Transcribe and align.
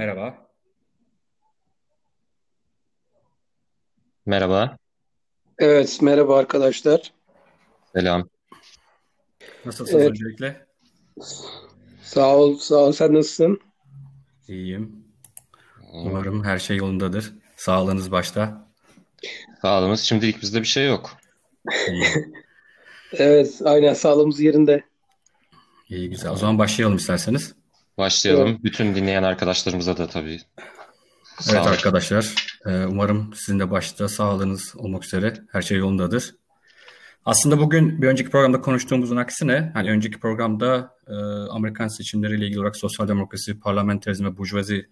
Merhaba. 0.00 0.46
Merhaba, 4.26 4.76
Evet, 5.58 5.98
merhaba 6.02 6.36
arkadaşlar. 6.38 7.12
selam. 7.94 8.28
Nasılsınız 9.64 10.02
Evet, 10.02 10.10
öncelikle? 10.10 10.66
sağ 12.02 12.36
ol, 12.36 12.56
sağ 12.58 12.74
ol. 12.76 12.92
Sen 12.92 13.14
nasılsın? 13.14 13.60
İyiyim. 14.48 15.04
Umarım 15.92 16.44
her 16.44 16.58
şey 16.58 16.76
yolundadır. 16.76 17.32
Sağlığınız 17.56 18.10
başta. 18.10 18.68
Sağlığımız 19.62 20.00
şimdilik 20.00 20.42
bizde 20.42 20.60
bir 20.60 20.66
şey 20.66 20.86
yok. 20.86 21.10
İyi. 21.88 22.04
Evet, 23.12 23.60
aynen 23.64 23.94
sağlığımız 23.94 24.40
yerinde. 24.40 24.84
İyi 25.88 26.10
güzel. 26.10 26.30
O 26.32 26.36
zaman 26.36 26.58
başlayalım 26.58 26.96
isterseniz. 26.96 27.54
Evet, 27.98 28.06
Başlayalım. 28.06 28.58
Bütün 28.64 28.94
dinleyen 28.94 29.22
arkadaşlarımıza 29.22 29.96
da 29.96 30.06
tabii 30.06 30.30
Evet 30.30 30.42
sağlık. 31.38 31.72
arkadaşlar. 31.72 32.34
e, 32.66 32.84
Umarım 32.86 33.30
sizin 33.34 33.58
de 33.60 33.70
başta 33.70 34.08
sağlığınız 34.08 34.74
olmak 34.76 35.04
üzere 35.04 35.34
her 35.52 35.62
şey 35.62 35.78
yolundadır. 35.78 36.34
Aslında 37.24 37.58
bugün 37.58 38.02
bir 38.02 38.06
önceki 38.08 38.30
programda 38.30 38.60
konuştuğumuzun 38.60 39.16
aksine 39.16 39.70
hani 39.74 39.90
önceki 39.90 40.20
programda 40.20 40.94
e, 41.08 41.14
Amerikan 41.50 41.88
seçimleriyle 41.88 42.44
ilgili 42.44 42.58
olarak 42.60 42.76
sosyal 42.76 43.08
demokrasi, 43.08 43.60
parlamenterizm 43.60 44.24
ve 44.24 44.36
burjuvazi 44.38 44.88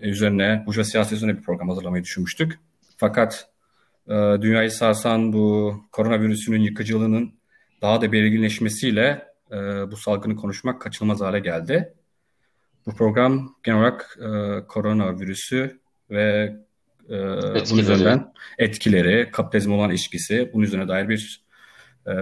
e, 0.00 0.08
üzerine, 0.08 0.64
burjuva 0.66 0.84
siyaseti 0.84 1.14
üzerine 1.14 1.38
bir 1.38 1.42
program 1.42 1.68
hazırlamayı 1.68 2.04
düşünmüştük. 2.04 2.58
Fakat 2.96 3.48
e, 4.08 4.12
dünyayı 4.14 4.70
sarsan 4.70 5.32
bu 5.32 5.74
koronavirüsünün 5.92 6.60
yıkıcılığının 6.60 7.34
daha 7.82 8.00
da 8.00 8.12
belirginleşmesiyle 8.12 9.26
e, 9.52 9.56
bu 9.90 9.96
salgını 9.96 10.36
konuşmak 10.36 10.80
kaçınılmaz 10.80 11.20
hale 11.20 11.40
geldi. 11.40 11.94
Bu 12.86 12.94
program 12.94 13.54
genel 13.62 13.78
olarak 13.78 14.18
e, 14.20 14.60
koronavirüsü 14.66 15.80
ve 16.10 16.56
e, 17.08 17.10
bunun 17.10 17.54
Etkileri. 17.54 17.80
üzerinden 17.80 18.32
etkileri, 18.58 19.30
kapitalizme 19.32 19.74
olan 19.74 19.90
ilişkisi, 19.90 20.50
bunun 20.52 20.64
üzerine 20.64 20.88
dair 20.88 21.08
bir 21.08 21.44
e, 22.06 22.14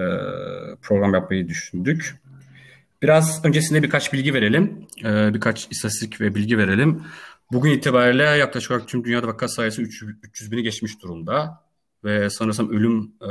program 0.82 1.14
yapmayı 1.14 1.48
düşündük. 1.48 2.20
Biraz 3.02 3.44
öncesinde 3.44 3.82
birkaç 3.82 4.12
bilgi 4.12 4.34
verelim. 4.34 4.86
Ee, 5.04 5.34
birkaç 5.34 5.68
istatistik 5.70 6.20
ve 6.20 6.34
bilgi 6.34 6.58
verelim. 6.58 7.02
Bugün 7.52 7.70
itibariyle 7.70 8.22
yaklaşık 8.22 8.70
olarak 8.70 8.88
tüm 8.88 9.04
dünyada 9.04 9.26
vaka 9.26 9.48
sayısı 9.48 9.82
300, 9.82 10.10
300 10.22 10.52
bini 10.52 10.62
geçmiş 10.62 11.02
durumda. 11.02 11.64
Ve 12.04 12.30
sanırsam 12.30 12.70
ölüm 12.70 13.12
e, 13.22 13.28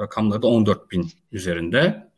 rakamları 0.00 0.42
da 0.42 0.46
14 0.46 0.90
bin 0.90 1.10
üzerinde. 1.32 2.09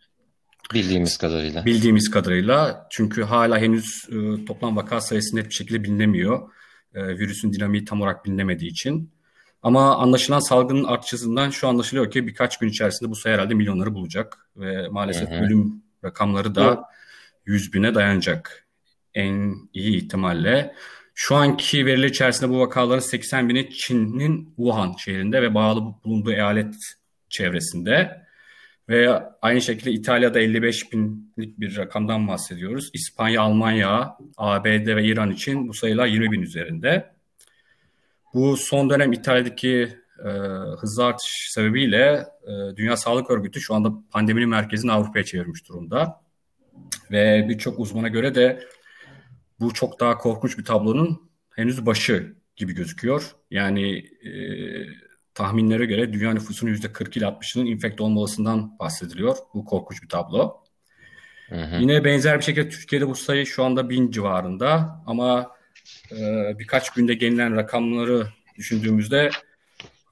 Bildiğimiz 0.75 1.17
kadarıyla. 1.17 1.65
Bildiğimiz 1.65 2.11
kadarıyla. 2.11 2.87
Çünkü 2.91 3.23
hala 3.23 3.59
henüz 3.59 4.09
e, 4.09 4.45
toplam 4.45 4.77
vaka 4.77 5.01
sayısı 5.01 5.37
net 5.37 5.49
bir 5.49 5.55
şekilde 5.55 5.85
bilinemiyor. 5.85 6.51
E, 6.95 7.09
virüsün 7.09 7.53
dinamiği 7.53 7.85
tam 7.85 8.01
olarak 8.01 8.25
bilinemediği 8.25 8.71
için. 8.71 9.11
Ama 9.63 9.97
anlaşılan 9.97 10.41
salgının 10.41 10.85
artış 10.85 11.13
hızından 11.13 11.51
şu 11.51 11.69
anlaşılıyor 11.69 12.11
ki 12.11 12.27
birkaç 12.27 12.59
gün 12.59 12.69
içerisinde 12.69 13.11
bu 13.11 13.17
sayı 13.17 13.35
herhalde 13.35 13.55
milyonları 13.55 13.95
bulacak. 13.95 14.39
Ve 14.57 14.87
Hı 14.87 14.93
maalesef 14.93 15.31
hı. 15.31 15.35
ölüm 15.35 15.83
rakamları 16.05 16.55
da 16.55 16.85
100 17.47 17.73
bine 17.73 17.95
dayanacak 17.95 18.67
en 19.15 19.55
iyi 19.73 19.97
ihtimalle. 19.97 20.75
Şu 21.15 21.37
anki 21.37 21.87
veriler 21.87 22.09
içerisinde 22.09 22.51
bu 22.51 22.61
vakaların 22.61 23.01
80 23.01 23.49
bini 23.49 23.71
Çin'in 23.71 24.55
Wuhan 24.57 24.95
şehrinde 24.99 25.43
ve 25.43 25.55
bağlı 25.55 25.95
bulunduğu 26.05 26.33
eyalet 26.33 26.75
çevresinde. 27.29 28.22
Ve 28.93 29.23
aynı 29.43 29.61
şekilde 29.63 29.91
İtalya'da 29.91 30.41
55 30.41 30.93
binlik 30.93 31.61
bir 31.61 31.77
rakamdan 31.77 32.29
bahsediyoruz. 32.29 32.91
İspanya, 32.93 33.43
Almanya, 33.43 34.17
ABD 34.37 34.97
ve 34.97 35.05
İran 35.05 35.31
için 35.31 35.69
bu 35.69 35.75
sayılar 35.75 36.07
20 36.07 36.33
bin 36.33 36.43
üzerinde. 36.43 37.13
Bu 38.35 38.57
son 38.57 38.91
dönem 38.91 39.13
İtalya'daki 39.13 39.89
e, 40.25 40.29
hızlı 40.79 41.05
artış 41.05 41.49
sebebiyle 41.51 42.27
e, 42.43 42.77
Dünya 42.77 42.97
Sağlık 42.97 43.31
Örgütü 43.31 43.61
şu 43.61 43.75
anda 43.75 43.93
pandeminin 44.11 44.49
merkezini 44.49 44.93
Avrupa'ya 44.93 45.25
çevirmiş 45.25 45.69
durumda. 45.69 46.21
Ve 47.11 47.47
birçok 47.49 47.79
uzmana 47.81 48.09
göre 48.09 48.35
de 48.35 48.61
bu 49.61 49.75
çok 49.75 50.01
daha 50.01 50.19
korkunç 50.19 50.59
bir 50.59 50.65
tablonun 50.65 51.31
henüz 51.51 51.87
başı 51.87 52.37
gibi 52.57 52.73
gözüküyor. 52.73 53.31
Yani 53.51 53.99
e, 54.25 54.33
tahminlere 55.35 55.85
göre 55.85 56.13
dünya 56.13 56.33
nüfusunun 56.33 56.75
%40 56.75 57.19
ile 57.19 57.25
60'ının 57.25 57.67
infekte 57.67 58.03
olma 58.03 58.21
olasılığından 58.21 58.79
bahsediliyor. 58.79 59.37
Bu 59.55 59.65
korkunç 59.65 60.03
bir 60.03 60.09
tablo. 60.09 60.63
Hı 61.49 61.63
hı. 61.63 61.77
Yine 61.81 62.05
benzer 62.05 62.39
bir 62.39 62.45
şekilde 62.45 62.69
Türkiye'de 62.69 63.09
bu 63.09 63.15
sayı 63.15 63.47
şu 63.47 63.65
anda 63.65 63.91
bin 63.91 64.11
civarında 64.11 65.03
ama 65.07 65.51
e, 66.13 66.19
birkaç 66.59 66.91
günde 66.91 67.15
gelinen 67.15 67.57
rakamları 67.57 68.27
düşündüğümüzde 68.57 69.31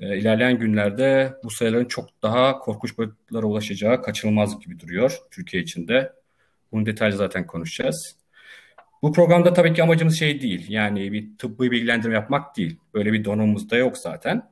e, 0.00 0.18
ilerleyen 0.18 0.58
günlerde 0.58 1.34
bu 1.44 1.50
sayıların 1.50 1.84
çok 1.84 2.22
daha 2.22 2.58
korkunç 2.58 2.98
boyutlara 2.98 3.46
ulaşacağı 3.46 4.02
kaçınılmaz 4.02 4.60
gibi 4.60 4.80
duruyor 4.80 5.18
Türkiye 5.30 5.62
için 5.62 5.88
de. 5.88 6.12
Bunu 6.72 6.86
detaylı 6.86 7.16
zaten 7.16 7.46
konuşacağız. 7.46 8.16
Bu 9.02 9.12
programda 9.12 9.52
tabii 9.52 9.74
ki 9.74 9.82
amacımız 9.82 10.18
şey 10.18 10.40
değil. 10.40 10.66
Yani 10.68 11.12
bir 11.12 11.38
tıbbi 11.38 11.70
bilgilendirme 11.70 12.14
yapmak 12.14 12.56
değil. 12.56 12.76
Böyle 12.94 13.12
bir 13.12 13.24
donanımız 13.24 13.70
da 13.70 13.76
yok 13.76 13.98
zaten. 13.98 14.50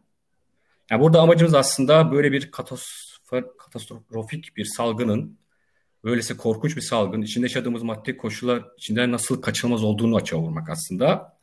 Yani 0.91 1.03
burada 1.03 1.21
amacımız 1.21 1.55
aslında 1.55 2.13
böyle 2.13 2.33
bir 2.33 2.51
katastrof- 2.51 3.57
katastrofik 3.59 4.57
bir 4.57 4.65
salgının, 4.65 5.39
böylesi 6.05 6.37
korkunç 6.37 6.77
bir 6.77 6.83
salgın, 6.83 7.23
içinde 7.23 7.47
yaşadığımız 7.47 7.83
maddi 7.83 8.17
koşullar 8.17 8.65
içinde 8.79 9.11
nasıl 9.11 9.43
kaçınılmaz 9.43 9.85
olduğunu 9.85 10.17
açığa 10.17 10.39
vurmak 10.39 10.71
aslında. 10.71 11.39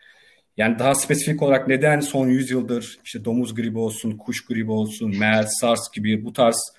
Yani 0.57 0.79
daha 0.79 0.95
spesifik 0.95 1.41
olarak 1.41 1.67
neden 1.67 1.99
son 1.99 2.27
100 2.27 2.51
yıldır 2.51 2.99
işte 3.03 3.25
domuz 3.25 3.55
gribi 3.55 3.77
olsun, 3.77 4.17
kuş 4.17 4.45
gribi 4.45 4.71
olsun, 4.71 5.17
MERS, 5.17 5.49
SARS 5.61 5.91
gibi 5.93 6.25
bu 6.25 6.33
tarz 6.33 6.73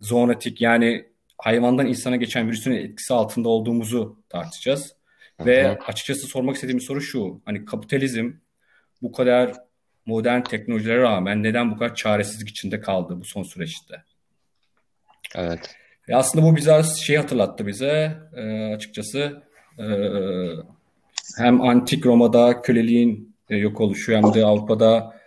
zoonotik 0.00 0.60
yani 0.60 1.10
hayvandan 1.38 1.86
insana 1.86 2.16
geçen 2.16 2.48
virüsün 2.48 2.72
etkisi 2.72 3.14
altında 3.14 3.48
olduğumuzu 3.48 4.22
tartışacağız. 4.28 4.94
Ve 5.46 5.78
açıkçası 5.78 6.26
sormak 6.26 6.54
istediğim 6.54 6.80
soru 6.80 7.00
şu. 7.00 7.40
Hani 7.44 7.64
kapitalizm 7.64 8.32
bu 9.02 9.12
kadar 9.12 9.54
modern 10.10 10.42
teknolojilere 10.42 11.02
rağmen 11.02 11.42
neden 11.42 11.70
bu 11.70 11.78
kadar 11.78 11.94
çaresizlik 11.94 12.48
içinde 12.48 12.80
kaldı 12.80 13.20
bu 13.20 13.24
son 13.24 13.42
süreçte? 13.42 14.02
Evet. 15.34 15.76
Ve 16.08 16.16
aslında 16.16 16.46
bu 16.46 16.56
bize 16.56 16.82
şey 16.82 17.16
hatırlattı 17.16 17.66
bize 17.66 18.18
e, 18.36 18.74
açıkçası 18.74 19.42
e, 19.78 19.86
hem 21.38 21.60
antik 21.60 22.06
Roma'da 22.06 22.62
köleliğin 22.62 23.36
e, 23.50 23.56
yok 23.56 23.80
oluşu 23.80 24.12
hem 24.12 24.34
de 24.34 24.44
Avrupa'da 24.44 25.20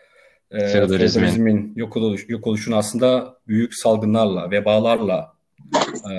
e, 0.52 0.68
feodalizmin 0.68 1.74
yok 1.76 1.98
oluş, 1.98 2.26
yok 2.30 2.48
oluşunu 2.48 2.76
aslında 2.76 3.38
büyük 3.48 3.76
salgınlarla, 3.76 4.52
vebalarla 4.52 5.34
e, 6.12 6.14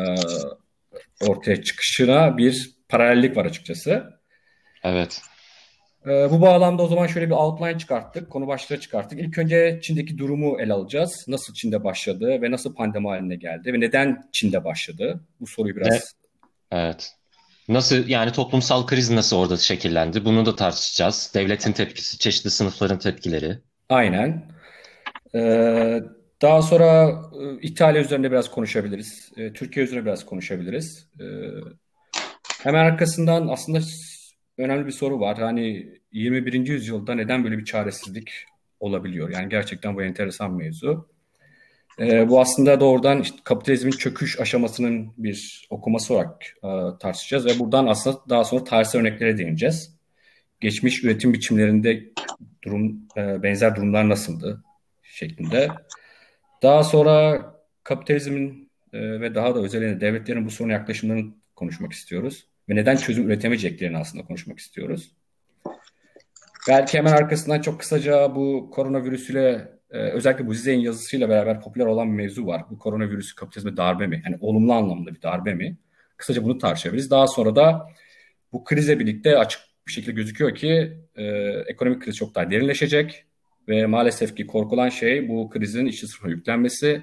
ortaya 1.28 1.62
çıkışına 1.62 2.38
bir 2.38 2.70
paralellik 2.88 3.36
var 3.36 3.44
açıkçası. 3.44 4.04
Evet. 4.84 5.22
Ee, 6.06 6.30
bu 6.30 6.40
bağlamda 6.40 6.82
o 6.82 6.86
zaman 6.86 7.06
şöyle 7.06 7.26
bir 7.26 7.34
outline 7.34 7.78
çıkarttık, 7.78 8.30
konu 8.30 8.46
başlığı 8.46 8.80
çıkarttık. 8.80 9.20
İlk 9.20 9.38
önce 9.38 9.80
Çin'deki 9.82 10.18
durumu 10.18 10.60
ele 10.60 10.72
alacağız. 10.72 11.24
Nasıl 11.28 11.54
Çin'de 11.54 11.84
başladı 11.84 12.42
ve 12.42 12.50
nasıl 12.50 12.74
pandemi 12.74 13.08
haline 13.08 13.36
geldi 13.36 13.72
ve 13.72 13.80
neden 13.80 14.28
Çin'de 14.32 14.64
başladı? 14.64 15.20
Bu 15.40 15.46
soruyu 15.46 15.76
biraz 15.76 16.14
evet. 16.72 17.12
Nasıl 17.68 18.08
yani 18.08 18.32
toplumsal 18.32 18.86
kriz 18.86 19.10
nasıl 19.10 19.36
orada 19.36 19.56
şekillendi? 19.56 20.24
Bunu 20.24 20.46
da 20.46 20.56
tartışacağız. 20.56 21.32
Devletin 21.34 21.72
tepkisi, 21.72 22.18
çeşitli 22.18 22.50
sınıfların 22.50 22.98
tepkileri. 22.98 23.58
aynen. 23.88 24.54
Ee, 25.34 26.02
daha 26.42 26.62
sonra 26.62 27.22
e, 27.40 27.60
İtalya 27.62 28.02
üzerinde 28.02 28.30
biraz 28.30 28.50
konuşabiliriz. 28.50 29.32
E, 29.36 29.52
Türkiye 29.52 29.86
üzerine 29.86 30.04
biraz 30.04 30.26
konuşabiliriz. 30.26 31.08
E, 31.20 31.24
hemen 32.62 32.84
arkasından 32.84 33.48
aslında 33.48 33.80
önemli 34.58 34.86
bir 34.86 34.92
soru 34.92 35.20
var. 35.20 35.38
Hani 35.38 35.88
21. 36.12 36.52
yüzyılda 36.68 37.14
neden 37.14 37.44
böyle 37.44 37.58
bir 37.58 37.64
çaresizlik 37.64 38.30
olabiliyor? 38.80 39.30
Yani 39.30 39.48
gerçekten 39.48 39.96
bu 39.96 40.02
enteresan 40.02 40.52
mevzu. 40.52 41.08
Ee, 41.98 42.28
bu 42.28 42.40
aslında 42.40 42.80
doğrudan 42.80 43.20
işte 43.20 43.36
kapitalizmin 43.44 43.90
çöküş 43.90 44.40
aşamasının 44.40 45.12
bir 45.18 45.66
okuması 45.70 46.14
olarak 46.14 46.42
e, 46.56 46.68
tartışacağız 47.00 47.46
ve 47.46 47.58
buradan 47.58 47.86
aslında 47.86 48.20
daha 48.28 48.44
sonra 48.44 48.64
tarihsel 48.64 49.00
örneklere 49.00 49.38
değineceğiz. 49.38 49.96
Geçmiş 50.60 51.04
üretim 51.04 51.32
biçimlerinde 51.32 52.04
durum 52.64 53.08
e, 53.16 53.42
benzer 53.42 53.76
durumlar 53.76 54.08
nasıldı 54.08 54.64
şeklinde. 55.02 55.68
Daha 56.62 56.84
sonra 56.84 57.44
kapitalizmin 57.84 58.70
e, 58.92 59.20
ve 59.20 59.34
daha 59.34 59.54
da 59.54 59.60
özellikle 59.60 60.00
devletlerin 60.00 60.46
bu 60.46 60.50
soruna 60.50 60.72
yaklaşımlarını 60.72 61.34
konuşmak 61.56 61.92
istiyoruz 61.92 62.46
ve 62.68 62.74
neden 62.74 62.96
çözüm 62.96 63.26
üretemeyeceklerini 63.26 63.98
aslında 63.98 64.24
konuşmak 64.24 64.58
istiyoruz. 64.58 65.12
Belki 66.68 66.98
hemen 66.98 67.12
arkasından 67.12 67.60
çok 67.60 67.80
kısaca 67.80 68.34
bu 68.34 68.70
koronavirüsüyle 68.74 69.68
e, 69.90 69.98
özellikle 69.98 70.46
bu 70.46 70.54
Zizek'in 70.54 70.80
yazısıyla 70.80 71.28
beraber 71.28 71.60
popüler 71.60 71.86
olan 71.86 72.08
bir 72.08 72.16
mevzu 72.16 72.46
var. 72.46 72.62
Bu 72.70 72.78
koronavirüsü 72.78 73.34
kapitalizme 73.34 73.76
darbe 73.76 74.06
mi? 74.06 74.22
Yani 74.26 74.36
olumlu 74.40 74.72
anlamda 74.72 75.14
bir 75.14 75.22
darbe 75.22 75.54
mi? 75.54 75.76
Kısaca 76.16 76.44
bunu 76.44 76.58
tartışabiliriz. 76.58 77.10
Daha 77.10 77.26
sonra 77.26 77.56
da 77.56 77.88
bu 78.52 78.64
krize 78.64 78.98
birlikte 78.98 79.38
açık 79.38 79.60
bir 79.86 79.92
şekilde 79.92 80.12
gözüküyor 80.12 80.54
ki 80.54 80.98
e, 81.16 81.24
ekonomik 81.66 82.02
kriz 82.02 82.16
çok 82.16 82.34
daha 82.34 82.50
derinleşecek 82.50 83.24
ve 83.68 83.86
maalesef 83.86 84.36
ki 84.36 84.46
korkulan 84.46 84.88
şey 84.88 85.28
bu 85.28 85.50
krizin 85.50 85.86
işçi 85.86 86.06
sınıfına 86.06 86.30
yüklenmesi 86.30 87.02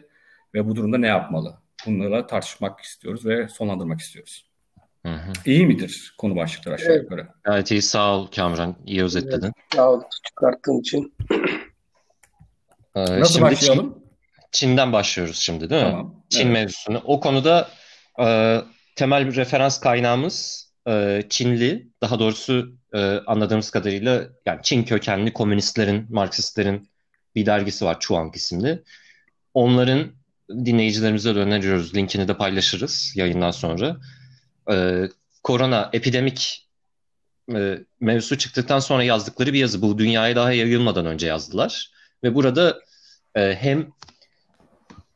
ve 0.54 0.66
bu 0.68 0.76
durumda 0.76 0.98
ne 0.98 1.08
yapmalı? 1.08 1.58
Bunları 1.86 2.28
tartışmak 2.28 2.80
istiyoruz 2.80 3.26
ve 3.26 3.48
sonlandırmak 3.48 4.00
istiyoruz. 4.00 4.51
Hı 5.06 5.14
hı. 5.14 5.32
İyi 5.46 5.68
midir 5.68 6.16
konu 6.18 6.36
başlıkları 6.36 6.76
aşağı 6.76 6.92
evet. 6.92 7.04
yukarı? 7.04 7.28
Gayet 7.44 7.72
iyi. 7.72 7.82
Sağ 7.82 8.16
ol 8.16 8.28
Kamran. 8.28 8.76
İyi 8.86 9.04
özetledin. 9.04 9.46
Evet, 9.46 9.56
sağ 9.76 9.92
ol 9.92 10.02
çıkarttığın 10.28 10.80
için. 10.80 11.14
Ee, 12.96 13.20
Nasıl 13.20 13.34
şimdi 13.34 13.46
başlayalım? 13.46 13.94
Çin, 14.52 14.68
Çin'den 14.68 14.94
başlıyoruz 14.94 15.38
şimdi 15.38 15.70
değil 15.70 15.84
mi? 15.84 15.92
Tamam. 15.92 16.24
Çin 16.30 16.46
evet. 16.46 16.54
mevzusunu. 16.54 17.02
O 17.06 17.20
konuda 17.20 17.70
e, 18.20 18.58
temel 18.96 19.28
bir 19.28 19.36
referans 19.36 19.80
kaynağımız 19.80 20.68
e, 20.88 21.24
Çinli. 21.30 21.88
Daha 22.02 22.20
doğrusu 22.20 22.76
e, 22.94 23.00
anladığımız 23.28 23.72
kadarıyla 23.72 24.28
yani 24.46 24.60
Çin 24.64 24.84
kökenli 24.84 25.34
komünistlerin, 25.34 26.06
Marksistlerin 26.10 26.90
bir 27.36 27.46
dergisi 27.46 27.86
var 27.86 28.00
Chuang 28.00 28.36
isimli. 28.36 28.84
Onların 29.54 30.12
dinleyicilerimize 30.50 31.36
de 31.36 31.40
öneriyoruz. 31.40 31.96
Linkini 31.96 32.28
de 32.28 32.38
paylaşırız 32.38 33.14
yayından 33.16 33.52
sonra. 33.52 33.98
Ee, 34.72 35.10
korona, 35.44 35.90
epidemik 35.94 36.68
e, 37.56 37.80
mevzusu 38.00 38.38
çıktıktan 38.38 38.80
sonra 38.80 39.04
yazdıkları 39.04 39.54
bir 39.54 39.60
yazı. 39.60 39.82
Bu 39.82 39.98
dünyaya 39.98 40.36
daha 40.36 40.54
yayılmadan 40.54 41.06
önce 41.06 41.28
yazdılar. 41.28 41.92
Ve 42.24 42.36
burada 42.36 42.82
e, 43.36 43.56
hem 43.56 43.90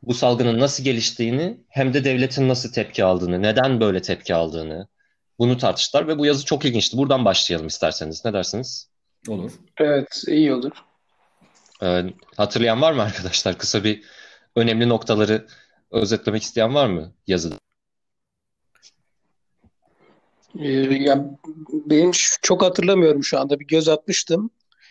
bu 0.04 0.14
salgının 0.14 0.60
nasıl 0.60 0.84
geliştiğini 0.84 1.60
hem 1.70 1.94
de 1.94 2.04
devletin 2.04 2.50
nasıl 2.50 2.72
tepki 2.72 3.04
aldığını, 3.04 3.42
neden 3.42 3.80
böyle 3.80 4.02
tepki 4.02 4.36
aldığını 4.36 4.88
bunu 5.40 5.58
tartıştılar 5.58 6.08
ve 6.08 6.18
bu 6.18 6.26
yazı 6.26 6.46
çok 6.46 6.66
ilginçti. 6.66 6.98
Buradan 6.98 7.26
başlayalım 7.26 7.68
isterseniz. 7.68 8.26
Ne 8.26 8.34
dersiniz? 8.34 8.90
Olur. 9.28 9.52
Evet, 9.80 10.24
iyi 10.28 10.54
olur. 10.54 10.72
Ee, 11.84 12.04
hatırlayan 12.38 12.82
var 12.82 12.92
mı 12.94 13.02
arkadaşlar? 13.02 13.58
Kısa 13.58 13.84
bir 13.84 14.04
önemli 14.56 14.90
noktaları 14.90 15.48
özetlemek 15.92 16.44
isteyen 16.44 16.76
var 16.76 16.88
mı 16.88 17.14
yazıda? 17.28 17.56
Ee, 20.60 20.72
ya 20.94 21.26
benim 21.70 22.12
çok 22.42 22.64
hatırlamıyorum 22.64 23.24
şu 23.24 23.40
anda. 23.40 23.60
Bir 23.60 23.68
göz 23.68 23.88
atmıştım. 23.88 24.50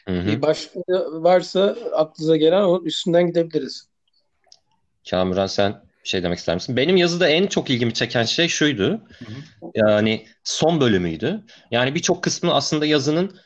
Hı 0.08 0.20
hı. 0.20 0.26
Bir 0.26 0.42
başka 0.42 0.80
varsa 1.12 1.76
aklınıza 1.96 2.36
gelen 2.36 2.62
onun 2.62 2.84
üstünden 2.84 3.26
gidebiliriz. 3.26 3.88
Kamuran 5.10 5.46
sen 5.46 5.82
bir 6.04 6.08
şey 6.08 6.22
demek 6.22 6.38
ister 6.38 6.54
misin? 6.54 6.76
Benim 6.76 6.96
yazıda 6.96 7.28
en 7.28 7.46
çok 7.46 7.70
ilgimi 7.70 7.94
çeken 7.94 8.24
şey 8.24 8.48
şuydu. 8.48 8.90
Hı 8.90 9.24
hı. 9.24 9.70
Yani 9.74 10.26
son 10.44 10.80
bölümüydü. 10.80 11.44
Yani 11.70 11.94
birçok 11.94 12.22
kısmı 12.22 12.54
aslında 12.54 12.86
yazının 12.86 13.36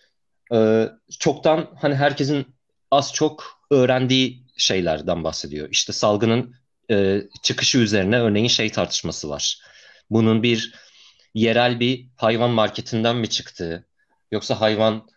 e, 0.54 0.88
çoktan 1.18 1.70
hani 1.80 1.94
herkesin 1.94 2.46
az 2.90 3.12
çok 3.12 3.44
öğrendiği 3.70 4.42
şeylerden 4.56 5.24
bahsediyor. 5.24 5.68
İşte 5.70 5.92
salgının 5.92 6.54
e, 6.90 7.22
çıkışı 7.42 7.78
üzerine 7.78 8.20
örneğin 8.20 8.48
şey 8.48 8.70
tartışması 8.70 9.28
var. 9.28 9.58
Bunun 10.10 10.42
bir 10.42 10.74
yerel 11.38 11.80
bir 11.80 12.06
hayvan 12.16 12.50
marketinden 12.50 13.16
mi 13.16 13.28
çıktığı 13.28 13.86
yoksa 14.32 14.60
hayvan 14.60 15.08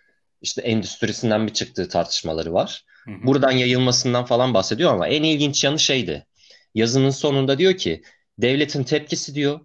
işte 0.41 0.61
endüstrisinden 0.61 1.41
mi 1.41 1.53
çıktığı 1.53 1.89
tartışmaları 1.89 2.53
var. 2.53 2.85
Hı 3.05 3.11
hı. 3.11 3.27
Buradan 3.27 3.51
yayılmasından 3.51 4.25
falan 4.25 4.53
bahsediyor 4.53 4.93
ama 4.93 5.07
en 5.07 5.23
ilginç 5.23 5.63
yanı 5.63 5.79
şeydi. 5.79 6.25
Yazının 6.75 7.09
sonunda 7.09 7.57
diyor 7.57 7.77
ki 7.77 8.03
devletin 8.37 8.83
tepkisi 8.83 9.35
diyor 9.35 9.59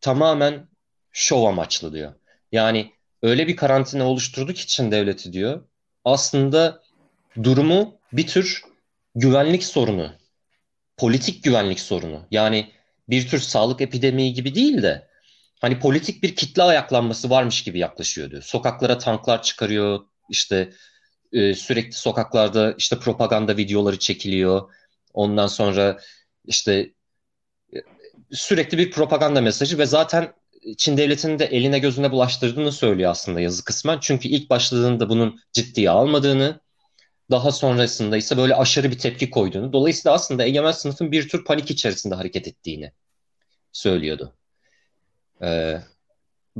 tamamen 0.00 0.68
şov 1.12 1.44
amaçlı 1.44 1.92
diyor. 1.92 2.14
Yani 2.52 2.92
öyle 3.22 3.48
bir 3.48 3.56
karantina 3.56 4.04
oluşturduk 4.04 4.58
için 4.58 4.90
devleti 4.90 5.32
diyor. 5.32 5.64
Aslında 6.04 6.82
durumu 7.42 7.94
bir 8.12 8.26
tür 8.26 8.62
güvenlik 9.14 9.64
sorunu, 9.64 10.12
politik 10.96 11.44
güvenlik 11.44 11.80
sorunu. 11.80 12.26
Yani 12.30 12.70
bir 13.08 13.28
tür 13.28 13.38
sağlık 13.38 13.80
epidemiği 13.80 14.34
gibi 14.34 14.54
değil 14.54 14.82
de 14.82 15.11
hani 15.62 15.78
politik 15.78 16.22
bir 16.22 16.36
kitle 16.36 16.62
ayaklanması 16.62 17.30
varmış 17.30 17.64
gibi 17.64 17.78
yaklaşıyor 17.78 18.30
diyor. 18.30 18.42
Sokaklara 18.42 18.98
tanklar 18.98 19.42
çıkarıyor, 19.42 20.00
işte 20.30 20.72
e, 21.32 21.54
sürekli 21.54 21.92
sokaklarda 21.92 22.74
işte 22.78 22.98
propaganda 22.98 23.56
videoları 23.56 23.98
çekiliyor. 23.98 24.74
Ondan 25.14 25.46
sonra 25.46 25.98
işte 26.46 26.92
e, 27.74 27.78
sürekli 28.32 28.78
bir 28.78 28.90
propaganda 28.90 29.40
mesajı 29.40 29.78
ve 29.78 29.86
zaten 29.86 30.34
Çin 30.78 30.96
devletinin 30.96 31.38
de 31.38 31.44
eline 31.44 31.78
gözüne 31.78 32.10
bulaştırdığını 32.10 32.72
söylüyor 32.72 33.10
aslında 33.10 33.40
yazı 33.40 33.64
kısmen. 33.64 33.98
Çünkü 34.00 34.28
ilk 34.28 34.50
başladığında 34.50 35.08
bunun 35.08 35.40
ciddiye 35.52 35.90
almadığını, 35.90 36.60
daha 37.30 37.52
sonrasında 37.52 38.16
ise 38.16 38.36
böyle 38.36 38.54
aşırı 38.54 38.90
bir 38.90 38.98
tepki 38.98 39.30
koyduğunu. 39.30 39.72
Dolayısıyla 39.72 40.14
aslında 40.14 40.44
egemen 40.44 40.72
sınıfın 40.72 41.12
bir 41.12 41.28
tür 41.28 41.44
panik 41.44 41.70
içerisinde 41.70 42.14
hareket 42.14 42.48
ettiğini 42.48 42.92
söylüyordu. 43.72 44.36
Ee, 45.44 45.78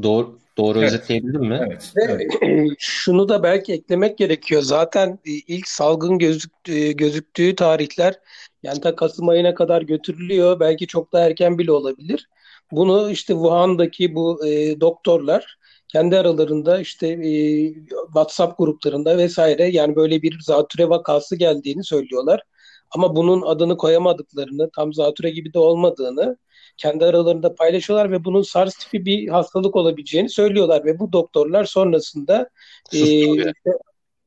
doğru 0.02 0.38
doğru 0.58 0.79
evet. 0.79 0.93
özetleyebildim 0.93 1.44
mi? 1.44 1.61
Evet. 1.69 1.93
Ve 1.96 2.29
şunu 2.79 3.29
da 3.29 3.43
belki 3.43 3.73
eklemek 3.73 4.19
gerekiyor. 4.19 4.62
Zaten 4.62 5.19
ilk 5.25 5.69
salgın 5.69 6.19
gözüktüğü, 6.19 6.93
gözüktüğü 6.93 7.55
tarihler 7.55 8.14
yani 8.62 8.81
ta 8.81 8.96
Kasım 8.96 9.29
ayına 9.29 9.55
kadar 9.55 9.82
götürülüyor. 9.82 10.61
Belki 10.61 10.87
çok 10.87 11.12
da 11.12 11.20
erken 11.26 11.58
bile 11.58 11.73
olabilir. 11.73 12.29
Bunu 12.73 13.11
işte 13.11 13.32
Wuhan'daki 13.32 14.14
bu 14.14 14.46
e, 14.46 14.81
doktorlar 14.81 15.58
kendi 15.88 16.19
aralarında 16.19 16.81
işte 16.81 17.08
e, 17.08 17.32
WhatsApp 18.06 18.58
gruplarında 18.58 19.19
vesaire 19.19 19.69
yani 19.69 19.96
böyle 19.96 20.23
bir 20.23 20.40
zatüre 20.40 20.88
vakası 20.88 21.37
geldiğini 21.37 21.84
söylüyorlar. 21.84 22.43
Ama 22.90 23.17
bunun 23.17 23.43
adını 23.43 23.76
koyamadıklarını, 23.76 24.70
tam 24.76 24.94
zatüre 24.94 25.31
gibi 25.31 25.55
de 25.55 25.58
olmadığını 25.58 26.37
kendi 26.76 27.04
aralarında 27.04 27.54
paylaşıyorlar 27.54 28.12
ve 28.12 28.24
bunun 28.24 28.42
SARS 28.42 28.74
tipi 28.74 29.04
bir 29.06 29.28
hastalık 29.28 29.76
olabileceğini 29.76 30.28
söylüyorlar 30.28 30.84
ve 30.84 30.98
bu 30.98 31.12
doktorlar 31.12 31.64
sonrasında 31.64 32.50
e, 32.92 32.98
işte, 32.98 33.52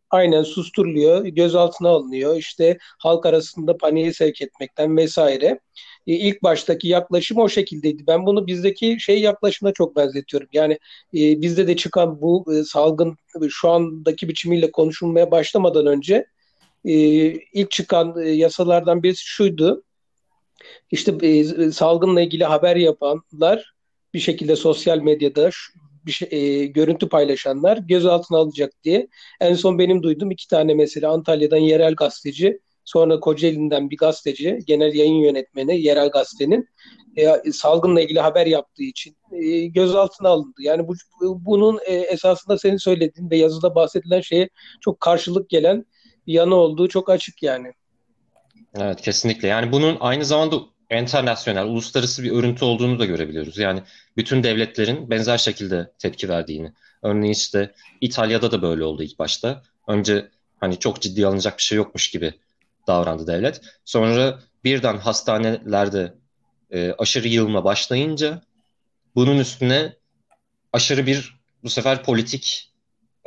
aynen 0.09 0.43
susturuluyor, 0.43 1.25
gözaltına 1.25 1.89
alınıyor, 1.89 2.35
işte 2.37 2.77
halk 2.99 3.25
arasında 3.25 3.77
paniğe 3.77 4.13
sevk 4.13 4.41
etmekten 4.41 4.97
vesaire. 4.97 5.59
E, 6.07 6.13
ilk 6.13 6.43
baştaki 6.43 6.87
yaklaşım 6.87 7.37
o 7.37 7.49
şekildeydi. 7.49 8.03
Ben 8.07 8.25
bunu 8.25 8.47
bizdeki 8.47 8.99
şey 8.99 9.21
yaklaşımına 9.21 9.73
çok 9.73 9.95
benzetiyorum. 9.95 10.49
Yani 10.53 10.73
e, 11.13 11.41
bizde 11.41 11.67
de 11.67 11.75
çıkan 11.75 12.21
bu 12.21 12.45
e, 12.53 12.63
salgın 12.63 13.17
şu 13.49 13.69
andaki 13.69 14.29
biçimiyle 14.29 14.71
konuşulmaya 14.71 15.31
başlamadan 15.31 15.85
önce 15.85 16.25
e, 16.85 16.93
ilk 17.31 17.71
çıkan 17.71 18.21
e, 18.21 18.29
yasalardan 18.29 19.03
birisi 19.03 19.25
şuydu. 19.25 19.83
İşte 20.91 21.15
e, 21.21 21.43
salgınla 21.71 22.21
ilgili 22.21 22.43
haber 22.43 22.75
yapanlar 22.75 23.73
bir 24.13 24.19
şekilde 24.19 24.55
sosyal 24.55 24.99
medyada 24.99 25.49
bir 26.05 26.11
şey, 26.11 26.27
e, 26.31 26.65
görüntü 26.65 27.09
paylaşanlar 27.09 27.77
gözaltına 27.77 28.37
alacak 28.37 28.71
diye. 28.83 29.07
En 29.41 29.53
son 29.53 29.79
benim 29.79 30.03
duyduğum 30.03 30.31
iki 30.31 30.47
tane 30.47 30.73
mesela 30.73 31.11
Antalya'dan 31.11 31.57
yerel 31.57 31.95
gazeteci 31.95 32.59
Sonra 32.85 33.19
Kocaeli'nden 33.19 33.89
bir 33.89 33.97
gazeteci, 33.97 34.59
genel 34.67 34.93
yayın 34.93 35.15
yönetmeni 35.15 35.81
yerel 35.81 36.09
gazetenin 36.09 36.69
e, 37.17 37.51
salgınla 37.51 38.01
ilgili 38.01 38.19
haber 38.19 38.45
yaptığı 38.45 38.83
için 38.83 39.17
e, 39.31 39.65
gözaltına 39.65 40.29
alındı. 40.29 40.55
Yani 40.59 40.87
bu 40.87 40.93
bunun 41.21 41.79
e, 41.85 41.93
esasında 41.93 42.57
senin 42.57 42.77
söylediğin 42.77 43.29
ve 43.29 43.37
yazıda 43.37 43.75
bahsedilen 43.75 44.21
şeye 44.21 44.49
çok 44.81 44.99
karşılık 44.99 45.49
gelen 45.49 45.85
yanı 46.27 46.55
olduğu 46.55 46.87
çok 46.87 47.09
açık 47.09 47.43
yani. 47.43 47.73
Evet 48.79 49.01
kesinlikle. 49.01 49.47
Yani 49.47 49.71
bunun 49.71 49.97
aynı 49.99 50.25
zamanda 50.25 50.55
internasyonel, 50.91 51.65
uluslararası 51.65 52.23
bir 52.23 52.31
örüntü 52.31 52.65
olduğunu 52.65 52.99
da 52.99 53.05
görebiliyoruz. 53.05 53.57
Yani 53.57 53.83
bütün 54.17 54.43
devletlerin 54.43 55.09
benzer 55.09 55.37
şekilde 55.37 55.91
tepki 55.99 56.29
verdiğini. 56.29 56.73
Örneğin 57.03 57.33
işte 57.33 57.71
İtalya'da 58.01 58.51
da 58.51 58.61
böyle 58.61 58.83
oldu 58.83 59.03
ilk 59.03 59.19
başta. 59.19 59.63
Önce 59.87 60.29
hani 60.59 60.79
çok 60.79 61.01
ciddi 61.01 61.27
alınacak 61.27 61.57
bir 61.57 61.63
şey 61.63 61.75
yokmuş 61.75 62.11
gibi 62.11 62.33
davrandı 62.87 63.27
devlet. 63.27 63.61
Sonra 63.85 64.39
birden 64.63 64.97
hastanelerde 64.97 66.13
e, 66.71 66.91
aşırı 66.97 67.27
yığılma 67.27 67.63
başlayınca 67.63 68.41
bunun 69.15 69.39
üstüne 69.39 69.95
aşırı 70.73 71.05
bir 71.05 71.35
bu 71.63 71.69
sefer 71.69 72.03
politik 72.03 72.71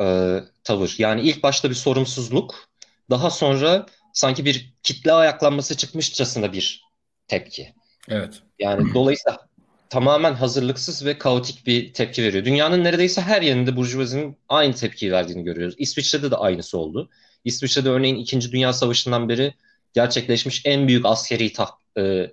e, 0.00 0.38
tavır. 0.64 0.94
Yani 0.98 1.20
ilk 1.20 1.42
başta 1.42 1.70
bir 1.70 1.74
sorumsuzluk, 1.74 2.68
daha 3.10 3.30
sonra 3.30 3.86
sanki 4.18 4.44
bir 4.44 4.72
kitle 4.82 5.12
ayaklanması 5.12 5.76
çıkmışçasına 5.76 6.52
bir 6.52 6.84
tepki. 7.28 7.74
Evet. 8.08 8.42
Yani 8.58 8.86
dolayısıyla 8.94 9.48
tamamen 9.90 10.34
hazırlıksız 10.34 11.04
ve 11.04 11.18
kaotik 11.18 11.66
bir 11.66 11.92
tepki 11.92 12.22
veriyor. 12.22 12.44
Dünyanın 12.44 12.84
neredeyse 12.84 13.20
her 13.20 13.42
yerinde 13.42 13.76
burjuvazinin 13.76 14.36
aynı 14.48 14.74
tepkiyi 14.74 15.12
verdiğini 15.12 15.44
görüyoruz. 15.44 15.74
İsviçre'de 15.78 16.30
de 16.30 16.36
aynısı 16.36 16.78
oldu. 16.78 17.10
İsviçre'de 17.44 17.88
örneğin 17.88 18.16
2. 18.16 18.52
Dünya 18.52 18.72
Savaşı'ndan 18.72 19.28
beri 19.28 19.54
gerçekleşmiş 19.94 20.62
en 20.64 20.88
büyük 20.88 21.06
askeri 21.06 21.52
ta, 21.52 21.70
e, 21.98 22.32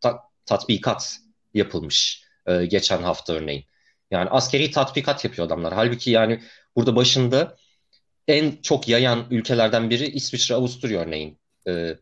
ta, 0.00 0.22
tatbikat 0.46 1.18
yapılmış 1.54 2.22
e, 2.46 2.66
geçen 2.66 3.02
hafta 3.02 3.32
örneğin. 3.32 3.64
Yani 4.10 4.30
askeri 4.30 4.70
tatbikat 4.70 5.24
yapıyor 5.24 5.46
adamlar. 5.46 5.74
Halbuki 5.74 6.10
yani 6.10 6.40
burada 6.76 6.96
başında 6.96 7.56
en 8.28 8.56
çok 8.62 8.88
yayan 8.88 9.26
ülkelerden 9.30 9.90
biri 9.90 10.06
İsviçre, 10.06 10.54
Avusturya 10.54 11.00
örneğin. 11.00 11.38
Ee, 11.68 11.96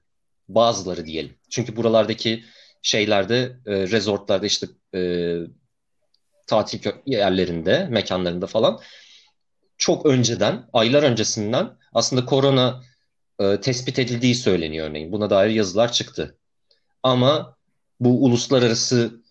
bazıları 0.49 1.07
diyelim. 1.07 1.35
Çünkü 1.51 1.77
buralardaki 1.77 2.45
şeylerde, 2.83 3.57
e, 3.67 3.73
resortlarda 3.73 4.47
işte 4.47 4.67
e, 4.95 5.01
tatil 6.47 6.91
yerlerinde, 7.07 7.87
mekanlarında 7.91 8.47
falan 8.47 8.81
çok 9.79 10.07
önceden, 10.07 10.69
aylar 10.73 11.03
öncesinden 11.03 11.71
aslında 11.93 12.25
korona 12.25 12.83
e, 13.39 13.61
tespit 13.61 13.99
edildiği 13.99 14.35
söyleniyor 14.35 14.89
örneğin. 14.89 15.13
Buna 15.13 15.31
dair 15.31 15.51
yazılar 15.51 15.93
çıktı. 15.93 16.39
Ama 17.03 17.57
bu 18.01 18.25
uluslararası 18.25 19.23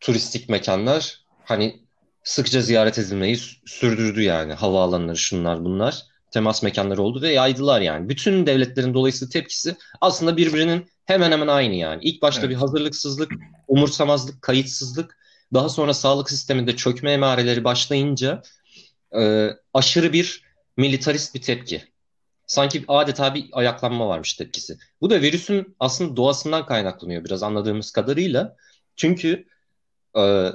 turistik 0.00 0.48
mekanlar 0.48 1.24
hani 1.44 1.86
sıkça 2.24 2.60
ziyaret 2.60 2.98
edilmeyi 2.98 3.36
sürdürdü 3.66 4.22
yani. 4.22 4.52
Havaalanları 4.52 5.16
şunlar 5.16 5.64
bunlar. 5.64 6.02
Temas 6.36 6.62
mekanları 6.62 7.02
oldu 7.02 7.22
ve 7.22 7.32
yaydılar 7.32 7.80
yani. 7.80 8.08
Bütün 8.08 8.46
devletlerin 8.46 8.94
dolayısıyla 8.94 9.30
tepkisi 9.30 9.76
aslında 10.00 10.36
birbirinin 10.36 10.86
hemen 11.04 11.32
hemen 11.32 11.46
aynı 11.46 11.74
yani. 11.74 12.04
İlk 12.04 12.22
başta 12.22 12.40
evet. 12.40 12.50
bir 12.50 12.54
hazırlıksızlık, 12.54 13.32
umursamazlık, 13.68 14.42
kayıtsızlık. 14.42 15.18
Daha 15.54 15.68
sonra 15.68 15.94
sağlık 15.94 16.30
sisteminde 16.30 16.76
çökme 16.76 17.12
emareleri 17.12 17.64
başlayınca 17.64 18.42
e, 19.18 19.50
aşırı 19.74 20.12
bir 20.12 20.42
militarist 20.76 21.34
bir 21.34 21.42
tepki. 21.42 21.84
Sanki 22.46 22.84
adeta 22.88 23.34
bir 23.34 23.48
ayaklanma 23.52 24.08
varmış 24.08 24.34
tepkisi. 24.34 24.78
Bu 25.00 25.10
da 25.10 25.20
virüsün 25.20 25.76
aslında 25.80 26.16
doğasından 26.16 26.66
kaynaklanıyor 26.66 27.24
biraz 27.24 27.42
anladığımız 27.42 27.90
kadarıyla. 27.90 28.56
Çünkü 28.96 29.46
e, 30.18 30.50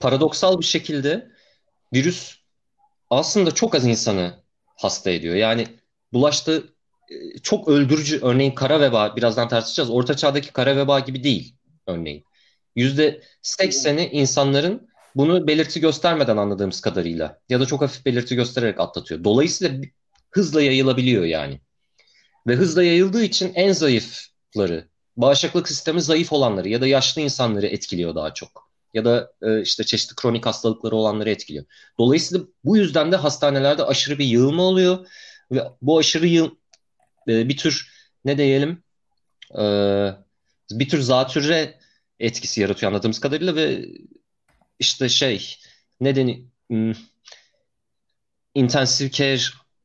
paradoksal 0.00 0.60
bir 0.60 0.64
şekilde 0.64 1.30
virüs 1.94 2.41
aslında 3.18 3.54
çok 3.54 3.74
az 3.74 3.86
insanı 3.86 4.34
hasta 4.76 5.10
ediyor. 5.10 5.34
Yani 5.34 5.66
bulaştığı 6.12 6.64
e, 7.10 7.38
çok 7.38 7.68
öldürücü 7.68 8.20
örneğin 8.22 8.54
kara 8.54 8.80
veba 8.80 9.16
birazdan 9.16 9.48
tartışacağız. 9.48 9.90
Orta 9.90 10.16
çağdaki 10.16 10.52
kara 10.52 10.76
veba 10.76 11.00
gibi 11.00 11.24
değil 11.24 11.54
örneğin. 11.86 12.24
Yüzde 12.76 13.20
sekseni 13.42 14.06
insanların 14.06 14.88
bunu 15.14 15.46
belirti 15.46 15.80
göstermeden 15.80 16.36
anladığımız 16.36 16.80
kadarıyla 16.80 17.38
ya 17.48 17.60
da 17.60 17.66
çok 17.66 17.82
hafif 17.82 18.06
belirti 18.06 18.36
göstererek 18.36 18.80
atlatıyor. 18.80 19.24
Dolayısıyla 19.24 19.80
hızla 20.30 20.62
yayılabiliyor 20.62 21.24
yani. 21.24 21.60
Ve 22.46 22.54
hızla 22.54 22.82
yayıldığı 22.82 23.24
için 23.24 23.52
en 23.54 23.72
zayıfları, 23.72 24.88
bağışıklık 25.16 25.68
sistemi 25.68 26.02
zayıf 26.02 26.32
olanları 26.32 26.68
ya 26.68 26.80
da 26.80 26.86
yaşlı 26.86 27.20
insanları 27.20 27.66
etkiliyor 27.66 28.14
daha 28.14 28.34
çok. 28.34 28.71
Ya 28.94 29.04
da 29.04 29.32
e, 29.42 29.62
işte 29.62 29.84
çeşitli 29.84 30.14
kronik 30.14 30.46
hastalıkları 30.46 30.96
olanları 30.96 31.30
etkiliyor. 31.30 31.64
Dolayısıyla 31.98 32.46
bu 32.64 32.76
yüzden 32.76 33.12
de 33.12 33.16
hastanelerde 33.16 33.84
aşırı 33.84 34.18
bir 34.18 34.24
yığılma 34.24 34.62
oluyor. 34.62 35.06
Ve 35.52 35.62
bu 35.82 35.98
aşırı 35.98 36.26
yığ 36.26 36.50
e, 37.28 37.48
bir 37.48 37.56
tür 37.56 37.92
ne 38.24 38.38
diyelim 38.38 38.82
e, 39.58 39.64
bir 40.70 40.88
tür 40.88 41.00
zatürre 41.00 41.78
etkisi 42.20 42.60
yaratıyor 42.60 42.92
anladığımız 42.92 43.20
kadarıyla 43.20 43.56
ve 43.56 43.88
işte 44.78 45.08
şey 45.08 45.56
nedeni 46.00 46.46
hmm, 46.70 46.92
intensive 48.54 49.10
care 49.10 49.40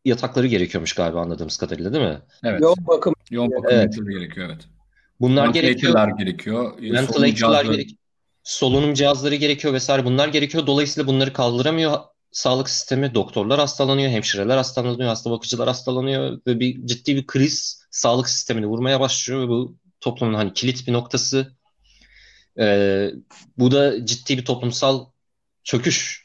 yatakları 0.05 0.47
gerekiyormuş 0.47 0.93
galiba 0.93 1.21
anladığımız 1.21 1.57
kadarıyla 1.57 1.93
değil 1.93 2.05
mi? 2.05 2.21
Evet. 2.43 2.61
Yoğun 2.61 2.87
bakım. 2.87 3.13
Yoğun 3.31 3.51
bakım 3.51 3.65
evet. 3.69 3.95
gerekiyor 3.95 4.49
evet. 4.49 4.67
Bunlar 5.19 5.47
gerekiyor. 5.47 6.09
gerekiyor. 6.17 6.81
Ventilatorlar 6.81 7.65
gerekiyor. 7.65 7.99
Solunum 8.47 8.93
cihazları 8.93 9.35
gerekiyor 9.35 9.73
vesaire 9.73 10.05
bunlar 10.05 10.27
gerekiyor. 10.27 10.67
Dolayısıyla 10.67 11.07
bunları 11.07 11.33
kaldıramıyor 11.33 11.99
sağlık 12.31 12.69
sistemi. 12.69 13.15
Doktorlar 13.15 13.59
hastalanıyor, 13.59 14.09
hemşireler 14.09 14.57
hastalanıyor, 14.57 15.09
hasta 15.09 15.31
bakıcılar 15.31 15.67
hastalanıyor 15.67 16.41
ve 16.47 16.59
bir 16.59 16.85
ciddi 16.85 17.15
bir 17.15 17.27
kriz 17.27 17.83
sağlık 17.91 18.29
sistemini 18.29 18.67
vurmaya 18.67 18.99
başlıyor 18.99 19.41
ve 19.43 19.47
bu 19.47 19.77
toplumun 19.99 20.33
hani 20.33 20.53
kilit 20.53 20.87
bir 20.87 20.93
noktası. 20.93 21.55
Ee, 22.59 23.11
bu 23.57 23.71
da 23.71 24.05
ciddi 24.05 24.37
bir 24.37 24.45
toplumsal 24.45 25.05
çöküş 25.63 26.23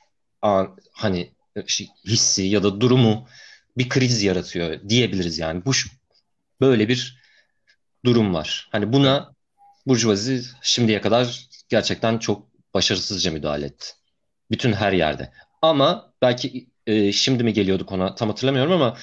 hani 0.93 1.33
şey, 1.67 1.89
hissi 2.07 2.43
ya 2.43 2.63
da 2.63 2.81
durumu 2.81 3.29
bir 3.79 3.89
kriz 3.89 4.23
yaratıyor 4.23 4.89
diyebiliriz 4.89 5.39
yani. 5.39 5.65
Bu 5.65 5.73
böyle 6.61 6.89
bir 6.89 7.19
durum 8.05 8.35
var. 8.35 8.69
Hani 8.73 8.93
buna 8.93 9.35
Burjuvazi 9.87 10.43
şimdiye 10.63 11.01
kadar 11.01 11.49
gerçekten 11.73 12.19
çok 12.19 12.49
başarısızca 12.75 13.31
müdahale 13.31 13.67
etti. 13.67 13.87
Bütün 14.51 14.73
her 14.73 14.93
yerde. 14.93 15.33
Ama 15.63 16.13
belki 16.23 16.69
e, 16.87 17.13
şimdi 17.13 17.45
mi 17.45 17.53
geliyorduk 17.53 17.93
ona 17.93 18.15
tam 18.15 18.29
hatırlamıyorum 18.29 18.73
ama 18.73 18.97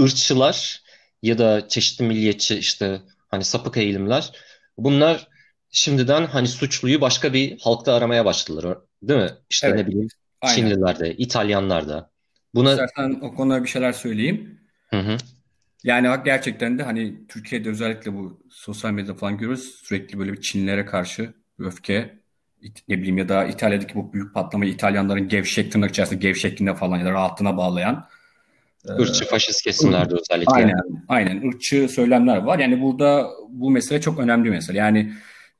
ırkçılar 0.00 0.82
ya 1.22 1.38
da 1.38 1.68
çeşitli 1.68 2.04
milliyetçi 2.04 2.58
işte 2.58 3.00
hani 3.28 3.44
sapık 3.44 3.76
eğilimler 3.76 4.32
bunlar 4.78 5.28
şimdiden 5.70 6.26
hani 6.26 6.48
suçluyu 6.48 7.00
başka 7.00 7.32
bir 7.32 7.58
halkta 7.60 7.94
aramaya 7.94 8.24
başladılar. 8.24 8.78
Değil 9.02 9.20
mi? 9.20 9.30
İşte 9.50 9.66
evet. 9.66 9.76
ne 9.78 9.86
bileyim 9.86 10.08
Aynen. 10.40 10.56
Çinliler 10.56 10.98
de, 10.98 11.16
İtalyanlar 11.16 11.88
da. 11.88 12.10
Buna... 12.54 12.70
İstersen 12.70 13.20
o 13.22 13.34
konuda 13.34 13.64
bir 13.64 13.68
şeyler 13.68 13.92
söyleyeyim. 13.92 14.60
Hı 14.90 15.00
hı. 15.00 15.16
Yani 15.84 16.08
gerçekten 16.24 16.78
de 16.78 16.82
hani 16.82 17.26
Türkiye'de 17.28 17.68
özellikle 17.68 18.14
bu 18.14 18.42
sosyal 18.50 18.92
medyada 18.92 19.14
falan 19.14 19.38
görüyoruz. 19.38 19.80
Sürekli 19.84 20.18
böyle 20.18 20.32
bir 20.32 20.40
Çinlilere 20.40 20.86
karşı 20.86 21.34
öfke 21.58 22.18
ne 22.88 22.98
bileyim 22.98 23.18
ya 23.18 23.28
da 23.28 23.44
İtalya'daki 23.44 23.94
bu 23.94 24.12
büyük 24.12 24.34
patlamayı 24.34 24.72
İtalyanların 24.72 25.28
gevşek 25.28 25.72
tırnak 25.72 25.90
içerisinde 25.90 26.20
gevşekliğine 26.20 26.74
falan 26.74 26.98
ya 26.98 27.04
da 27.04 27.12
rahatlığına 27.12 27.56
bağlayan 27.56 28.08
Irkçı 28.98 29.24
faşist 29.24 29.62
kesimlerde 29.62 30.14
özellikle. 30.14 30.52
Aynen, 30.52 30.80
aynen. 31.08 31.40
Irkçı 31.40 31.88
söylemler 31.88 32.36
var. 32.36 32.58
Yani 32.58 32.82
burada 32.82 33.30
bu 33.48 33.70
mesele 33.70 34.00
çok 34.00 34.18
önemli 34.18 34.44
bir 34.44 34.50
mesele. 34.50 34.78
Yani 34.78 35.12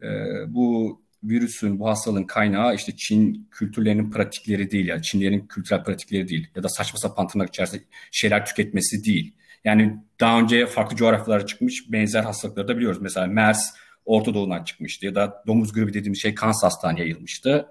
e, 0.02 0.08
bu 0.48 1.00
virüsün, 1.24 1.80
bu 1.80 1.88
hastalığın 1.88 2.24
kaynağı 2.24 2.74
işte 2.74 2.96
Çin 2.96 3.48
kültürlerinin 3.50 4.10
pratikleri 4.10 4.70
değil 4.70 4.88
ya. 4.88 5.02
Çinlerin 5.02 5.46
kültürel 5.46 5.84
pratikleri 5.84 6.28
değil. 6.28 6.48
Ya 6.56 6.62
da 6.62 6.68
saçma 6.68 6.98
sapan 6.98 7.26
tırnak 7.26 7.48
içerisinde 7.48 7.82
şeyler 8.12 8.46
tüketmesi 8.46 9.04
değil. 9.04 9.34
Yani 9.64 9.96
daha 10.20 10.40
önce 10.40 10.66
farklı 10.66 10.96
coğrafyalara 10.96 11.46
çıkmış 11.46 11.92
benzer 11.92 12.22
hastalıkları 12.22 12.68
da 12.68 12.76
biliyoruz. 12.76 12.98
Mesela 13.02 13.26
MERS 13.26 13.74
Orta 14.08 14.34
Doğu'dan 14.34 14.64
çıkmıştı 14.64 15.06
ya 15.06 15.14
da 15.14 15.42
domuz 15.46 15.72
gribi 15.72 15.94
dediğimiz 15.94 16.22
şey 16.22 16.34
Kansas'tan 16.34 16.96
yayılmıştı. 16.96 17.66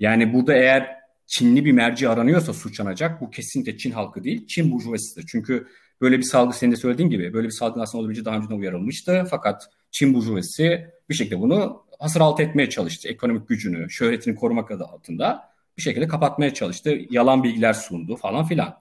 Yani 0.00 0.32
burada 0.32 0.54
eğer 0.54 0.96
Çinli 1.26 1.64
bir 1.64 1.72
merci 1.72 2.08
aranıyorsa 2.08 2.52
suçlanacak 2.52 3.20
bu 3.20 3.30
kesinlikle 3.30 3.78
Çin 3.78 3.90
halkı 3.90 4.24
değil, 4.24 4.46
Çin 4.46 4.72
burjuvazisidir. 4.72 5.26
Çünkü 5.28 5.66
böyle 6.00 6.18
bir 6.18 6.22
salgı 6.22 6.56
senin 6.56 6.72
de 6.72 6.76
söylediğin 6.76 7.10
gibi 7.10 7.32
böyle 7.32 7.46
bir 7.48 7.52
salgın 7.52 7.80
aslında 7.80 8.00
olabileceği 8.00 8.24
daha 8.24 8.36
önceden 8.36 8.54
uyarılmıştı. 8.54 9.26
Fakat 9.30 9.70
Çin 9.90 10.14
burjuvazisi 10.14 10.86
bir 11.08 11.14
şekilde 11.14 11.40
bunu 11.40 11.84
hasır 11.98 12.20
alt 12.20 12.40
etmeye 12.40 12.70
çalıştı. 12.70 13.08
Ekonomik 13.08 13.48
gücünü, 13.48 13.90
şöhretini 13.90 14.34
korumak 14.34 14.70
adı 14.70 14.84
altında 14.84 15.50
bir 15.76 15.82
şekilde 15.82 16.08
kapatmaya 16.08 16.54
çalıştı. 16.54 16.98
Yalan 17.10 17.44
bilgiler 17.44 17.72
sundu 17.72 18.16
falan 18.16 18.44
filan. 18.44 18.78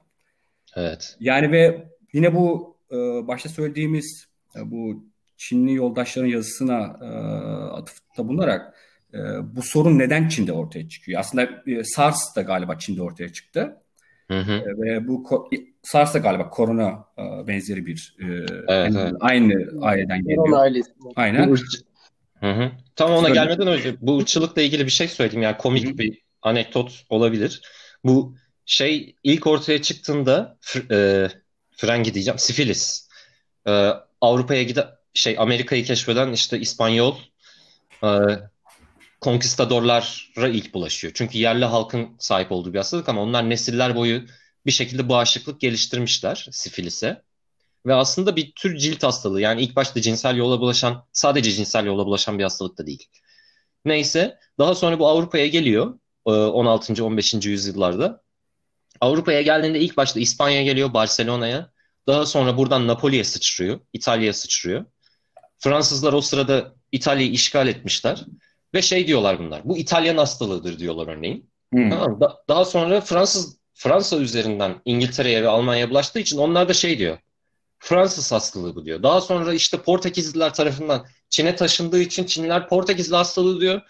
Evet. 0.76 1.18
Yani 1.20 1.52
ve 1.52 1.88
yine 2.14 2.36
bu 2.36 2.76
e, 2.92 2.96
başta 3.28 3.50
söylediğimiz 3.50 4.28
e, 4.56 4.72
bu 4.72 5.04
Çinli 5.40 5.74
yoldaşların 5.74 6.28
yazısına 6.28 7.00
e, 7.02 7.08
atıfta 7.74 8.28
bulunarak 8.28 8.76
e, 9.14 9.18
bu 9.56 9.62
sorun 9.62 10.00
neden 10.00 10.28
Çin'de 10.28 10.54
ortaya 10.54 10.90
çıkıyor? 10.90 11.20
Aslında 11.20 11.50
e, 11.68 11.84
SARS 11.84 12.36
da 12.36 12.42
galiba 12.42 12.78
Çin'de 12.78 13.02
ortaya 13.02 13.34
çıktı. 13.34 13.78
Hı 14.28 14.40
hı. 14.40 14.52
E, 14.52 14.66
ve 14.66 15.08
bu 15.08 15.50
SARS 15.84 16.14
da 16.14 16.20
galiba 16.20 16.50
korona 16.50 17.06
e, 17.18 17.48
benzeri 17.48 17.86
bir 17.86 18.16
e, 18.20 18.26
evet, 18.68 18.94
evet. 18.98 19.14
aynı 19.20 19.54
aileden 19.82 20.24
geliyor. 20.24 20.60
Ailesi. 20.60 20.92
Aynen. 21.16 21.56
Hı 22.40 22.52
hı. 22.52 22.72
Tam 22.96 23.12
ona 23.12 23.30
gelmeden 23.30 23.68
önce 23.68 23.96
bu 24.02 24.20
ırkçılıkla 24.20 24.62
ilgili 24.62 24.86
bir 24.86 24.92
şey 24.92 25.08
söyleyeyim. 25.08 25.42
Yani 25.42 25.58
komik 25.58 25.86
hı 25.86 25.90
hı. 25.90 25.98
bir 25.98 26.22
anekdot 26.42 27.06
olabilir. 27.10 27.62
Bu 28.04 28.36
şey 28.66 29.16
ilk 29.24 29.48
ortaya 29.48 29.82
çıktığında 29.82 30.58
e, 30.92 31.28
frengi 31.72 32.14
diyeceğim 32.14 32.40
sifilis. 32.40 33.10
E, 33.68 33.92
Avrupa'ya 34.22 34.64
giden 34.64 34.99
şey 35.14 35.36
Amerika'yı 35.40 35.84
keşfeden 35.84 36.34
işte 36.34 36.60
İspanyol 36.60 37.16
e, 38.04 38.10
konkistadorlara 39.22 40.48
ilk 40.48 40.74
bulaşıyor. 40.74 41.14
Çünkü 41.16 41.38
yerli 41.38 41.66
halkın 41.66 42.16
sahip 42.20 42.52
olduğu 42.52 42.74
bir 42.74 42.78
hastalık 42.78 43.10
ama 43.10 43.22
onlar 43.22 43.50
nesiller 43.50 43.96
boyu 43.96 44.22
bir 44.66 44.72
şekilde 44.72 45.10
bağışıklık 45.10 45.62
geliştirmişler 45.62 46.48
sifilise. 46.52 47.22
Ve 47.86 47.94
aslında 47.94 48.36
bir 48.36 48.52
tür 48.52 48.78
cilt 48.78 49.04
hastalığı. 49.04 49.42
Yani 49.42 49.62
ilk 49.62 49.76
başta 49.76 50.02
cinsel 50.02 50.36
yola 50.36 50.60
bulaşan, 50.60 51.06
sadece 51.14 51.52
cinsel 51.52 51.86
yola 51.86 52.06
bulaşan 52.06 52.40
bir 52.40 52.44
hastalık 52.44 52.78
da 52.78 52.86
değil. 52.88 53.08
Neyse, 53.86 54.38
daha 54.60 54.76
sonra 54.76 55.00
bu 55.00 55.08
Avrupa'ya 55.08 55.48
geliyor 55.48 56.00
16. 56.26 56.94
E, 56.94 57.02
15. 57.02 57.34
yüzyıllarda. 57.34 58.24
Avrupa'ya 59.02 59.42
geldiğinde 59.42 59.80
ilk 59.80 59.98
başta 59.98 60.20
İspanya'ya 60.20 60.64
geliyor, 60.64 60.94
Barcelona'ya. 60.94 61.72
Daha 62.08 62.26
sonra 62.26 62.58
buradan 62.58 62.88
Napoli'ye 62.88 63.24
sıçrıyor, 63.24 63.80
İtalya'ya 63.94 64.34
sıçrıyor. 64.34 64.86
Fransızlar 65.60 66.14
o 66.14 66.22
sırada 66.22 66.74
İtalya'yı 66.92 67.32
işgal 67.32 67.68
etmişler. 67.68 68.26
ve 68.74 68.82
şey 68.82 69.08
diyorlar 69.08 69.40
bunlar. 69.40 69.62
Bu 69.66 69.78
İtalyan 69.78 70.18
hastalığıdır 70.18 70.80
diyorlar 70.80 71.08
örneğin. 71.08 71.50
Hmm. 71.74 71.90
Tamam, 71.90 72.22
da, 72.22 72.44
daha 72.48 72.66
sonra 72.66 73.02
Fransız 73.02 73.60
Fransa 73.74 74.18
üzerinden 74.18 74.82
İngiltere'ye 74.86 75.44
ve 75.44 75.48
Almanya'ya 75.48 75.90
bulaştığı 75.90 76.20
için 76.20 76.38
onlar 76.38 76.70
da 76.70 76.74
şey 76.74 76.98
diyor. 77.00 77.18
Fransız 77.80 78.32
hastalığı 78.32 78.76
bu 78.76 78.86
diyor. 78.86 79.04
Daha 79.04 79.22
sonra 79.22 79.54
işte 79.54 79.78
Portekizliler 79.82 80.54
tarafından 80.54 81.06
Çin'e 81.30 81.56
taşındığı 81.56 82.00
için 82.00 82.24
Çinliler 82.24 82.70
Portekizli 82.70 83.16
hastalığı 83.16 83.62
diyor. 83.62 83.82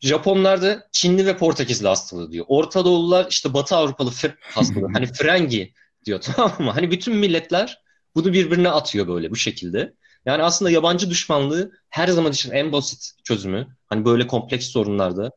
Japonlar 0.00 0.62
da 0.62 0.88
Çinli 0.92 1.26
ve 1.26 1.36
Portekizli 1.36 1.88
hastalığı 1.88 2.32
diyor. 2.32 2.44
Orta 2.48 2.84
Doğulular 2.84 3.26
işte 3.30 3.54
Batı 3.54 3.76
Avrupalı 3.76 4.10
hastalığı. 4.40 4.88
hani 4.92 5.06
frengi 5.06 5.72
diyor 6.04 6.20
tamam 6.20 6.56
mı? 6.58 6.70
Hani 6.70 6.90
bütün 6.90 7.16
milletler 7.16 7.82
bunu 8.14 8.32
birbirine 8.32 8.68
atıyor 8.68 9.08
böyle 9.08 9.30
bu 9.30 9.36
şekilde. 9.36 9.94
Yani 10.26 10.42
aslında 10.42 10.70
yabancı 10.70 11.10
düşmanlığı 11.10 11.72
her 11.90 12.08
zaman 12.08 12.32
için 12.32 12.50
en 12.50 12.72
basit 12.72 13.10
çözümü. 13.24 13.66
Hani 13.86 14.04
böyle 14.04 14.26
kompleks 14.26 14.66
sorunlarda 14.66 15.30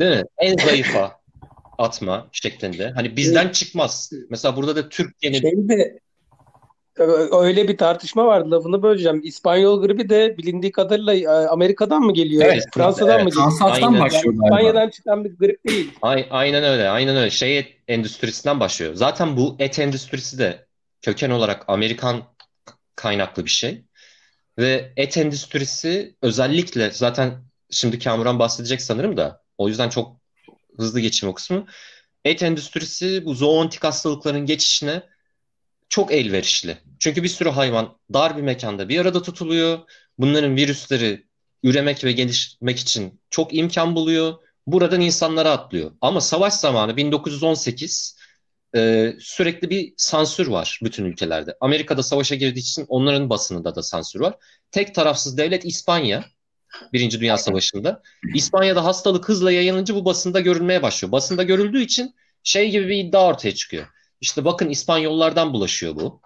değil 0.00 0.16
mi? 0.16 0.24
En 0.38 0.56
zayıfa 0.56 1.20
atma 1.78 2.28
şeklinde. 2.32 2.90
Hani 2.90 3.16
bizden 3.16 3.48
çıkmaz. 3.48 4.12
Mesela 4.30 4.56
burada 4.56 4.76
da 4.76 4.88
Türkiye'nin... 4.88 5.40
Şeyde, 5.40 6.00
öyle 7.32 7.68
bir 7.68 7.76
tartışma 7.76 8.26
vardı 8.26 8.50
lafını 8.50 8.82
böleceğim. 8.82 9.20
İspanyol 9.24 9.82
gribi 9.82 10.08
de 10.08 10.38
bilindiği 10.38 10.72
kadarıyla 10.72 11.14
e, 11.14 11.46
Amerika'dan 11.46 12.02
mı 12.02 12.14
geliyor? 12.14 12.42
Evet, 12.44 12.64
Fransa'dan 12.74 13.14
evet. 13.14 13.24
mı 13.24 13.30
geliyor? 13.30 13.44
Kansas'tan 13.44 14.00
başlıyor 14.00 14.24
yani 14.34 14.44
İspanya'dan 14.44 14.90
çıkan 14.90 15.24
bir 15.24 15.36
grip 15.38 15.68
değil. 15.68 15.92
Aynen 16.30 16.64
öyle. 16.64 16.88
Aynen 16.88 17.16
öyle. 17.16 17.30
Şey 17.30 17.58
et 17.58 17.66
endüstrisinden 17.88 18.60
başlıyor. 18.60 18.94
Zaten 18.94 19.36
bu 19.36 19.56
et 19.58 19.78
endüstrisi 19.78 20.38
de 20.38 20.66
köken 21.02 21.30
olarak 21.30 21.64
Amerikan 21.68 22.22
kaynaklı 22.96 23.44
bir 23.44 23.50
şey. 23.50 23.84
Ve 24.58 24.92
et 24.96 25.16
endüstrisi 25.16 26.16
özellikle 26.22 26.90
zaten 26.90 27.44
şimdi 27.70 27.98
Kamuran 27.98 28.38
bahsedecek 28.38 28.82
sanırım 28.82 29.16
da 29.16 29.42
o 29.58 29.68
yüzden 29.68 29.88
çok 29.88 30.16
hızlı 30.76 31.00
geçeyim 31.00 31.32
o 31.32 31.34
kısmı. 31.34 31.66
Et 32.24 32.42
endüstrisi 32.42 33.24
bu 33.24 33.34
zoontik 33.34 33.84
hastalıkların 33.84 34.46
geçişine 34.46 35.02
çok 35.88 36.12
elverişli. 36.12 36.78
Çünkü 36.98 37.22
bir 37.22 37.28
sürü 37.28 37.48
hayvan 37.48 37.98
dar 38.12 38.36
bir 38.36 38.42
mekanda 38.42 38.88
bir 38.88 39.00
arada 39.00 39.22
tutuluyor. 39.22 39.78
Bunların 40.18 40.56
virüsleri 40.56 41.26
üremek 41.62 42.04
ve 42.04 42.12
gelişmek 42.12 42.78
için 42.78 43.20
çok 43.30 43.54
imkan 43.54 43.94
buluyor. 43.94 44.34
Buradan 44.66 45.00
insanlara 45.00 45.50
atlıyor. 45.50 45.92
Ama 46.00 46.20
savaş 46.20 46.54
zamanı 46.54 46.96
1918 46.96 48.17
e, 48.76 49.12
sürekli 49.20 49.70
bir 49.70 49.94
sansür 49.96 50.46
var 50.46 50.80
bütün 50.82 51.04
ülkelerde. 51.04 51.56
Amerika'da 51.60 52.02
savaşa 52.02 52.34
girdiği 52.34 52.60
için 52.60 52.86
onların 52.88 53.30
basınında 53.30 53.74
da 53.74 53.82
sansür 53.82 54.20
var. 54.20 54.34
Tek 54.70 54.94
tarafsız 54.94 55.38
devlet 55.38 55.64
İspanya. 55.64 56.24
Birinci 56.92 57.20
Dünya 57.20 57.38
Savaşı'nda. 57.38 58.02
İspanya'da 58.34 58.84
hastalık 58.84 59.28
hızla 59.28 59.52
yayılınca 59.52 59.94
bu 59.94 60.04
basında 60.04 60.40
görülmeye 60.40 60.82
başlıyor. 60.82 61.12
Basında 61.12 61.42
görüldüğü 61.42 61.80
için 61.80 62.14
şey 62.42 62.70
gibi 62.70 62.88
bir 62.88 62.96
iddia 62.96 63.26
ortaya 63.26 63.54
çıkıyor. 63.54 63.86
İşte 64.20 64.44
bakın 64.44 64.68
İspanyollardan 64.68 65.52
bulaşıyor 65.52 65.96
bu 65.96 66.20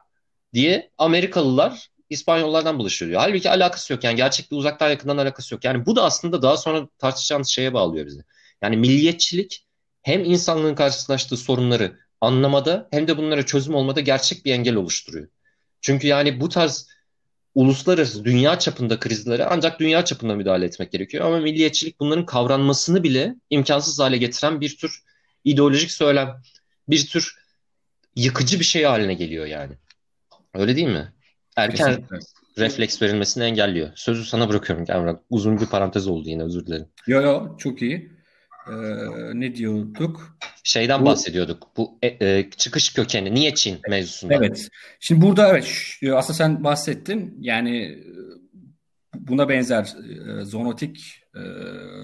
diye 0.54 0.90
Amerikalılar 0.98 1.88
İspanyollardan 2.10 2.78
bulaşıyor 2.78 3.08
diyor. 3.08 3.20
Halbuki 3.20 3.50
alakası 3.50 3.92
yok. 3.92 4.04
Yani 4.04 4.16
gerçekte 4.16 4.54
uzaktan 4.54 4.90
yakından 4.90 5.18
alakası 5.18 5.54
yok. 5.54 5.64
Yani 5.64 5.86
bu 5.86 5.96
da 5.96 6.04
aslında 6.04 6.42
daha 6.42 6.56
sonra 6.56 6.88
tartışacağımız 6.98 7.48
şeye 7.48 7.74
bağlıyor 7.74 8.06
bizi. 8.06 8.22
Yani 8.62 8.76
milliyetçilik 8.76 9.66
hem 10.02 10.24
insanlığın 10.24 10.74
karşılaştığı 10.74 11.36
sorunları 11.36 11.98
anlamada 12.22 12.88
hem 12.90 13.08
de 13.08 13.16
bunlara 13.16 13.46
çözüm 13.46 13.74
olmada 13.74 14.00
gerçek 14.00 14.44
bir 14.44 14.52
engel 14.52 14.74
oluşturuyor. 14.74 15.28
Çünkü 15.80 16.06
yani 16.06 16.40
bu 16.40 16.48
tarz 16.48 16.88
uluslararası 17.54 18.24
dünya 18.24 18.58
çapında 18.58 19.00
krizlere 19.00 19.44
ancak 19.44 19.80
dünya 19.80 20.04
çapında 20.04 20.34
müdahale 20.34 20.64
etmek 20.64 20.92
gerekiyor. 20.92 21.24
Ama 21.24 21.40
milliyetçilik 21.40 22.00
bunların 22.00 22.26
kavranmasını 22.26 23.02
bile 23.02 23.34
imkansız 23.50 23.98
hale 23.98 24.16
getiren 24.16 24.60
bir 24.60 24.76
tür 24.76 25.02
ideolojik 25.44 25.90
söylem, 25.90 26.42
bir 26.88 27.06
tür 27.06 27.34
yıkıcı 28.16 28.60
bir 28.60 28.64
şey 28.64 28.84
haline 28.84 29.14
geliyor 29.14 29.46
yani. 29.46 29.72
Öyle 30.54 30.76
değil 30.76 30.88
mi? 30.88 31.12
Erken 31.56 31.86
Kesinlikle. 31.86 32.18
refleks 32.58 33.02
verilmesini 33.02 33.44
engelliyor. 33.44 33.90
Sözü 33.94 34.24
sana 34.24 34.48
bırakıyorum 34.48 34.86
Kamran. 34.86 35.20
Uzun 35.30 35.60
bir 35.60 35.66
parantez 35.66 36.08
oldu 36.08 36.28
yine 36.28 36.42
özür 36.42 36.66
dilerim. 36.66 36.86
Yo 37.06 37.22
yo 37.22 37.56
çok 37.58 37.82
iyi. 37.82 38.11
Ee, 38.68 38.72
ne 39.34 39.54
diyorduk? 39.54 40.36
Şeyden 40.64 41.00
bu, 41.00 41.06
bahsediyorduk. 41.06 41.68
Bu 41.76 41.98
e, 42.02 42.26
e, 42.26 42.50
çıkış 42.50 42.94
kökeni. 42.94 43.34
Niye 43.34 43.54
Çin 43.54 43.80
mevzusunda? 43.88 44.34
Evet. 44.34 44.68
Şimdi 45.00 45.22
burada 45.22 45.48
evet 45.48 45.98
aslında 46.14 46.36
sen 46.36 46.64
bahsettin. 46.64 47.36
Yani 47.40 47.82
e, 47.82 47.98
buna 49.14 49.48
benzer 49.48 49.94
e, 50.40 50.44
zoonotik 50.44 51.22
e, 51.34 51.40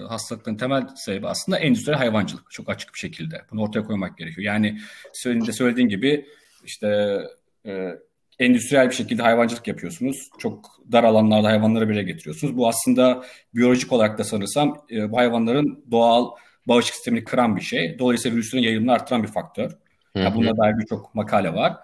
hastalıkların 0.08 0.56
temel 0.56 0.86
sebebi 0.96 1.28
aslında 1.28 1.58
endüstriyel 1.58 1.98
hayvancılık. 1.98 2.50
Çok 2.50 2.68
açık 2.68 2.94
bir 2.94 2.98
şekilde. 2.98 3.42
Bunu 3.50 3.62
ortaya 3.62 3.82
koymak 3.82 4.18
gerekiyor. 4.18 4.44
Yani 4.44 4.80
söylediğin, 5.12 5.52
söylediğin 5.52 5.88
gibi 5.88 6.26
işte 6.64 7.18
e, 7.66 7.98
endüstriyel 8.38 8.90
bir 8.90 8.94
şekilde 8.94 9.22
hayvancılık 9.22 9.68
yapıyorsunuz. 9.68 10.30
Çok 10.38 10.80
dar 10.92 11.04
alanlarda 11.04 11.48
hayvanları 11.48 11.88
bile 11.88 12.02
getiriyorsunuz. 12.02 12.56
Bu 12.56 12.68
aslında 12.68 13.24
biyolojik 13.54 13.92
olarak 13.92 14.18
da 14.18 14.24
sanırsam 14.24 14.86
e, 14.90 15.10
bu 15.10 15.16
hayvanların 15.16 15.84
doğal 15.90 16.30
bağışıklık 16.68 16.94
sistemini 16.94 17.24
kıran 17.24 17.56
bir 17.56 17.60
şey. 17.60 17.98
Dolayısıyla 17.98 18.36
virüslerin 18.36 18.62
yayılımını 18.62 18.92
arttıran 18.92 19.22
bir 19.22 19.28
faktör. 19.28 19.70
Yani 20.14 20.34
buna 20.34 20.56
dair 20.56 20.78
birçok 20.78 21.14
makale 21.14 21.54
var. 21.54 21.76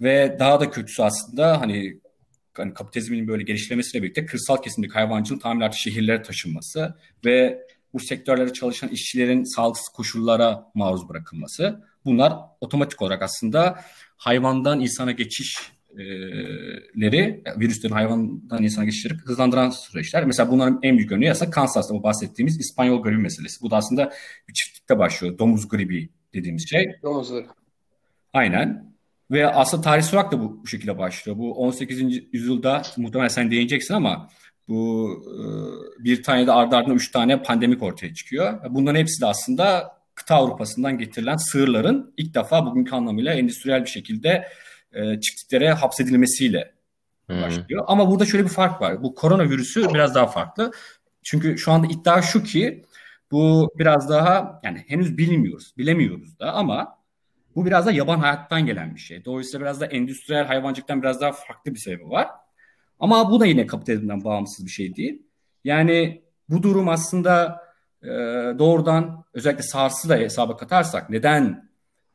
Ve 0.00 0.36
daha 0.38 0.60
da 0.60 0.70
kötüsü 0.70 1.02
aslında 1.02 1.60
hani 1.60 2.00
hani 2.54 2.74
kapitalizmin 2.74 3.28
böyle 3.28 3.42
gelişmesiyle 3.42 4.02
birlikte 4.02 4.26
kırsal 4.26 4.56
kesimdeki 4.56 4.92
hayvancılığın 4.92 5.38
tamamen 5.38 5.70
şehirlere 5.70 6.22
taşınması 6.22 6.94
ve 7.24 7.66
bu 7.94 8.00
sektörlerde 8.00 8.52
çalışan 8.52 8.88
işçilerin 8.88 9.44
sağlıksız 9.56 9.88
koşullara 9.88 10.70
maruz 10.74 11.08
bırakılması. 11.08 11.84
Bunlar 12.04 12.32
otomatik 12.60 13.02
olarak 13.02 13.22
aslında 13.22 13.80
hayvandan 14.16 14.80
insana 14.80 15.12
geçiş 15.12 15.56
leri, 17.00 17.42
virüslerin 17.56 17.94
hayvandan 17.94 18.62
insana 18.62 18.84
geçişleri 18.84 19.14
hızlandıran 19.14 19.70
süreçler. 19.70 20.24
Mesela 20.24 20.50
bunların 20.50 20.80
en 20.82 20.98
büyük 20.98 21.12
örneği 21.12 21.30
aslında 21.30 21.50
Kansas'ta 21.50 21.94
bu 21.94 22.02
bahsettiğimiz 22.02 22.60
İspanyol 22.60 23.02
gribi 23.02 23.18
meselesi. 23.18 23.62
Bu 23.62 23.70
da 23.70 23.76
aslında 23.76 24.12
bir 24.48 24.52
çiftlikte 24.52 24.98
başlıyor. 24.98 25.38
Domuz 25.38 25.68
gribi 25.68 26.08
dediğimiz 26.34 26.70
şey. 26.70 26.92
Domuz 27.02 27.30
gribi. 27.30 27.46
Aynen. 28.32 28.92
Ve 29.30 29.46
aslında 29.46 29.82
tarihsel 29.82 30.14
olarak 30.14 30.32
da 30.32 30.40
bu, 30.40 30.62
bu 30.62 30.66
şekilde 30.66 30.98
başlıyor. 30.98 31.38
Bu 31.38 31.54
18. 31.54 32.22
yüzyılda 32.32 32.82
muhtemelen 32.96 33.28
sen 33.28 33.50
değineceksin 33.50 33.94
ama 33.94 34.28
bu 34.68 35.10
bir 35.98 36.22
tane 36.22 36.46
de 36.46 36.52
ardı 36.52 36.76
ardına 36.76 36.94
üç 36.94 37.10
tane 37.10 37.42
pandemik 37.42 37.82
ortaya 37.82 38.14
çıkıyor. 38.14 38.60
Bunların 38.70 38.98
hepsi 38.98 39.20
de 39.20 39.26
aslında 39.26 39.92
kıta 40.14 40.34
Avrupa'sından 40.34 40.98
getirilen 40.98 41.36
sığırların 41.36 42.14
ilk 42.16 42.34
defa 42.34 42.66
bugünkü 42.66 42.94
anlamıyla 42.94 43.34
endüstriyel 43.34 43.84
bir 43.84 43.90
şekilde 43.90 44.48
e, 44.92 45.20
çiftliklere 45.20 45.72
hapsedilmesiyle 45.72 46.74
hmm. 47.26 47.42
başlıyor. 47.42 47.84
Ama 47.86 48.10
burada 48.10 48.26
şöyle 48.26 48.44
bir 48.44 48.50
fark 48.50 48.80
var. 48.80 49.02
Bu 49.02 49.14
koronavirüsü 49.14 49.94
biraz 49.94 50.14
daha 50.14 50.26
farklı. 50.26 50.70
Çünkü 51.22 51.58
şu 51.58 51.72
anda 51.72 51.86
iddia 51.86 52.22
şu 52.22 52.42
ki 52.42 52.84
bu 53.30 53.70
biraz 53.78 54.10
daha 54.10 54.60
yani 54.64 54.84
henüz 54.88 55.18
bilmiyoruz, 55.18 55.74
bilemiyoruz 55.78 56.38
da 56.38 56.52
ama 56.52 56.98
bu 57.56 57.66
biraz 57.66 57.86
da 57.86 57.92
yaban 57.92 58.18
hayattan 58.18 58.66
gelen 58.66 58.94
bir 58.94 59.00
şey. 59.00 59.24
Dolayısıyla 59.24 59.60
biraz 59.60 59.80
da 59.80 59.86
endüstriyel 59.86 60.46
hayvancılıktan 60.46 61.02
biraz 61.02 61.20
daha 61.20 61.32
farklı 61.32 61.74
bir 61.74 61.78
sebebi 61.78 62.10
var. 62.10 62.28
Ama 63.00 63.30
bu 63.30 63.40
da 63.40 63.46
yine 63.46 63.66
kapitalizmden 63.66 64.24
bağımsız 64.24 64.66
bir 64.66 64.70
şey 64.70 64.96
değil. 64.96 65.22
Yani 65.64 66.22
bu 66.48 66.62
durum 66.62 66.88
aslında 66.88 67.62
e, 68.02 68.08
doğrudan 68.58 69.24
özellikle 69.32 69.62
SARS'ı 69.62 70.08
da 70.08 70.16
hesaba 70.16 70.56
katarsak 70.56 71.10
neden 71.10 71.71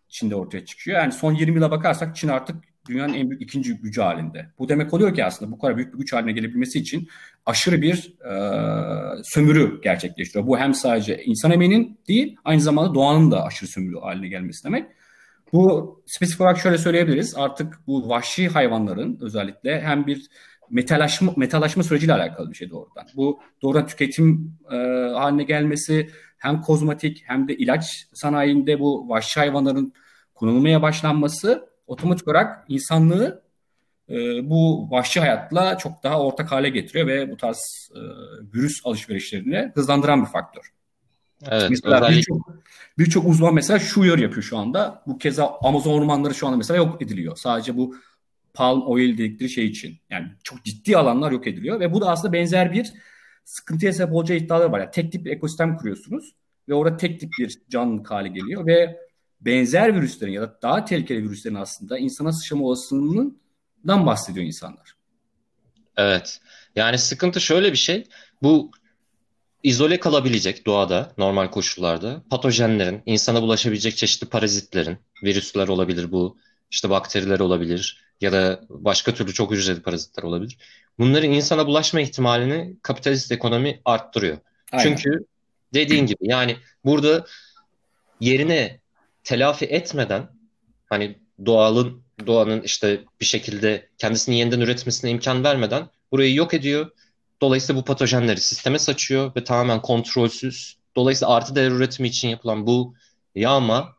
Çin'de 0.09 0.35
ortaya 0.35 0.65
çıkıyor. 0.65 0.97
Yani 0.97 1.11
son 1.11 1.33
20 1.33 1.55
yıla 1.55 1.71
bakarsak 1.71 2.15
Çin 2.15 2.27
artık 2.27 2.55
dünyanın 2.87 3.13
en 3.13 3.29
büyük 3.29 3.41
ikinci 3.41 3.77
gücü 3.77 4.01
halinde. 4.01 4.45
Bu 4.59 4.69
demek 4.69 4.93
oluyor 4.93 5.15
ki 5.15 5.25
aslında 5.25 5.51
bu 5.51 5.59
kadar 5.59 5.77
büyük 5.77 5.93
bir 5.93 5.97
güç 5.97 6.13
haline 6.13 6.31
gelebilmesi 6.31 6.79
için 6.79 7.07
aşırı 7.45 7.81
bir 7.81 8.13
e, 8.25 8.33
sömürü 9.23 9.81
gerçekleştiriyor. 9.81 10.47
Bu 10.47 10.59
hem 10.59 10.73
sadece 10.73 11.23
insan 11.23 11.51
emeğinin 11.51 11.99
değil 12.07 12.37
aynı 12.45 12.61
zamanda 12.61 12.95
doğanın 12.95 13.31
da 13.31 13.43
aşırı 13.43 13.69
sömürü 13.69 13.99
haline 13.99 14.27
gelmesi 14.27 14.63
demek. 14.63 14.85
Bu 15.53 16.03
spesifik 16.05 16.41
olarak 16.41 16.57
şöyle 16.57 16.77
söyleyebiliriz. 16.77 17.35
Artık 17.37 17.79
bu 17.87 18.09
vahşi 18.09 18.47
hayvanların 18.47 19.17
özellikle 19.21 19.81
hem 19.81 20.07
bir 20.07 20.27
metalaşma, 20.69 21.33
metalaşma 21.37 21.83
süreciyle 21.83 22.13
alakalı 22.13 22.49
bir 22.49 22.55
şey 22.55 22.69
doğrudan. 22.69 23.07
Bu 23.15 23.39
doğrudan 23.61 23.87
tüketim 23.87 24.57
e, 24.71 24.75
haline 25.13 25.43
gelmesi 25.43 26.09
hem 26.37 26.61
kozmetik 26.61 27.23
hem 27.25 27.47
de 27.47 27.57
ilaç 27.57 28.07
sanayinde 28.13 28.79
bu 28.79 29.09
vahşi 29.09 29.39
hayvanların 29.39 29.93
kullanılmaya 30.35 30.81
başlanması 30.81 31.69
otomatik 31.87 32.27
olarak 32.27 32.65
insanlığı 32.67 33.43
e, 34.09 34.15
bu 34.49 34.91
vahşi 34.91 35.19
hayatla 35.19 35.77
çok 35.77 36.03
daha 36.03 36.21
ortak 36.21 36.51
hale 36.51 36.69
getiriyor 36.69 37.07
ve 37.07 37.31
bu 37.31 37.37
tarz 37.37 37.89
e, 37.95 37.99
virüs 38.53 38.81
alışverişlerini 38.85 39.71
hızlandıran 39.75 40.21
bir 40.21 40.29
faktör. 40.29 40.71
Evet, 41.45 41.69
mesela 41.69 41.95
özellikle... 41.95 42.17
birçok 42.17 42.37
birçok 42.97 43.27
uzman 43.27 43.53
mesela 43.53 43.79
şu 43.79 44.01
uyarı 44.01 44.21
yapıyor 44.21 44.43
şu 44.43 44.57
anda. 44.57 45.03
Bu 45.07 45.17
keza 45.17 45.57
Amazon 45.61 45.93
ormanları 45.93 46.35
şu 46.35 46.47
anda 46.47 46.57
mesela 46.57 46.77
yok 46.77 47.01
ediliyor. 47.01 47.35
Sadece 47.35 47.77
bu 47.77 47.95
palm 48.53 48.81
oil 48.87 49.17
dedikleri 49.17 49.49
şey 49.49 49.65
için. 49.65 49.97
Yani 50.09 50.27
çok 50.43 50.63
ciddi 50.63 50.97
alanlar 50.97 51.31
yok 51.31 51.47
ediliyor 51.47 51.79
ve 51.79 51.93
bu 51.93 52.01
da 52.01 52.09
aslında 52.09 52.33
benzer 52.33 52.73
bir 52.73 52.93
sıkıntıya 53.47 53.93
sebep 53.93 54.13
olacağı 54.13 54.37
iddiaları 54.37 54.71
var. 54.71 54.79
Yani 54.79 54.91
tek 54.91 55.11
tip 55.11 55.25
bir 55.25 55.31
ekosistem 55.31 55.77
kuruyorsunuz 55.77 56.33
ve 56.69 56.73
orada 56.73 56.97
tek 56.97 57.19
tip 57.19 57.31
bir 57.39 57.57
canlılık 57.69 58.11
hali 58.11 58.33
geliyor 58.33 58.65
ve 58.65 58.97
benzer 59.41 59.95
virüslerin 59.95 60.31
ya 60.31 60.41
da 60.41 60.59
daha 60.61 60.85
tehlikeli 60.85 61.23
virüslerin 61.23 61.55
aslında 61.55 61.97
insana 61.97 62.31
sıçrama 62.31 62.65
olasılığından 62.65 64.05
bahsediyor 64.05 64.45
insanlar. 64.45 64.95
Evet. 65.97 66.39
Yani 66.75 66.97
sıkıntı 66.97 67.41
şöyle 67.41 67.71
bir 67.71 67.77
şey. 67.77 68.03
Bu 68.43 68.71
izole 69.63 69.99
kalabilecek 69.99 70.65
doğada, 70.65 71.13
normal 71.17 71.47
koşullarda 71.47 72.23
patojenlerin, 72.29 73.01
insana 73.05 73.41
bulaşabilecek 73.41 73.97
çeşitli 73.97 74.27
parazitlerin, 74.27 74.97
virüsler 75.23 75.67
olabilir 75.67 76.11
bu, 76.11 76.37
işte 76.71 76.89
bakteriler 76.89 77.39
olabilir 77.39 78.03
ya 78.21 78.31
da 78.31 78.61
başka 78.69 79.13
türlü 79.13 79.33
çok 79.33 79.51
hücreli 79.51 79.81
parazitler 79.81 80.23
olabilir. 80.23 80.57
Bunların 80.99 81.31
insana 81.31 81.67
bulaşma 81.67 82.01
ihtimalini 82.01 82.75
kapitalist 82.81 83.31
ekonomi 83.31 83.81
arttırıyor. 83.85 84.37
Aynen. 84.71 84.83
Çünkü 84.83 85.25
dediğin 85.73 86.05
gibi 86.05 86.19
yani 86.21 86.57
burada 86.85 87.25
yerine 88.19 88.79
telafi 89.23 89.65
etmeden 89.65 90.29
hani 90.89 91.19
doğalın 91.45 92.03
doğanın 92.27 92.61
işte 92.61 93.03
bir 93.21 93.25
şekilde 93.25 93.89
kendisini 93.97 94.39
yeniden 94.39 94.59
üretmesine 94.59 95.11
imkan 95.11 95.43
vermeden 95.43 95.89
burayı 96.11 96.35
yok 96.35 96.53
ediyor. 96.53 96.91
Dolayısıyla 97.41 97.81
bu 97.81 97.85
patojenleri 97.85 98.39
sisteme 98.41 98.79
saçıyor 98.79 99.35
ve 99.35 99.43
tamamen 99.43 99.81
kontrolsüz. 99.81 100.77
Dolayısıyla 100.95 101.33
artı 101.33 101.55
değer 101.55 101.71
üretimi 101.71 102.07
için 102.07 102.27
yapılan 102.27 102.67
bu 102.67 102.95
yağma 103.35 103.95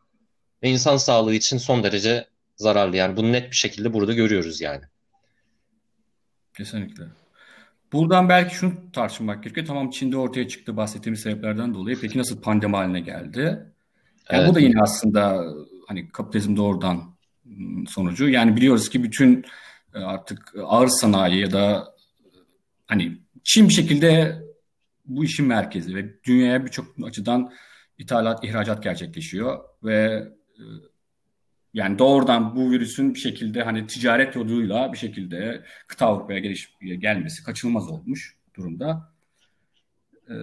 ve 0.63 0.69
insan 0.69 0.97
sağlığı 0.97 1.33
için 1.33 1.57
son 1.57 1.83
derece 1.83 2.27
zararlı. 2.55 2.95
Yani 2.95 3.17
bunu 3.17 3.31
net 3.31 3.51
bir 3.51 3.55
şekilde 3.55 3.93
burada 3.93 4.13
görüyoruz 4.13 4.61
yani. 4.61 4.83
Kesinlikle. 6.59 7.03
Buradan 7.93 8.29
belki 8.29 8.55
şunu 8.55 8.73
tartışmak 8.93 9.43
gerekiyor. 9.43 9.67
Tamam 9.67 9.89
Çin'de 9.89 10.17
ortaya 10.17 10.47
çıktı 10.47 10.77
bahsettiğimiz 10.77 11.19
sebeplerden 11.19 11.73
dolayı. 11.73 11.97
Peki 12.01 12.19
nasıl 12.19 12.41
pandemi 12.41 12.75
haline 12.75 12.99
geldi? 12.99 13.39
Yani 13.39 13.63
evet. 14.29 14.49
Bu 14.49 14.55
da 14.55 14.59
yine 14.59 14.81
aslında 14.81 15.45
hani 15.87 16.09
kapitalizm 16.09 16.55
doğrudan 16.55 17.03
sonucu. 17.87 18.29
Yani 18.29 18.55
biliyoruz 18.55 18.89
ki 18.89 19.03
bütün 19.03 19.45
ıı, 19.95 20.07
artık 20.07 20.53
ağır 20.65 20.87
sanayi 20.87 21.41
ya 21.41 21.51
da 21.51 21.95
hani 22.87 23.17
Çin 23.43 23.69
bir 23.69 23.73
şekilde 23.73 24.41
bu 25.05 25.23
işin 25.23 25.45
merkezi 25.45 25.95
ve 25.95 26.23
dünyaya 26.23 26.65
birçok 26.65 26.87
açıdan 27.03 27.51
ithalat, 27.97 28.43
ihracat 28.43 28.83
gerçekleşiyor 28.83 29.59
ve 29.83 30.27
ıı, 30.59 30.88
yani 31.79 31.99
doğrudan 31.99 32.55
bu 32.55 32.71
virüsün 32.71 33.13
bir 33.13 33.19
şekilde 33.19 33.63
hani 33.63 33.87
ticaret 33.87 34.35
yoluyla 34.35 34.93
bir 34.93 34.97
şekilde 34.97 35.63
kıta 35.87 36.05
Avrupa'ya 36.05 36.39
geliş, 36.39 36.73
gelmesi 36.81 37.43
kaçınılmaz 37.43 37.89
olmuş 37.89 38.37
durumda. 38.55 39.13
Ee, 40.29 40.33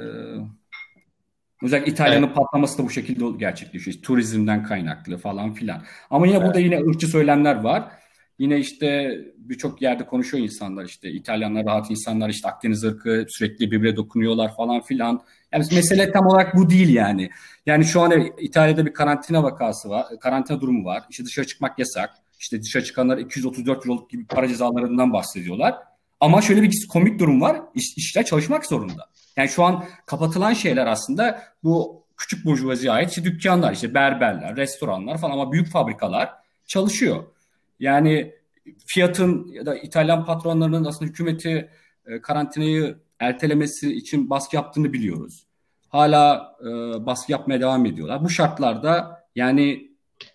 özellikle 1.62 1.92
İtalya'nın 1.92 2.26
evet. 2.26 2.36
patlaması 2.36 2.78
da 2.78 2.84
bu 2.84 2.90
şekilde 2.90 3.38
gerçekleşiyor. 3.38 3.94
İşte, 3.94 4.02
turizmden 4.02 4.62
kaynaklı 4.62 5.18
falan 5.18 5.54
filan. 5.54 5.82
Ama 6.10 6.26
yine 6.26 6.36
evet. 6.36 6.46
burada 6.46 6.60
yine 6.60 6.80
ırkçı 6.80 7.06
söylemler 7.06 7.56
var. 7.56 7.92
Yine 8.38 8.58
işte 8.58 9.18
birçok 9.36 9.82
yerde 9.82 10.06
konuşuyor 10.06 10.44
insanlar 10.44 10.84
işte 10.84 11.10
İtalyanlar 11.10 11.66
rahat 11.66 11.90
insanlar 11.90 12.28
işte 12.28 12.48
Akdeniz 12.48 12.84
ırkı 12.84 13.26
sürekli 13.28 13.70
birbirine 13.70 13.96
dokunuyorlar 13.96 14.56
falan 14.56 14.80
filan. 14.80 15.22
Yani 15.52 15.64
mesele 15.72 16.12
tam 16.12 16.26
olarak 16.26 16.56
bu 16.56 16.70
değil 16.70 16.94
yani. 16.94 17.30
Yani 17.66 17.84
şu 17.84 18.00
an 18.00 18.12
İtalya'da 18.38 18.86
bir 18.86 18.92
karantina 18.92 19.42
vakası 19.42 19.88
var, 19.88 20.06
karantina 20.20 20.60
durumu 20.60 20.84
var. 20.84 21.02
İşte 21.10 21.24
dışarı 21.24 21.46
çıkmak 21.46 21.78
yasak. 21.78 22.10
İşte 22.38 22.62
dışarı 22.62 22.84
çıkanlar 22.84 23.18
234 23.18 23.86
euroluk 23.86 24.10
gibi 24.10 24.26
para 24.26 24.48
cezalarından 24.48 25.12
bahsediyorlar. 25.12 25.74
Ama 26.20 26.42
şöyle 26.42 26.62
bir 26.62 26.86
komik 26.88 27.20
durum 27.20 27.40
var. 27.40 27.60
İş, 27.74 27.96
işler 27.96 28.24
çalışmak 28.24 28.66
zorunda. 28.66 29.08
Yani 29.36 29.48
şu 29.48 29.64
an 29.64 29.84
kapatılan 30.06 30.52
şeyler 30.52 30.86
aslında 30.86 31.42
bu 31.62 32.02
küçük 32.16 32.44
burjuvaziye 32.44 32.92
ait 32.92 33.08
işte 33.08 33.24
dükkanlar, 33.24 33.72
işte 33.72 33.94
berberler, 33.94 34.56
restoranlar 34.56 35.18
falan 35.18 35.32
ama 35.32 35.52
büyük 35.52 35.68
fabrikalar 35.68 36.30
çalışıyor. 36.66 37.24
Yani 37.80 38.34
Fiat'ın 38.86 39.48
ya 39.52 39.66
da 39.66 39.76
İtalyan 39.76 40.24
patronlarının 40.24 40.84
aslında 40.84 41.10
hükümeti 41.10 41.70
e, 42.06 42.20
karantinayı 42.20 42.98
ertelemesi 43.18 43.96
için 43.96 44.30
baskı 44.30 44.56
yaptığını 44.56 44.92
biliyoruz. 44.92 45.46
Hala 45.88 46.56
e, 46.60 46.66
baskı 47.06 47.32
yapmaya 47.32 47.60
devam 47.60 47.86
ediyorlar. 47.86 48.24
Bu 48.24 48.30
şartlarda 48.30 49.22
yani 49.34 49.90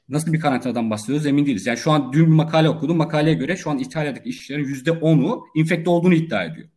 nasıl 0.10 0.34
bir 0.34 0.40
karantinadan 0.40 0.90
bahsediyoruz 0.90 1.26
emin 1.26 1.46
değiliz. 1.46 1.68
Yani 1.68 1.78
şu 1.78 1.92
an 1.92 2.14
dün 2.14 2.26
bir 2.26 2.32
makale 2.32 2.70
okudum. 2.70 2.98
Makaleye 2.98 3.36
göre 3.36 3.58
şu 3.58 3.70
an 3.70 3.80
İtalya'daki 3.80 4.30
işçilerin 4.30 4.66
%10'u 4.66 5.46
infekte 5.56 5.90
olduğunu 5.90 6.14
iddia 6.14 6.44
ediyor. 6.44 6.68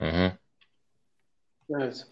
Hı 0.00 0.08
hı. 0.08 0.32
Evet. 1.70 2.06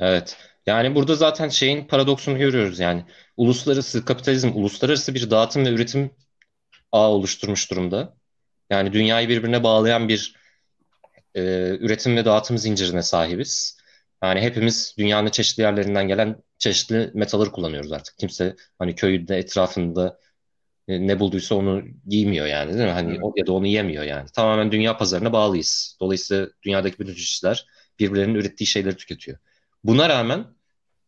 Evet. 0.00 0.36
Yani 0.66 0.94
burada 0.94 1.14
zaten 1.14 1.48
şeyin 1.48 1.84
paradoksunu 1.84 2.38
görüyoruz 2.38 2.78
yani. 2.78 3.04
Uluslararası 3.36 4.04
kapitalizm, 4.04 4.50
uluslararası 4.54 5.14
bir 5.14 5.30
dağıtım 5.30 5.64
ve 5.64 5.70
üretim 5.70 6.10
ağ 6.92 7.10
oluşturmuş 7.10 7.70
durumda. 7.70 8.16
Yani 8.70 8.92
dünyayı 8.92 9.28
birbirine 9.28 9.62
bağlayan 9.62 10.08
bir 10.08 10.34
e, 11.34 11.42
üretim 11.80 12.16
ve 12.16 12.24
dağıtım 12.24 12.58
zincirine 12.58 13.02
sahibiz. 13.02 13.78
Yani 14.22 14.40
hepimiz 14.40 14.94
dünyanın 14.98 15.30
çeşitli 15.30 15.62
yerlerinden 15.62 16.08
gelen 16.08 16.42
çeşitli 16.58 17.10
metaller 17.14 17.52
kullanıyoruz 17.52 17.92
artık. 17.92 18.18
Kimse 18.18 18.56
hani 18.78 18.94
köyde 18.94 19.36
etrafında 19.36 20.18
e, 20.88 21.06
ne 21.06 21.20
bulduysa 21.20 21.54
onu 21.54 21.82
giymiyor 22.06 22.46
yani 22.46 22.74
değil 22.74 22.84
mi? 22.84 22.92
Hani 22.92 23.10
evet. 23.10 23.22
ya 23.36 23.46
da 23.46 23.52
onu 23.52 23.66
yemiyor 23.66 24.04
yani. 24.04 24.28
Tamamen 24.34 24.72
dünya 24.72 24.96
pazarına 24.96 25.32
bağlıyız. 25.32 25.96
Dolayısıyla 26.00 26.48
dünyadaki 26.62 26.98
bütün 26.98 27.14
işçiler 27.14 27.66
birbirlerinin 27.98 28.34
ürettiği 28.34 28.66
şeyleri 28.66 28.96
tüketiyor. 28.96 29.38
Buna 29.84 30.08
rağmen 30.08 30.46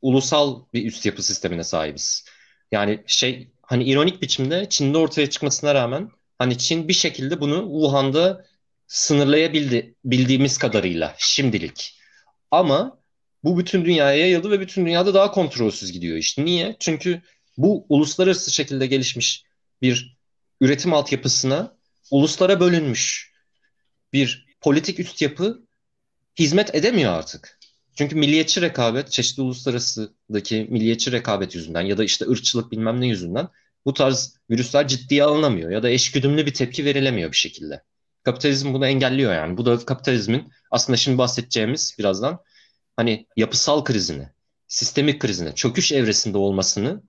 ulusal 0.03 0.65
bir 0.73 0.87
üst 0.87 1.07
yapı 1.07 1.23
sistemine 1.23 1.65
sahibiz. 1.65 2.25
Yani 2.73 3.05
şey 3.07 3.51
hani 3.69 3.85
ironik 3.85 4.23
biçimde 4.23 4.67
Çin'de 4.71 4.99
ortaya 4.99 5.31
çıkmasına 5.31 5.75
rağmen 5.75 6.11
hani 6.39 6.59
Çin 6.59 6.89
bir 6.89 6.93
şekilde 6.93 7.41
bunu 7.41 7.71
Wuhan'da 7.73 8.47
sınırlayabildi 8.87 9.95
bildiğimiz 10.05 10.59
kadarıyla 10.59 11.15
şimdilik. 11.19 12.01
Ama 12.51 13.01
bu 13.45 13.59
bütün 13.59 13.85
dünyaya 13.85 14.19
yayıldı 14.19 14.51
ve 14.51 14.61
bütün 14.61 14.87
dünyada 14.87 15.15
daha 15.15 15.31
kontrolsüz 15.31 15.93
gidiyor 15.93 16.17
işte. 16.17 16.45
Niye? 16.45 16.77
Çünkü 16.81 17.23
bu 17.57 17.87
uluslararası 17.89 18.53
şekilde 18.53 18.87
gelişmiş 18.87 19.45
bir 19.83 20.17
üretim 20.61 20.93
altyapısına 20.93 21.77
uluslara 22.11 22.61
bölünmüş 22.61 23.33
bir 24.13 24.47
politik 24.61 25.01
üst 25.01 25.23
yapı 25.23 25.67
hizmet 26.39 26.75
edemiyor 26.75 27.13
artık. 27.13 27.58
Çünkü 27.99 28.17
milliyetçi 28.17 28.61
rekabet, 28.61 29.11
çeşitli 29.11 29.43
uluslararasıdaki 29.43 30.67
milliyetçi 30.71 31.13
rekabet 31.13 31.55
yüzünden 31.55 31.81
ya 31.81 31.99
da 31.99 32.05
işte 32.05 32.29
ırkçılık 32.29 32.73
bilmem 32.73 33.01
ne 33.01 33.07
yüzünden 33.07 33.49
bu 33.85 33.95
tarz 33.95 34.37
virüsler 34.51 34.89
ciddiye 34.89 35.25
alınamıyor 35.25 35.71
ya 35.71 35.83
da 35.83 35.91
eşgüdümlü 35.91 36.47
bir 36.47 36.55
tepki 36.55 36.85
verilemiyor 36.85 37.33
bir 37.33 37.37
şekilde. 37.37 37.83
Kapitalizm 38.25 38.75
bunu 38.75 38.87
engelliyor 38.87 39.35
yani. 39.35 39.57
Bu 39.57 39.67
da 39.67 39.79
kapitalizmin 39.79 40.53
aslında 40.71 40.97
şimdi 40.97 41.19
bahsedeceğimiz 41.19 41.97
birazdan 41.99 42.39
hani 42.97 43.27
yapısal 43.37 43.85
krizini, 43.85 44.29
sistemik 44.69 45.21
krizini, 45.21 45.55
çöküş 45.55 45.93
evresinde 45.93 46.39
olmasını 46.39 47.03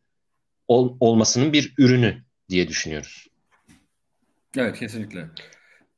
ol, 0.68 0.98
olmasının 1.00 1.54
bir 1.54 1.74
ürünü 1.78 2.24
diye 2.50 2.68
düşünüyoruz. 2.68 3.28
Evet 4.58 4.80
kesinlikle. 4.80 5.30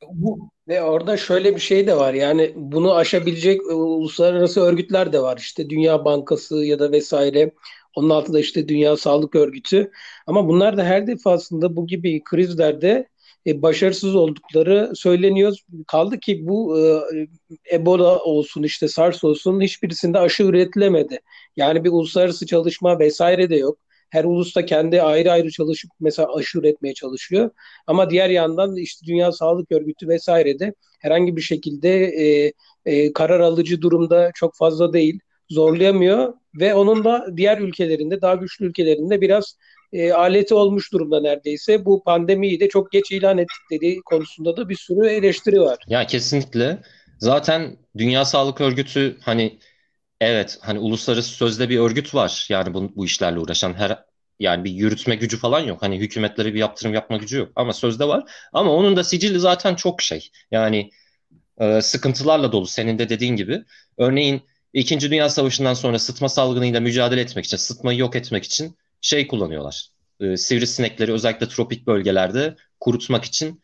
Bu 0.10 0.50
ve 0.68 0.82
orada 0.84 1.18
şöyle 1.18 1.56
bir 1.56 1.62
şey 1.62 1.88
de 1.88 1.98
var 1.98 2.14
yani 2.14 2.54
bunu 2.56 2.96
aşabilecek 2.96 3.62
e, 3.62 3.74
uluslararası 3.74 4.62
örgütler 4.62 5.14
de 5.14 5.22
var 5.22 5.38
işte 5.38 5.70
Dünya 5.70 6.06
Bankası 6.06 6.56
ya 6.56 6.80
da 6.80 6.92
vesaire 6.92 7.52
onun 7.96 8.10
altında 8.10 8.40
işte 8.40 8.68
Dünya 8.68 8.98
Sağlık 8.98 9.36
Örgütü 9.36 9.92
ama 10.28 10.48
bunlar 10.48 10.78
da 10.78 10.84
her 10.84 11.08
defasında 11.08 11.76
bu 11.76 11.88
gibi 11.88 12.24
krizlerde 12.24 13.08
e, 13.48 13.62
başarısız 13.62 14.16
oldukları 14.16 14.92
söyleniyor. 14.96 15.58
Kaldı 15.88 16.20
ki 16.20 16.48
bu 16.48 16.80
e, 16.80 17.02
Ebola 17.76 18.20
olsun 18.20 18.64
işte 18.64 18.88
SARS 18.88 19.24
olsun 19.24 19.62
hiçbirisinde 19.62 20.20
aşı 20.20 20.44
üretilemedi. 20.44 21.20
Yani 21.56 21.84
bir 21.84 21.90
uluslararası 21.90 22.46
çalışma 22.46 23.00
vesaire 23.00 23.50
de 23.50 23.56
yok. 23.56 23.78
Her 24.12 24.24
ulus 24.24 24.56
da 24.56 24.66
kendi 24.66 25.02
ayrı 25.02 25.32
ayrı 25.32 25.52
çalışıp 25.52 25.92
mesela 26.00 26.36
aşı 26.36 26.60
üretmeye 26.60 26.94
çalışıyor. 26.94 27.50
Ama 27.88 28.10
diğer 28.10 28.30
yandan 28.30 28.76
işte 28.76 29.06
Dünya 29.06 29.32
Sağlık 29.32 29.72
Örgütü 29.72 30.08
vesaire 30.08 30.60
de 30.60 30.74
herhangi 31.00 31.36
bir 31.36 31.42
şekilde 31.42 32.04
e, 32.04 32.54
e, 32.86 33.14
karar 33.14 33.40
alıcı 33.40 33.82
durumda 33.82 34.32
çok 34.36 34.56
fazla 34.56 34.94
değil. 34.94 35.20
Zorlayamıyor 35.50 36.34
ve 36.60 36.74
onun 36.74 37.04
da 37.04 37.28
diğer 37.38 37.58
ülkelerinde 37.58 38.22
daha 38.22 38.36
güçlü 38.36 38.66
ülkelerinde 38.66 39.22
biraz 39.22 39.58
e, 39.94 40.14
aleti 40.14 40.54
olmuş 40.54 40.94
durumda 40.94 41.22
neredeyse. 41.22 41.86
Bu 41.86 42.04
pandemiyi 42.04 42.60
de 42.60 42.70
çok 42.70 42.92
geç 42.92 43.12
ilan 43.12 43.38
ettikleri 43.38 44.02
konusunda 44.06 44.58
da 44.58 44.70
bir 44.70 44.76
sürü 44.76 45.08
eleştiri 45.08 45.62
var. 45.62 45.78
Ya 45.88 46.08
kesinlikle. 46.08 46.80
Zaten 47.20 47.78
Dünya 47.98 48.26
Sağlık 48.26 48.62
Örgütü 48.62 49.18
hani 49.22 49.60
evet 50.22 50.58
hani 50.62 50.80
uluslararası 50.80 51.30
sözde 51.30 51.70
bir 51.70 51.80
örgüt 51.80 52.16
var. 52.16 52.48
Yani 52.50 52.74
bu, 52.74 52.96
bu 52.96 53.06
işlerle 53.06 53.40
uğraşan 53.40 53.74
her 53.74 54.06
yani 54.40 54.64
bir 54.64 54.72
yürütme 54.72 55.16
gücü 55.16 55.38
falan 55.38 55.60
yok. 55.60 55.82
Hani 55.82 56.00
hükümetlere 56.00 56.54
bir 56.54 56.60
yaptırım 56.60 56.94
yapma 56.94 57.18
gücü 57.18 57.38
yok. 57.38 57.52
Ama 57.56 57.74
sözde 57.74 58.08
var. 58.08 58.24
Ama 58.54 58.72
onun 58.72 58.96
da 58.96 59.04
sicili 59.04 59.40
zaten 59.40 59.76
çok 59.76 60.02
şey. 60.02 60.30
Yani 60.52 60.92
e, 61.60 61.82
sıkıntılarla 61.82 62.52
dolu 62.52 62.68
senin 62.68 63.00
de 63.00 63.10
dediğin 63.10 63.36
gibi. 63.36 63.64
Örneğin 63.98 64.42
İkinci 64.74 65.12
Dünya 65.12 65.30
Savaşı'ndan 65.30 65.74
sonra 65.74 66.00
sıtma 66.00 66.30
salgınıyla 66.30 66.80
mücadele 66.80 67.22
etmek 67.22 67.46
için, 67.46 67.58
sıtmayı 67.58 68.00
yok 68.00 68.16
etmek 68.16 68.44
için 68.44 68.78
şey 69.02 69.28
kullanıyorlar. 69.28 69.90
E, 70.20 70.38
sivrisinekleri 70.38 71.14
özellikle 71.14 71.48
tropik 71.48 71.88
bölgelerde 71.88 72.56
kurutmak 72.80 73.26
için 73.26 73.62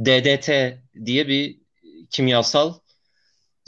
DDT 0.00 0.50
diye 1.04 1.28
bir 1.28 1.58
kimyasal 2.10 2.74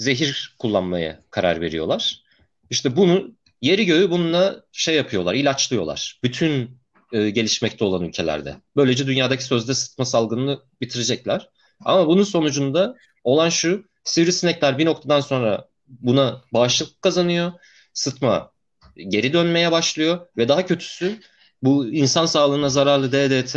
zehir 0.00 0.54
kullanmaya 0.58 1.24
karar 1.30 1.60
veriyorlar. 1.60 2.22
İşte 2.70 2.96
bunu 2.96 3.34
yeri 3.62 3.86
göğü 3.86 4.10
bununla 4.10 4.64
şey 4.72 4.94
yapıyorlar, 4.94 5.34
ilaçlıyorlar. 5.34 6.20
Bütün 6.22 6.80
e, 7.12 7.30
gelişmekte 7.30 7.84
olan 7.84 8.04
ülkelerde. 8.04 8.56
Böylece 8.76 9.06
dünyadaki 9.06 9.44
sözde 9.44 9.74
sıtma 9.74 10.04
salgınını 10.04 10.60
bitirecekler. 10.80 11.48
Ama 11.84 12.06
bunun 12.06 12.22
sonucunda 12.22 12.96
olan 13.24 13.48
şu, 13.48 13.84
sivrisinekler 14.04 14.78
bir 14.78 14.86
noktadan 14.86 15.20
sonra 15.20 15.68
buna 15.88 16.42
bağışıklık 16.52 17.02
kazanıyor. 17.02 17.52
Sıtma 17.92 18.52
geri 18.96 19.32
dönmeye 19.32 19.72
başlıyor 19.72 20.26
ve 20.36 20.48
daha 20.48 20.66
kötüsü 20.66 21.20
bu 21.62 21.88
insan 21.88 22.26
sağlığına 22.26 22.68
zararlı 22.68 23.12
DDT 23.12 23.56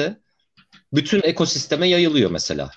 bütün 0.93 1.21
ekosisteme 1.21 1.87
yayılıyor 1.87 2.31
mesela. 2.31 2.71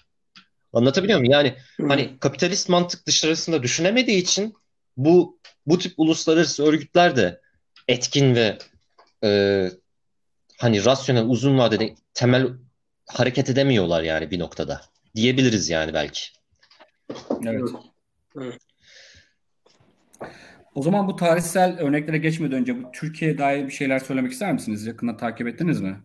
Anlatabiliyor 0.73 1.19
muyum? 1.19 1.33
Yani 1.33 1.55
hani 1.89 2.19
kapitalist 2.21 2.69
mantık 2.69 3.07
dışarısında 3.07 3.63
düşünemediği 3.63 4.23
için 4.23 4.55
bu 4.97 5.39
bu 5.67 5.79
tip 5.79 5.93
uluslararası 5.97 6.67
örgütler 6.67 7.17
de 7.17 7.41
etkin 7.89 8.35
ve 8.35 8.59
e, 9.25 9.71
hani 10.59 10.85
rasyonel 10.85 11.25
uzun 11.25 11.59
vadede 11.59 11.95
temel 12.15 12.49
hareket 13.07 13.51
edemiyorlar 13.51 14.03
yani 14.03 14.31
bir 14.31 14.39
noktada. 14.39 14.81
Diyebiliriz 15.17 15.69
yani 15.69 15.95
belki. 15.95 16.21
Evet. 17.47 17.69
O 20.75 20.83
zaman 20.83 21.09
bu 21.09 21.17
tarihsel 21.17 21.79
örneklere 21.79 22.19
geçmeden 22.19 22.59
önce 22.59 22.83
bu 22.83 22.93
Türkiye'ye 22.93 23.39
dair 23.39 23.67
bir 23.67 23.73
şeyler 23.73 23.99
söylemek 23.99 24.33
ister 24.33 24.53
misiniz? 24.53 24.87
Yakında 24.87 25.17
takip 25.17 25.49
ettiniz 25.49 25.81
mi? 25.81 25.97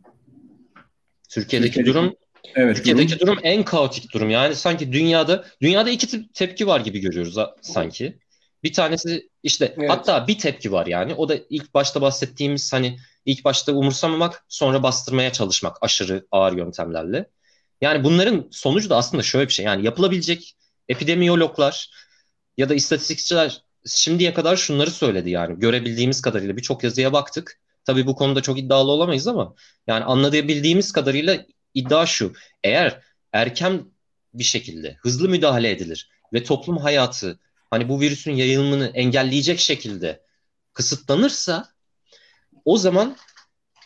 Türkiye'deki, 1.29 1.73
Türkiye'deki 1.73 1.85
durum 1.85 2.15
Evet, 2.55 2.75
Türkiye'deki 2.75 3.19
durum. 3.19 3.27
durum 3.27 3.39
en 3.43 3.63
kaotik 3.63 4.13
durum. 4.13 4.29
Yani 4.29 4.55
sanki 4.55 4.93
dünyada 4.93 5.45
dünyada 5.61 5.89
iki 5.89 6.31
tepki 6.33 6.67
var 6.67 6.79
gibi 6.79 6.99
görüyoruz 6.99 7.35
sanki. 7.61 8.17
Bir 8.63 8.73
tanesi 8.73 9.29
işte 9.43 9.75
evet. 9.77 9.89
hatta 9.89 10.27
bir 10.27 10.39
tepki 10.39 10.71
var 10.71 10.85
yani. 10.87 11.13
O 11.13 11.29
da 11.29 11.35
ilk 11.49 11.73
başta 11.73 12.01
bahsettiğimiz 12.01 12.73
hani 12.73 12.97
ilk 13.25 13.45
başta 13.45 13.71
umursamamak, 13.71 14.45
sonra 14.47 14.83
bastırmaya 14.83 15.33
çalışmak 15.33 15.77
aşırı 15.81 16.27
ağır 16.31 16.57
yöntemlerle. 16.57 17.29
Yani 17.81 18.03
bunların 18.03 18.47
sonucu 18.51 18.89
da 18.89 18.97
aslında 18.97 19.23
şöyle 19.23 19.47
bir 19.47 19.53
şey. 19.53 19.65
Yani 19.65 19.85
yapılabilecek 19.85 20.55
epidemiyologlar 20.89 21.89
ya 22.57 22.69
da 22.69 22.73
istatistikçiler 22.73 23.61
şimdiye 23.85 24.33
kadar 24.33 24.55
şunları 24.55 24.91
söyledi 24.91 25.29
yani. 25.29 25.59
Görebildiğimiz 25.59 26.21
kadarıyla 26.21 26.57
birçok 26.57 26.83
yazıya 26.83 27.13
baktık. 27.13 27.59
Tabii 27.85 28.07
bu 28.07 28.15
konuda 28.15 28.41
çok 28.41 28.59
iddialı 28.59 28.91
olamayız 28.91 29.27
ama 29.27 29.55
yani 29.87 30.03
anlayabildiğimiz 30.03 30.91
kadarıyla 30.91 31.45
iddia 31.73 32.05
şu. 32.05 32.33
Eğer 32.63 33.01
erken 33.33 33.85
bir 34.33 34.43
şekilde 34.43 34.97
hızlı 34.99 35.29
müdahale 35.29 35.69
edilir 35.69 36.09
ve 36.33 36.43
toplum 36.43 36.77
hayatı 36.77 37.39
hani 37.69 37.89
bu 37.89 38.01
virüsün 38.01 38.31
yayılımını 38.31 38.87
engelleyecek 38.87 39.59
şekilde 39.59 40.21
kısıtlanırsa 40.73 41.69
o 42.65 42.77
zaman 42.77 43.17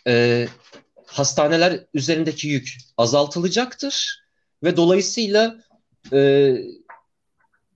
e, 0.08 0.48
hastaneler 1.06 1.86
üzerindeki 1.94 2.48
yük 2.48 2.78
azaltılacaktır 2.98 4.26
ve 4.64 4.78
dolayısıyla 4.78 5.56
e, 6.14 6.54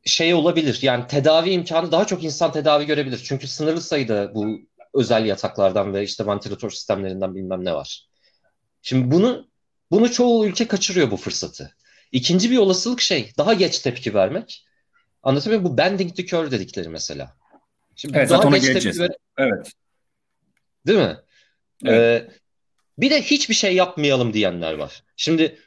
şey 0.06 0.34
olabilir 0.34 0.80
yani 0.82 1.08
tedavi 1.08 1.50
imkanı 1.50 1.92
daha 1.92 2.08
çok 2.08 2.24
insan 2.24 2.52
tedavi 2.52 2.86
görebilir. 2.86 3.22
Çünkü 3.24 3.48
sınırlı 3.48 3.82
sayıda 3.82 4.36
bu 4.36 4.60
özel 4.94 5.26
yataklardan 5.26 5.94
ve 5.94 6.04
işte 6.04 6.26
ventilatör 6.26 6.70
sistemlerinden 6.70 7.36
bilmem 7.36 7.66
ne 7.66 7.74
var. 7.74 8.08
Şimdi 8.82 9.12
bunu 9.12 9.49
bunu 9.92 10.12
çoğu 10.12 10.46
ülke 10.46 10.68
kaçırıyor 10.68 11.12
bu 11.12 11.18
fırsatı. 11.18 11.76
İkinci 12.12 12.52
bir 12.52 12.58
olasılık 12.58 13.02
şey 13.02 13.32
daha 13.38 13.54
geç 13.54 13.80
tepki 13.80 14.14
vermek. 14.14 14.66
Anlatabiliyor 15.24 15.62
muyum? 15.62 15.74
Bu 15.74 15.78
bending 15.78 16.16
the 16.16 16.26
curve 16.26 16.52
dedikleri 16.52 16.90
mesela. 16.90 17.38
Şimdi 17.96 18.18
evet, 18.18 18.30
daha 18.30 18.58
geç 18.58 18.84
tepki 18.84 19.00
ver- 19.00 19.10
Evet. 19.38 19.72
Değil 20.88 21.00
mi? 21.00 21.18
Evet. 21.86 22.24
Ee, 22.24 22.32
bir 22.98 23.10
de 23.10 23.22
hiçbir 23.22 23.56
şey 23.56 23.76
yapmayalım 23.76 24.34
diyenler 24.34 24.74
var. 24.74 25.04
Şimdi 25.16 25.60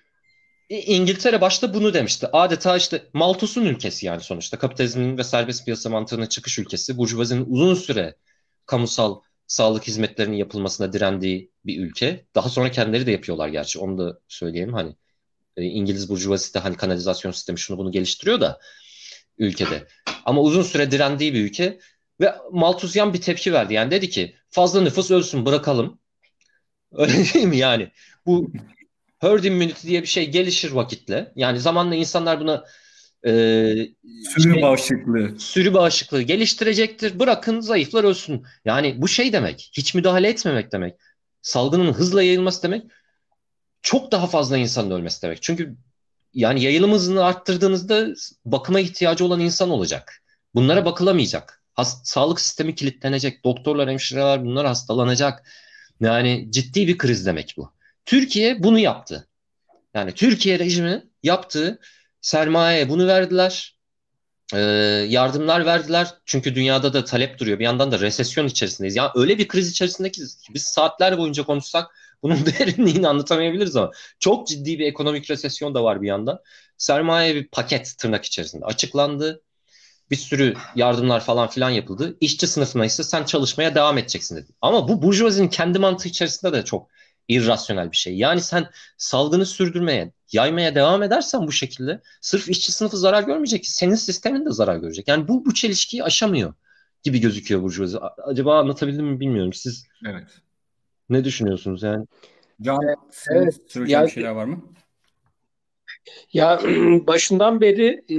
İngiltere 0.68 1.40
başta 1.40 1.74
bunu 1.74 1.94
demişti. 1.94 2.26
Adeta 2.32 2.76
işte 2.76 3.02
Malthus'un 3.12 3.64
ülkesi 3.64 4.06
yani 4.06 4.20
sonuçta. 4.20 4.58
Kapitalizmin 4.58 5.18
ve 5.18 5.24
serbest 5.24 5.64
piyasa 5.64 5.90
mantığının 5.90 6.26
çıkış 6.26 6.58
ülkesi. 6.58 6.98
Burjuvazinin 6.98 7.46
uzun 7.48 7.74
süre 7.74 8.14
kamusal 8.66 9.20
sağlık 9.46 9.87
hizmetlerinin 9.87 10.37
yapılmasına 10.37 10.92
direndiği 10.92 11.50
bir 11.66 11.81
ülke. 11.81 12.26
Daha 12.35 12.48
sonra 12.48 12.70
kendileri 12.70 13.07
de 13.07 13.11
yapıyorlar 13.11 13.48
gerçi. 13.48 13.78
Onu 13.78 13.98
da 13.98 14.20
söyleyeyim 14.28 14.72
hani 14.72 14.96
e, 15.57 15.62
İngiliz 15.64 16.09
burjuvazisi 16.09 16.55
de 16.55 16.59
hani 16.59 16.76
kanalizasyon 16.76 17.33
sistemi 17.33 17.59
şunu 17.59 17.78
bunu 17.78 17.92
geliştiriyor 17.92 18.40
da 18.40 18.61
ülkede. 19.38 19.87
Ama 20.24 20.40
uzun 20.42 20.62
süre 20.62 20.90
direndiği 20.90 21.35
bir 21.35 21.44
ülke 21.44 21.78
ve 22.20 22.35
Malthusyan 22.52 23.14
bir 23.14 23.20
tepki 23.20 23.52
verdi. 23.52 23.74
Yani 23.74 23.90
dedi 23.90 24.11
ki 24.11 24.37
fazla 24.48 24.81
nüfus 24.81 25.11
ölsün 25.11 25.46
bırakalım. 25.46 25.98
Öyle 26.92 27.12
değil 27.12 27.46
mi 27.46 27.57
yani? 27.57 27.90
Bu 28.26 28.52
herd 29.18 29.44
immunity 29.44 29.88
diye 29.88 30.02
bir 30.02 30.07
şey 30.07 30.31
gelişir 30.31 30.70
vakitle. 30.70 31.33
Yani 31.37 31.61
zamanla 31.61 31.94
insanlar 31.94 32.40
buna 32.40 32.64
e, 33.26 33.30
sürü 34.35 34.54
şey, 34.54 34.62
bağışıklığı 34.62 35.35
sürü 35.38 35.74
bağışıklığı 35.74 36.22
geliştirecektir. 36.22 37.18
Bırakın 37.18 37.61
zayıflar 37.61 38.04
ölsün. 38.04 38.46
Yani 38.64 38.94
bu 38.98 39.08
şey 39.08 39.32
demek. 39.32 39.70
Hiç 39.72 39.94
müdahale 39.94 40.28
etmemek 40.28 40.72
demek. 40.72 40.94
Salgının 41.42 41.92
hızla 41.92 42.22
yayılması 42.22 42.62
demek. 42.62 42.82
Çok 43.82 44.12
daha 44.12 44.26
fazla 44.26 44.56
insanın 44.56 44.90
ölmesi 44.90 45.22
demek. 45.22 45.42
Çünkü 45.42 45.76
yani 46.35 46.62
yayılım 46.62 46.92
hızını 46.92 47.24
arttırdığınızda 47.24 48.08
bakıma 48.44 48.80
ihtiyacı 48.80 49.24
olan 49.24 49.40
insan 49.40 49.70
olacak. 49.70 50.22
Bunlara 50.54 50.85
bakılamayacak. 50.85 51.62
Hast 51.74 52.06
sağlık 52.06 52.40
sistemi 52.40 52.74
kilitlenecek. 52.74 53.44
Doktorlar, 53.44 53.90
hemşireler 53.90 54.44
bunlar 54.44 54.66
hastalanacak. 54.66 55.50
Yani 56.00 56.46
ciddi 56.50 56.88
bir 56.88 56.98
kriz 56.98 57.26
demek 57.26 57.54
bu. 57.56 57.72
Türkiye 58.04 58.62
bunu 58.62 58.78
yaptı. 58.78 59.28
Yani 59.94 60.12
Türkiye 60.12 60.58
rejimi 60.58 61.04
yaptığı 61.22 61.78
sermaye 62.22 62.88
bunu 62.88 63.06
verdiler. 63.06 63.76
Ee, 64.54 64.58
yardımlar 65.08 65.66
verdiler. 65.66 66.08
Çünkü 66.26 66.54
dünyada 66.54 66.92
da 66.92 67.04
talep 67.04 67.38
duruyor. 67.38 67.58
Bir 67.58 67.64
yandan 67.64 67.92
da 67.92 68.00
resesyon 68.00 68.46
içerisindeyiz. 68.46 68.96
Yani 68.96 69.11
öyle 69.14 69.38
bir 69.38 69.48
kriz 69.48 69.70
içerisindeyiz 69.70 70.37
ki 70.42 70.54
biz 70.54 70.62
saatler 70.62 71.18
boyunca 71.18 71.42
konuşsak 71.42 71.90
bunun 72.22 72.46
derinliğini 72.46 73.08
anlatamayabiliriz 73.08 73.76
ama 73.76 73.90
çok 74.18 74.46
ciddi 74.48 74.78
bir 74.78 74.87
ekonomik 74.87 75.30
resesyon 75.30 75.74
da 75.74 75.85
var 75.85 76.02
bir 76.02 76.08
yandan. 76.08 76.38
Sermaye 76.76 77.35
bir 77.35 77.48
paket 77.48 77.94
tırnak 77.98 78.24
içerisinde 78.24 78.64
açıklandı. 78.64 79.42
Bir 80.11 80.16
sürü 80.16 80.54
yardımlar 80.76 81.20
falan 81.20 81.48
filan 81.48 81.70
yapıldı. 81.70 82.16
İşçi 82.20 82.46
sınıfına 82.46 82.85
ise 82.85 83.02
sen 83.02 83.24
çalışmaya 83.24 83.74
devam 83.74 83.98
edeceksin 83.98 84.37
dedi. 84.37 84.52
Ama 84.61 84.88
bu 84.88 85.02
burjuvazinin 85.02 85.48
kendi 85.48 85.78
mantığı 85.78 86.08
içerisinde 86.08 86.52
de 86.52 86.64
çok 86.64 86.88
irrasyonel 87.28 87.92
bir 87.92 87.96
şey. 87.96 88.16
Yani 88.16 88.40
sen 88.40 88.70
salgını 88.96 89.46
sürdürmeye, 89.46 90.12
yaymaya 90.35 90.75
devam 90.75 91.03
edersen 91.03 91.47
bu 91.47 91.53
şekilde 91.53 92.01
sırf 92.21 92.49
işçi 92.49 92.73
sınıfı 92.73 92.97
zarar 92.97 93.23
görmeyecek. 93.23 93.66
Senin 93.66 93.95
sistemin 93.95 94.47
de 94.47 94.51
zarar 94.51 94.77
görecek. 94.77 95.09
Yani 95.09 95.29
bu 95.29 95.45
bu 95.45 95.55
çelişkiyi 95.55 96.05
aşamıyor 96.05 96.55
gibi 97.03 97.21
gözüküyor 97.21 97.62
burjuvazi. 97.62 97.99
Acaba 97.99 98.59
anlatabildim 98.59 99.07
mi 99.07 99.21
bilmiyorum. 99.21 99.53
Siz 99.53 99.87
Evet. 100.07 100.29
ne 101.09 101.25
düşünüyorsunuz 101.25 101.83
yani? 101.83 102.07
Can, 102.61 102.79
evet. 102.83 102.99
söyleyeceğin 103.66 104.01
yani, 104.01 104.11
şeyler 104.11 104.31
var 104.31 104.45
mı? 104.45 104.62
Ya 106.32 106.60
başından 107.06 107.60
beri 107.60 108.04
e, 108.08 108.14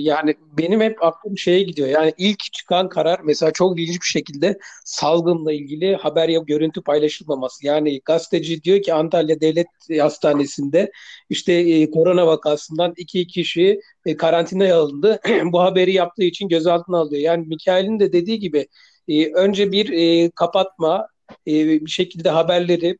yani 0.00 0.34
benim 0.58 0.80
hep 0.80 1.02
aklım 1.02 1.38
şeye 1.38 1.62
gidiyor. 1.62 1.88
Yani 1.88 2.14
ilk 2.18 2.52
çıkan 2.52 2.88
karar 2.88 3.20
mesela 3.24 3.52
çok 3.52 3.80
ilginç 3.80 4.00
bir 4.00 4.06
şekilde 4.06 4.58
salgınla 4.84 5.52
ilgili 5.52 5.96
haber 5.96 6.28
ya 6.28 6.40
görüntü 6.40 6.82
paylaşılmaması. 6.82 7.66
Yani 7.66 8.00
gazeteci 8.04 8.62
diyor 8.62 8.82
ki 8.82 8.94
Antalya 8.94 9.40
Devlet 9.40 9.66
Hastanesi'nde 10.00 10.90
işte 11.30 11.52
e, 11.52 11.90
korona 11.90 12.26
vakasından 12.26 12.94
iki 12.96 13.26
kişi 13.26 13.80
e, 14.06 14.16
karantinaya 14.16 14.78
alındı. 14.78 15.20
Bu 15.44 15.60
haberi 15.60 15.92
yaptığı 15.92 16.24
için 16.24 16.48
gözaltına 16.48 16.98
alıyor. 16.98 17.22
Yani 17.22 17.46
Mikail'in 17.46 18.00
de 18.00 18.12
dediği 18.12 18.38
gibi 18.38 18.68
e, 19.08 19.32
önce 19.32 19.72
bir 19.72 19.92
e, 19.92 20.30
kapatma, 20.30 21.08
e, 21.46 21.52
bir 21.68 21.90
şekilde 21.90 22.30
haberleri 22.30 22.98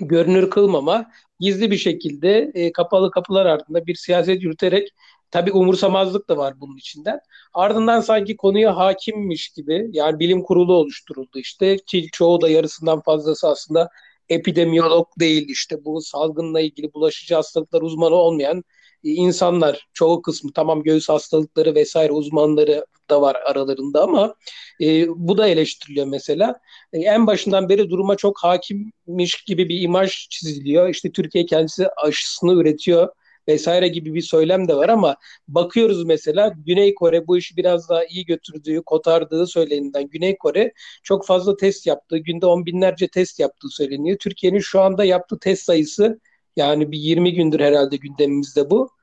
görünür 0.00 0.50
kılmama, 0.50 1.10
gizli 1.40 1.70
bir 1.70 1.76
şekilde 1.76 2.50
e, 2.54 2.72
kapalı 2.72 3.10
kapılar 3.10 3.46
ardında 3.46 3.86
bir 3.86 3.94
siyaset 3.94 4.42
yürüterek 4.42 4.88
tabi 5.30 5.52
umursamazlık 5.52 6.28
da 6.28 6.36
var 6.36 6.54
bunun 6.60 6.76
içinden. 6.76 7.20
Ardından 7.54 8.00
sanki 8.00 8.36
konuya 8.36 8.76
hakimmiş 8.76 9.48
gibi 9.48 9.88
yani 9.92 10.18
bilim 10.18 10.42
kurulu 10.42 10.74
oluşturuldu 10.74 11.38
işte 11.38 11.76
ki 11.76 12.08
çoğu 12.12 12.40
da 12.40 12.48
yarısından 12.48 13.00
fazlası 13.00 13.48
aslında 13.48 13.88
epidemiyolog 14.28 15.06
değil 15.20 15.48
işte 15.48 15.84
bu 15.84 16.00
salgınla 16.02 16.60
ilgili 16.60 16.94
bulaşıcı 16.94 17.34
hastalıklar 17.34 17.82
uzmanı 17.82 18.14
olmayan 18.14 18.64
insanlar 19.14 19.88
çoğu 19.94 20.22
kısmı 20.22 20.52
tamam 20.52 20.82
göğüs 20.82 21.08
hastalıkları 21.08 21.74
vesaire 21.74 22.12
uzmanları 22.12 22.86
da 23.10 23.20
var 23.20 23.36
aralarında 23.46 24.02
ama 24.02 24.34
e, 24.80 25.08
bu 25.08 25.38
da 25.38 25.48
eleştiriliyor 25.48 26.06
mesela. 26.06 26.60
E, 26.92 26.98
en 26.98 27.26
başından 27.26 27.68
beri 27.68 27.90
duruma 27.90 28.16
çok 28.16 28.38
hakimmiş 28.38 29.44
gibi 29.44 29.68
bir 29.68 29.80
imaj 29.80 30.28
çiziliyor. 30.30 30.88
İşte 30.88 31.12
Türkiye 31.12 31.46
kendisi 31.46 31.88
aşısını 31.88 32.52
üretiyor 32.52 33.08
vesaire 33.48 33.88
gibi 33.88 34.14
bir 34.14 34.20
söylem 34.20 34.68
de 34.68 34.76
var 34.76 34.88
ama 34.88 35.16
bakıyoruz 35.48 36.04
mesela 36.04 36.52
Güney 36.66 36.94
Kore 36.94 37.26
bu 37.26 37.38
işi 37.38 37.56
biraz 37.56 37.88
daha 37.88 38.04
iyi 38.04 38.24
götürdüğü, 38.24 38.82
kotardığı 38.82 39.46
söylenilen 39.46 40.08
Güney 40.08 40.36
Kore 40.38 40.72
çok 41.02 41.26
fazla 41.26 41.56
test 41.56 41.86
yaptığı, 41.86 42.18
günde 42.18 42.46
on 42.46 42.66
binlerce 42.66 43.08
test 43.08 43.40
yaptığı 43.40 43.68
söyleniyor. 43.68 44.18
Türkiye'nin 44.18 44.58
şu 44.58 44.80
anda 44.80 45.04
yaptığı 45.04 45.38
test 45.38 45.64
sayısı 45.64 46.20
yani 46.56 46.92
bir 46.92 46.98
20 46.98 47.34
gündür 47.34 47.60
herhalde 47.60 47.96
gündemimizde 47.96 48.70
bu. 48.70 48.95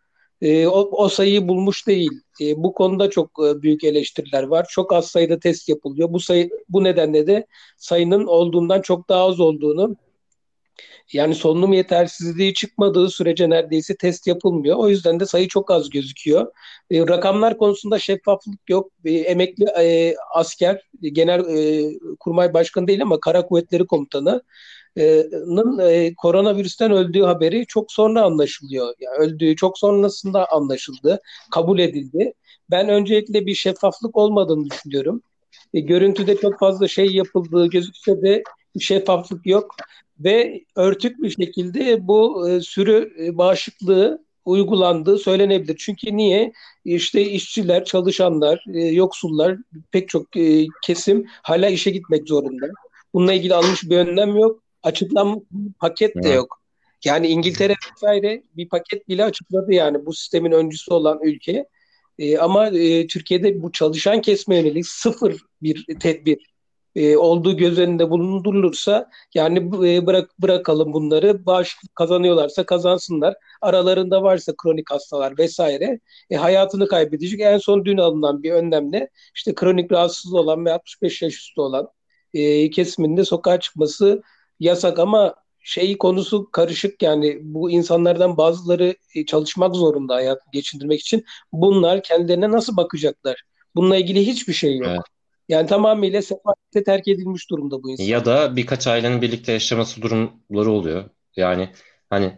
E, 0.43 0.67
o, 0.67 0.89
o 0.91 1.09
sayıyı 1.09 1.47
bulmuş 1.47 1.87
değil. 1.87 2.11
E, 2.41 2.63
bu 2.63 2.73
konuda 2.73 3.09
çok 3.09 3.31
e, 3.47 3.61
büyük 3.61 3.83
eleştiriler 3.83 4.43
var. 4.43 4.67
Çok 4.69 4.93
az 4.93 5.07
sayıda 5.07 5.39
test 5.39 5.69
yapılıyor. 5.69 6.13
Bu 6.13 6.19
sayı 6.19 6.49
bu 6.69 6.83
nedenle 6.83 7.27
de 7.27 7.47
sayının 7.77 8.25
olduğundan 8.25 8.81
çok 8.81 9.09
daha 9.09 9.23
az 9.23 9.39
olduğunu 9.39 9.95
yani 11.13 11.35
solunum 11.35 11.73
yetersizliği 11.73 12.53
çıkmadığı 12.53 13.09
sürece 13.09 13.49
neredeyse 13.49 13.95
test 13.95 14.27
yapılmıyor. 14.27 14.77
O 14.77 14.89
yüzden 14.89 15.19
de 15.19 15.25
sayı 15.25 15.47
çok 15.47 15.71
az 15.71 15.89
gözüküyor. 15.89 16.51
E, 16.91 16.99
rakamlar 16.99 17.57
konusunda 17.57 17.99
şeffaflık 17.99 18.69
yok. 18.69 18.91
E, 19.05 19.11
emekli 19.11 19.65
e, 19.79 20.15
asker, 20.35 20.89
genel 21.01 21.39
e, 21.39 21.89
kurmay 22.19 22.53
başkanı 22.53 22.87
değil 22.87 23.01
ama 23.01 23.19
kara 23.19 23.45
kuvvetleri 23.45 23.87
komutanı 23.87 24.43
e, 24.97 26.13
koronavirüsten 26.17 26.91
öldüğü 26.91 27.21
haberi 27.21 27.65
çok 27.67 27.91
sonra 27.91 28.21
anlaşılıyor. 28.21 28.93
Yani 28.99 29.17
öldüğü 29.17 29.55
çok 29.55 29.79
sonrasında 29.79 30.51
anlaşıldı, 30.51 31.21
kabul 31.51 31.79
edildi. 31.79 32.33
Ben 32.71 32.89
öncelikle 32.89 33.45
bir 33.45 33.55
şeffaflık 33.55 34.17
olmadığını 34.17 34.65
düşünüyorum. 34.69 35.21
E, 35.73 35.79
görüntüde 35.79 36.37
çok 36.37 36.59
fazla 36.59 36.87
şey 36.87 37.07
yapıldığı 37.07 37.67
gözükse 37.67 38.21
de 38.21 38.43
şeffaflık 38.79 39.45
yok 39.45 39.75
ve 40.19 40.63
örtük 40.75 41.21
bir 41.21 41.29
şekilde 41.29 42.07
bu 42.07 42.49
e, 42.49 42.61
sürü 42.61 43.13
e, 43.19 43.37
bağışıklığı 43.37 44.23
uygulandığı 44.45 45.17
söylenebilir. 45.17 45.77
Çünkü 45.79 46.17
niye? 46.17 46.53
İşte 46.85 47.21
işçiler, 47.21 47.85
çalışanlar, 47.85 48.65
e, 48.73 48.79
yoksullar 48.79 49.57
pek 49.91 50.09
çok 50.09 50.37
e, 50.37 50.65
kesim 50.83 51.25
hala 51.43 51.69
işe 51.69 51.91
gitmek 51.91 52.27
zorunda. 52.27 52.65
Bununla 53.13 53.33
ilgili 53.33 53.55
almış 53.55 53.83
bir 53.83 53.97
önlem 53.97 54.35
yok 54.35 54.62
açıklanmış 54.83 55.43
bir 55.51 55.73
paket 55.73 56.23
de 56.23 56.29
yok. 56.29 56.63
Yani 57.05 57.27
İngiltere 57.27 57.73
vesaire 57.91 58.43
bir 58.57 58.69
paket 58.69 59.09
bile 59.09 59.23
açıkladı 59.23 59.73
yani 59.73 60.05
bu 60.05 60.13
sistemin 60.13 60.51
öncüsü 60.51 60.93
olan 60.93 61.19
ülke. 61.23 61.65
E, 62.19 62.37
ama 62.37 62.67
e, 62.67 63.07
Türkiye'de 63.07 63.61
bu 63.61 63.71
çalışan 63.71 64.21
kesme 64.21 64.55
yönelik 64.57 64.87
sıfır 64.87 65.41
bir 65.61 65.85
tedbir 65.99 66.53
e, 66.95 67.17
olduğu 67.17 67.57
göz 67.57 67.79
önünde 67.79 68.09
bulundurulursa 68.09 69.09
yani 69.33 69.59
e, 69.59 70.05
bırak 70.05 70.39
bırakalım 70.39 70.93
bunları 70.93 71.45
bağış 71.45 71.77
kazanıyorlarsa 71.95 72.65
kazansınlar. 72.65 73.35
Aralarında 73.61 74.23
varsa 74.23 74.53
kronik 74.57 74.91
hastalar 74.91 75.37
vesaire 75.37 75.99
e, 76.29 76.35
hayatını 76.35 76.87
kaybedecek. 76.87 77.41
En 77.41 77.57
son 77.57 77.85
dün 77.85 77.97
alınan 77.97 78.43
bir 78.43 78.51
önlemle 78.51 79.09
işte 79.35 79.55
kronik 79.55 79.91
rahatsız 79.91 80.33
olan 80.33 80.65
ve 80.65 80.73
65 80.73 81.21
yaş 81.21 81.33
üstü 81.33 81.61
olan 81.61 81.87
e, 82.33 82.69
kesiminde 82.69 83.25
sokağa 83.25 83.59
çıkması 83.59 84.23
yasak 84.63 84.99
ama 84.99 85.35
şey 85.63 85.97
konusu 85.97 86.51
karışık 86.51 87.01
yani 87.01 87.39
bu 87.41 87.71
insanlardan 87.71 88.37
bazıları 88.37 88.95
e, 89.15 89.25
çalışmak 89.25 89.75
zorunda 89.75 90.15
hayat 90.15 90.41
geçindirmek 90.53 90.99
için. 90.99 91.25
Bunlar 91.51 92.03
kendilerine 92.03 92.51
nasıl 92.51 92.77
bakacaklar? 92.77 93.43
Bununla 93.75 93.97
ilgili 93.97 94.27
hiçbir 94.27 94.53
şey 94.53 94.77
yok. 94.77 94.87
Evet. 94.89 95.01
Yani 95.49 95.67
tamamıyla 95.67 96.21
sefalete 96.21 96.83
terk 96.85 97.07
edilmiş 97.07 97.49
durumda 97.49 97.83
bu 97.83 97.91
insan. 97.91 98.03
Ya 98.03 98.25
da 98.25 98.55
birkaç 98.55 98.87
ailenin 98.87 99.21
birlikte 99.21 99.51
yaşaması 99.51 100.01
durumları 100.01 100.71
oluyor. 100.71 101.09
Yani 101.35 101.69
hani 102.09 102.37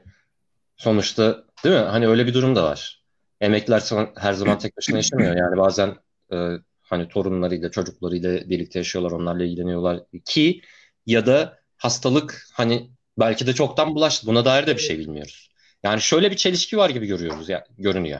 sonuçta 0.77 1.43
değil 1.63 1.75
mi? 1.75 1.81
Hani 1.81 2.07
öyle 2.07 2.27
bir 2.27 2.33
durum 2.33 2.55
da 2.55 2.63
var. 2.63 3.03
Emekliler 3.41 3.83
her 4.15 4.33
zaman 4.33 4.59
tek 4.59 4.77
başına 4.77 4.97
yaşamıyor. 4.97 5.35
Yani 5.35 5.57
bazen 5.57 5.95
e, 6.31 6.35
hani 6.81 7.07
torunlarıyla, 7.07 7.71
çocuklarıyla 7.71 8.49
birlikte 8.49 8.79
yaşıyorlar, 8.79 9.11
onlarla 9.11 9.43
ilgileniyorlar 9.43 9.99
ki 10.25 10.61
ya 11.05 11.25
da 11.25 11.59
hastalık 11.77 12.47
hani 12.53 12.89
belki 13.17 13.47
de 13.47 13.53
çoktan 13.53 13.95
bulaştı. 13.95 14.27
Buna 14.27 14.45
dair 14.45 14.67
de 14.67 14.75
bir 14.75 14.81
şey 14.81 14.99
bilmiyoruz. 14.99 15.49
Yani 15.83 16.01
şöyle 16.01 16.31
bir 16.31 16.35
çelişki 16.35 16.77
var 16.77 16.89
gibi 16.89 17.07
görüyoruz 17.07 17.49
ya 17.49 17.65
görünüyor. 17.77 18.19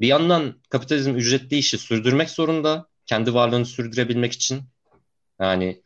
Bir 0.00 0.06
yandan 0.06 0.62
kapitalizm 0.68 1.16
ücretli 1.16 1.56
işi 1.56 1.78
sürdürmek 1.78 2.30
zorunda 2.30 2.86
kendi 3.06 3.34
varlığını 3.34 3.66
sürdürebilmek 3.66 4.32
için. 4.32 4.62
Yani 5.40 5.82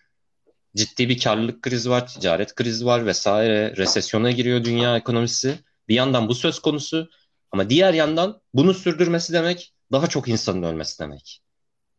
ciddi 0.77 1.09
bir 1.09 1.21
karlılık 1.21 1.63
krizi 1.63 1.91
var, 1.91 2.07
ticaret 2.07 2.55
krizi 2.55 2.87
var 2.87 3.07
vesaire, 3.07 3.77
resesyona 3.77 4.31
giriyor 4.31 4.65
dünya 4.65 4.97
ekonomisi. 4.97 5.59
Bir 5.89 5.95
yandan 5.95 6.29
bu 6.29 6.35
söz 6.35 6.59
konusu 6.59 7.11
ama 7.53 7.71
diğer 7.71 7.95
yandan 7.95 8.41
bunu 8.55 8.75
sürdürmesi 8.75 9.33
demek 9.33 9.75
daha 9.93 10.07
çok 10.07 10.29
insanın 10.29 10.63
ölmesi 10.63 10.99
demek. 10.99 11.43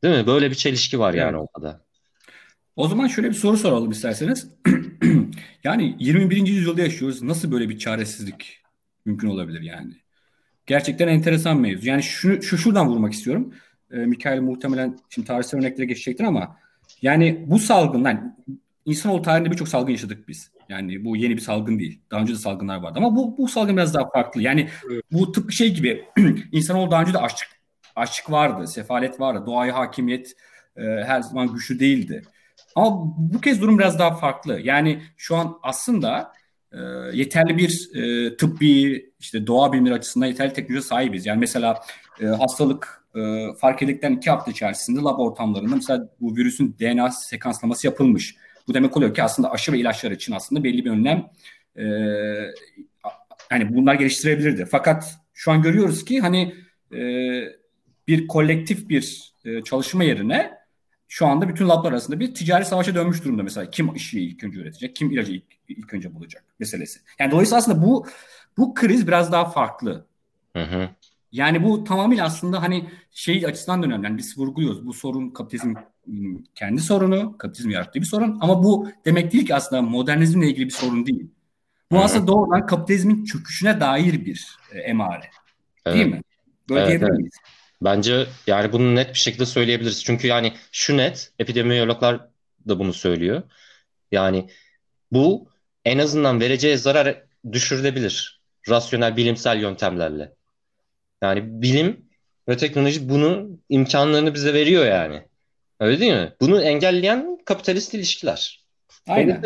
Değil 0.04 0.18
mi? 0.18 0.28
Böyle 0.28 0.50
bir 0.50 0.56
çelişki 0.56 1.00
var 1.00 1.14
yani 1.14 1.38
evet. 1.38 1.50
ortada. 1.56 1.86
O 2.76 2.88
zaman 2.88 3.08
şöyle 3.08 3.30
bir 3.30 3.34
soru 3.34 3.58
soralım 3.58 3.92
isterseniz. 3.92 4.48
yani 5.64 5.96
21. 6.00 6.48
yüzyılda 6.48 6.82
yaşıyoruz. 6.82 7.22
Nasıl 7.22 7.52
böyle 7.52 7.70
bir 7.70 7.78
çaresizlik 7.78 8.62
mümkün 9.06 9.28
olabilir 9.28 9.62
yani? 9.62 9.94
Gerçekten 10.66 11.08
enteresan 11.08 11.58
mevzu. 11.58 11.88
Yani 11.88 12.04
şunu, 12.04 12.42
şu 12.42 12.58
şuradan 12.58 12.88
vurmak 12.88 13.14
istiyorum. 13.14 13.54
Ee, 13.92 13.98
Mikail 13.98 14.42
muhtemelen 14.42 15.00
şimdi 15.10 15.28
tarihsel 15.28 15.60
örneklere 15.60 15.86
geçecektir 15.86 16.24
ama 16.24 16.58
yani 17.02 17.44
bu 17.48 17.60
salgın, 17.60 18.06
yani 18.06 18.20
insanoğlu 18.86 19.22
tarihinde 19.22 19.52
birçok 19.52 19.68
salgın 19.68 19.92
yaşadık 19.92 20.28
biz. 20.28 20.52
Yani 20.70 21.06
bu 21.06 21.16
yeni 21.18 21.36
bir 21.36 21.42
salgın 21.42 21.80
değil. 21.80 22.02
Daha 22.12 22.22
önce 22.22 22.34
de 22.34 22.38
salgınlar 22.38 22.78
vardı 22.78 22.94
ama 22.98 23.16
bu, 23.16 23.38
bu 23.38 23.48
salgın 23.48 23.78
biraz 23.78 23.94
daha 23.94 24.10
farklı. 24.10 24.42
Yani 24.42 24.70
bu 25.12 25.32
tıpkı 25.32 25.54
şey 25.54 25.74
gibi 25.74 26.06
insanoğlu 26.52 26.92
daha 26.92 27.02
önce 27.02 27.14
de 27.14 27.18
açlık, 27.18 27.50
açlık 27.96 28.32
vardı, 28.32 28.68
sefalet 28.68 29.20
vardı, 29.20 29.44
doğaya 29.46 29.76
hakimiyet 29.76 30.34
e, 30.78 30.82
her 30.82 31.22
zaman 31.22 31.54
güçlü 31.54 31.80
değildi. 31.80 32.24
Ama 32.76 33.14
bu 33.18 33.42
kez 33.42 33.62
durum 33.62 33.80
biraz 33.80 34.00
daha 34.00 34.16
farklı. 34.16 34.60
Yani 34.64 35.02
şu 35.18 35.36
an 35.36 35.60
aslında 35.64 36.34
e, 36.72 36.78
yeterli 37.14 37.58
bir 37.58 37.90
e, 37.96 38.38
tıbbi 38.38 39.06
işte 39.20 39.48
doğa 39.48 39.74
bilimleri 39.74 39.94
açısından 39.94 40.26
yeterli 40.26 40.54
teknolojiye 40.54 40.82
sahibiz. 40.82 41.26
Yani 41.26 41.40
mesela 41.40 41.80
e, 42.22 42.26
hastalık 42.26 43.04
e, 43.16 43.48
fark 43.58 43.82
edildikten 43.84 44.12
iki 44.12 44.30
hafta 44.30 44.52
içerisinde 44.52 45.00
lab 45.00 45.20
ortamlarında 45.20 45.76
mesela 45.76 46.10
bu 46.22 46.36
virüsün 46.36 46.76
DNA 46.80 47.12
sekanslaması 47.12 47.88
yapılmış. 47.88 48.36
Bu 48.68 48.74
demek 48.74 48.98
oluyor 48.98 49.14
ki 49.14 49.24
aslında 49.24 49.52
aşı 49.52 49.72
ve 49.72 49.80
ilaçlar 49.80 50.12
için 50.12 50.34
aslında 50.34 50.64
belli 50.64 50.86
bir 50.86 50.92
önlem 50.92 51.30
e, 51.76 51.84
yani 53.52 53.76
bunlar 53.76 53.96
geliştirebilirdi. 53.96 54.68
Fakat 54.72 55.18
şu 55.34 55.52
an 55.52 55.62
görüyoruz 55.62 56.06
ki 56.06 56.20
hani 56.20 56.56
e, 56.94 57.00
bir 58.08 58.28
kolektif 58.28 58.90
bir 58.90 59.34
e, 59.46 59.64
çalışma 59.64 60.04
yerine 60.04 60.63
şu 61.14 61.28
anda 61.28 61.50
bütün 61.50 61.70
lablar 61.70 61.92
arasında 61.92 62.20
bir 62.20 62.34
ticari 62.34 62.66
savaşa 62.66 62.96
dönmüş 62.96 63.24
durumda 63.24 63.44
mesela. 63.44 63.72
Kim 63.72 63.94
ışığı 63.94 64.20
ilk 64.20 64.44
önce 64.44 64.60
üretecek, 64.60 64.96
kim 64.96 65.12
ilacı 65.12 65.32
ilk, 65.32 65.44
ilk 65.68 65.94
önce 65.94 66.16
bulacak 66.16 66.46
meselesi. 66.60 67.00
Yani 67.20 67.32
dolayısıyla 67.32 67.58
aslında 67.58 67.86
bu 67.86 68.08
bu 68.58 68.74
kriz 68.74 69.08
biraz 69.08 69.32
daha 69.32 69.46
farklı. 69.46 70.06
Hı 70.56 70.64
hı. 70.64 70.90
Yani 71.32 71.64
bu 71.64 71.84
tamamıyla 71.84 72.26
aslında 72.26 72.62
hani 72.62 72.90
şey 73.12 73.46
açısından 73.46 73.84
da 73.84 73.88
önemli. 73.88 74.06
Yani 74.06 74.18
biz 74.18 74.38
vurguluyoruz. 74.38 74.88
Bu 74.88 74.94
sorun 74.94 75.30
kapitalizm 75.30 75.74
kendi 76.56 76.82
sorunu, 76.82 77.38
kapitalizm 77.38 77.70
yarattığı 77.70 78.00
bir 78.00 78.06
sorun. 78.06 78.38
Ama 78.42 78.64
bu 78.64 78.88
demek 79.06 79.34
değil 79.34 79.46
ki 79.46 79.56
aslında 79.56 79.82
modernizmle 79.82 80.48
ilgili 80.48 80.66
bir 80.66 80.72
sorun 80.72 81.06
değil. 81.06 81.28
Bu 81.92 81.96
Hı-hı. 81.96 82.04
aslında 82.04 82.28
doğrudan 82.28 82.66
kapitalizmin 82.66 83.24
çöküşüne 83.24 83.80
dair 83.80 84.26
bir 84.26 84.58
e, 84.72 84.80
emare. 84.80 85.30
Evet. 85.86 85.98
Değil 85.98 86.08
mi? 86.08 86.22
Böyle 86.70 86.82
evet, 86.82 86.90
diyebilir 86.90 87.12
miyiz? 87.12 87.34
Evet. 87.40 87.63
Bence 87.84 88.28
yani 88.48 88.72
bunu 88.72 88.96
net 88.96 89.14
bir 89.14 89.20
şekilde 89.20 89.46
söyleyebiliriz. 89.46 90.04
Çünkü 90.04 90.28
yani 90.28 90.54
şu 90.72 90.98
net, 90.98 91.32
epidemiyologlar 91.40 92.28
da 92.68 92.80
bunu 92.80 92.94
söylüyor. 92.94 93.42
Yani 94.12 94.50
bu 95.12 95.50
en 95.86 96.00
azından 96.00 96.42
vereceği 96.42 96.78
zarar 96.78 97.24
düşürülebilir. 97.52 98.42
Rasyonel 98.70 99.18
bilimsel 99.18 99.62
yöntemlerle. 99.62 100.34
Yani 101.24 101.62
bilim 101.62 102.06
ve 102.50 102.58
teknoloji 102.58 103.10
bunu 103.10 103.50
imkanlarını 103.70 104.34
bize 104.34 104.54
veriyor 104.54 104.86
yani. 104.86 105.22
Öyle 105.80 106.00
değil 106.00 106.14
mi? 106.14 106.34
Bunu 106.42 106.62
engelleyen 106.62 107.38
kapitalist 107.46 107.94
ilişkiler. 107.94 108.66
Aynen. 109.08 109.44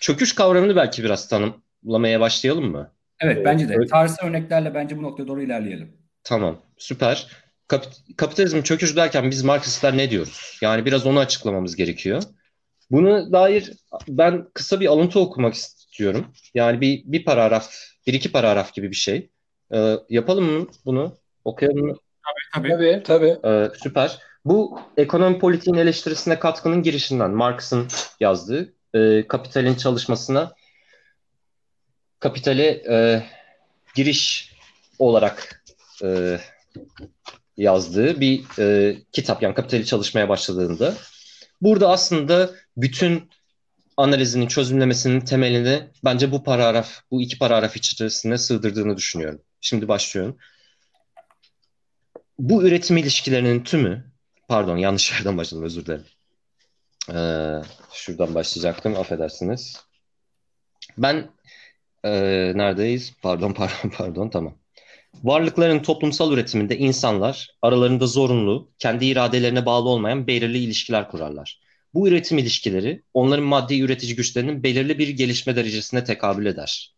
Çöküş 0.00 0.34
kavramını 0.34 0.76
belki 0.76 1.04
biraz 1.04 1.28
tanımlamaya 1.28 2.20
başlayalım 2.20 2.70
mı? 2.70 2.92
Evet 3.20 3.44
bence 3.44 3.68
de. 3.68 3.86
Tarihsel 3.86 4.28
örneklerle 4.28 4.74
bence 4.74 4.98
bu 4.98 5.02
noktaya 5.02 5.28
doğru 5.28 5.42
ilerleyelim. 5.42 5.96
Tamam 6.24 6.62
süper 6.78 7.43
kapitalizm 8.16 8.62
çöküş 8.62 8.96
derken 8.96 9.30
biz 9.30 9.44
Marksistler 9.44 9.96
ne 9.96 10.10
diyoruz? 10.10 10.58
Yani 10.62 10.84
biraz 10.84 11.06
onu 11.06 11.18
açıklamamız 11.18 11.76
gerekiyor. 11.76 12.22
Bunu 12.90 13.32
dair 13.32 13.72
ben 14.08 14.48
kısa 14.54 14.80
bir 14.80 14.86
alıntı 14.86 15.20
okumak 15.20 15.54
istiyorum. 15.54 16.26
Yani 16.54 16.80
bir, 16.80 17.02
bir 17.04 17.24
paragraf, 17.24 17.72
bir 18.06 18.14
iki 18.14 18.32
paragraf 18.32 18.74
gibi 18.74 18.90
bir 18.90 18.96
şey. 18.96 19.30
Ee, 19.74 19.96
yapalım 20.08 20.44
mı 20.44 20.66
bunu? 20.84 21.16
Okuyalım 21.44 21.86
mı? 21.86 21.96
Tabii 22.54 22.68
tabii. 22.76 23.02
tabii. 23.04 23.38
Ee, 23.44 23.70
süper. 23.82 24.18
Bu 24.44 24.80
ekonomi 24.96 25.38
politiğin 25.38 25.76
eleştirisine 25.76 26.38
katkının 26.38 26.82
girişinden 26.82 27.30
Marx'ın 27.30 27.88
yazdığı 28.20 28.74
e, 28.94 29.28
kapitalin 29.28 29.74
çalışmasına 29.74 30.52
kapitale 32.20 32.82
e, 32.90 33.22
giriş 33.94 34.54
olarak 34.98 35.64
e, 36.02 36.38
yazdığı 37.56 38.20
bir 38.20 38.58
e, 38.58 38.96
kitap 39.12 39.42
yani 39.42 39.54
kapitali 39.54 39.86
çalışmaya 39.86 40.28
başladığında 40.28 40.94
burada 41.60 41.90
aslında 41.90 42.50
bütün 42.76 43.30
analizinin 43.96 44.46
çözümlemesinin 44.46 45.20
temelini 45.20 45.90
bence 46.04 46.32
bu 46.32 46.44
paragraf, 46.44 47.00
bu 47.10 47.22
iki 47.22 47.38
paragraf 47.38 47.76
içerisine 47.76 48.38
sığdırdığını 48.38 48.96
düşünüyorum. 48.96 49.40
Şimdi 49.60 49.88
başlıyorum. 49.88 50.38
Bu 52.38 52.64
üretim 52.64 52.96
ilişkilerinin 52.96 53.64
tümü, 53.64 54.12
pardon 54.48 54.76
yanlış 54.76 55.12
yerden 55.12 55.38
başladım 55.38 55.64
özür 55.64 55.86
dilerim. 55.86 56.04
Ee, 57.10 57.62
şuradan 57.92 58.34
başlayacaktım 58.34 58.96
affedersiniz. 58.96 59.80
Ben 60.98 61.30
e, 62.04 62.10
neredeyiz? 62.54 63.12
Pardon 63.22 63.52
pardon 63.54 63.90
pardon 63.96 64.28
tamam. 64.30 64.54
Varlıkların 65.22 65.82
toplumsal 65.82 66.32
üretiminde 66.32 66.78
insanlar 66.78 67.50
aralarında 67.62 68.06
zorunlu, 68.06 68.70
kendi 68.78 69.06
iradelerine 69.06 69.66
bağlı 69.66 69.88
olmayan 69.88 70.26
belirli 70.26 70.58
ilişkiler 70.58 71.10
kurarlar. 71.10 71.60
Bu 71.94 72.08
üretim 72.08 72.38
ilişkileri 72.38 73.02
onların 73.14 73.44
maddi 73.44 73.80
üretici 73.80 74.16
güçlerinin 74.16 74.62
belirli 74.62 74.98
bir 74.98 75.08
gelişme 75.08 75.56
derecesine 75.56 76.04
tekabül 76.04 76.46
eder. 76.46 76.94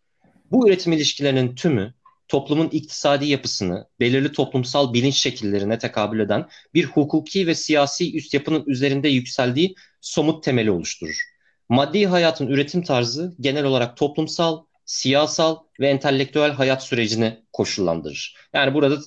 Bu 0.50 0.68
üretim 0.68 0.92
ilişkilerinin 0.92 1.54
tümü 1.54 1.94
toplumun 2.28 2.68
iktisadi 2.68 3.26
yapısını 3.26 3.86
belirli 4.00 4.32
toplumsal 4.32 4.92
bilinç 4.92 5.16
şekillerine 5.16 5.78
tekabül 5.78 6.20
eden 6.20 6.48
bir 6.74 6.84
hukuki 6.84 7.46
ve 7.46 7.54
siyasi 7.54 8.16
üst 8.16 8.34
yapının 8.34 8.64
üzerinde 8.66 9.08
yükseldiği 9.08 9.74
somut 10.00 10.44
temeli 10.44 10.70
oluşturur. 10.70 11.22
Maddi 11.68 12.06
hayatın 12.06 12.46
üretim 12.46 12.82
tarzı 12.82 13.34
genel 13.40 13.64
olarak 13.64 13.96
toplumsal, 13.96 14.64
siyasal 14.86 15.56
ve 15.80 15.88
entelektüel 15.88 16.50
hayat 16.50 16.84
sürecini 16.84 17.42
koşullandırır. 17.52 18.36
Yani 18.54 18.74
burada 18.74 18.98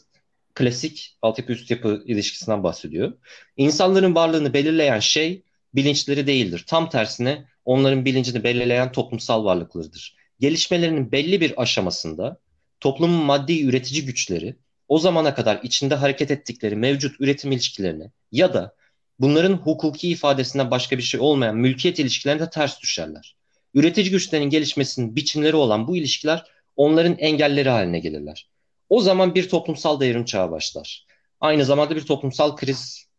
klasik 0.53 1.17
altyapı 1.21 1.51
üst 1.51 1.71
yapı 1.71 2.03
ilişkisinden 2.05 2.63
bahsediyor. 2.63 3.13
İnsanların 3.57 4.15
varlığını 4.15 4.53
belirleyen 4.53 4.99
şey 4.99 5.43
bilinçleri 5.75 6.27
değildir. 6.27 6.63
Tam 6.67 6.89
tersine 6.89 7.45
onların 7.65 8.05
bilincini 8.05 8.43
belirleyen 8.43 8.91
toplumsal 8.91 9.45
varlıklarıdır. 9.45 10.15
Gelişmelerinin 10.39 11.11
belli 11.11 11.41
bir 11.41 11.61
aşamasında 11.61 12.39
toplumun 12.79 13.25
maddi 13.25 13.63
üretici 13.63 14.05
güçleri 14.05 14.55
o 14.87 14.99
zamana 14.99 15.35
kadar 15.35 15.59
içinde 15.63 15.95
hareket 15.95 16.31
ettikleri 16.31 16.75
mevcut 16.75 17.21
üretim 17.21 17.51
ilişkilerine 17.51 18.11
ya 18.31 18.53
da 18.53 18.75
bunların 19.19 19.53
hukuki 19.53 20.09
ifadesinden 20.09 20.71
başka 20.71 20.97
bir 20.97 21.03
şey 21.03 21.19
olmayan 21.19 21.55
mülkiyet 21.55 21.99
ilişkilerine 21.99 22.49
ters 22.49 22.81
düşerler. 22.81 23.38
Üretici 23.73 24.11
güçlerin 24.11 24.49
gelişmesinin 24.49 25.15
biçimleri 25.15 25.55
olan 25.55 25.87
bu 25.87 25.97
ilişkiler 25.97 26.43
onların 26.75 27.17
engelleri 27.17 27.69
haline 27.69 27.99
gelirler. 27.99 28.49
O 28.89 29.01
zaman 29.01 29.35
bir 29.35 29.49
toplumsal 29.49 29.99
devrim 29.99 30.25
çağı 30.25 30.51
başlar. 30.51 31.05
Aynı 31.39 31.65
zamanda 31.65 31.95
bir 31.95 32.05
toplumsal 32.05 32.55
kriz 32.55 33.09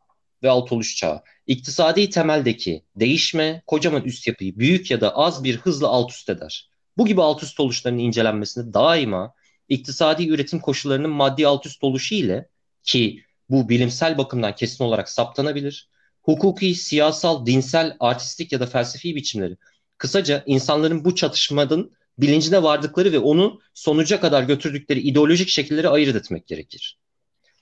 ve 0.42 0.50
alt 0.50 0.72
oluş 0.72 0.96
çağı. 0.96 1.22
İktisadi 1.46 2.10
temeldeki 2.10 2.84
değişme 2.96 3.62
kocaman 3.66 4.02
üst 4.02 4.26
yapıyı 4.26 4.58
büyük 4.58 4.90
ya 4.90 5.00
da 5.00 5.16
az 5.16 5.44
bir 5.44 5.56
hızla 5.56 5.88
alt 5.88 6.12
üst 6.12 6.28
eder. 6.28 6.70
Bu 6.96 7.06
gibi 7.06 7.22
alt 7.22 7.42
üst 7.42 7.60
oluşların 7.60 7.98
incelenmesinde 7.98 8.74
daima 8.74 9.34
iktisadi 9.68 10.28
üretim 10.28 10.60
koşullarının 10.60 11.10
maddi 11.10 11.46
alt 11.46 11.66
üst 11.66 11.84
oluşu 11.84 12.14
ile 12.14 12.48
ki 12.82 13.22
bu 13.50 13.68
bilimsel 13.68 14.18
bakımdan 14.18 14.54
kesin 14.54 14.84
olarak 14.84 15.08
saptanabilir. 15.08 15.90
Hukuki, 16.22 16.74
siyasal, 16.74 17.46
dinsel, 17.46 17.96
artistik 18.00 18.52
ya 18.52 18.60
da 18.60 18.66
felsefi 18.66 19.16
biçimleri. 19.16 19.56
Kısaca 20.00 20.42
insanların 20.46 21.04
bu 21.04 21.14
çatışmanın 21.14 21.92
bilincine 22.18 22.62
vardıkları 22.62 23.12
ve 23.12 23.18
onu 23.18 23.60
sonuca 23.74 24.20
kadar 24.20 24.42
götürdükleri 24.42 25.00
ideolojik 25.00 25.48
şekilleri 25.48 25.88
ayırt 25.88 26.16
etmek 26.16 26.46
gerekir. 26.46 26.98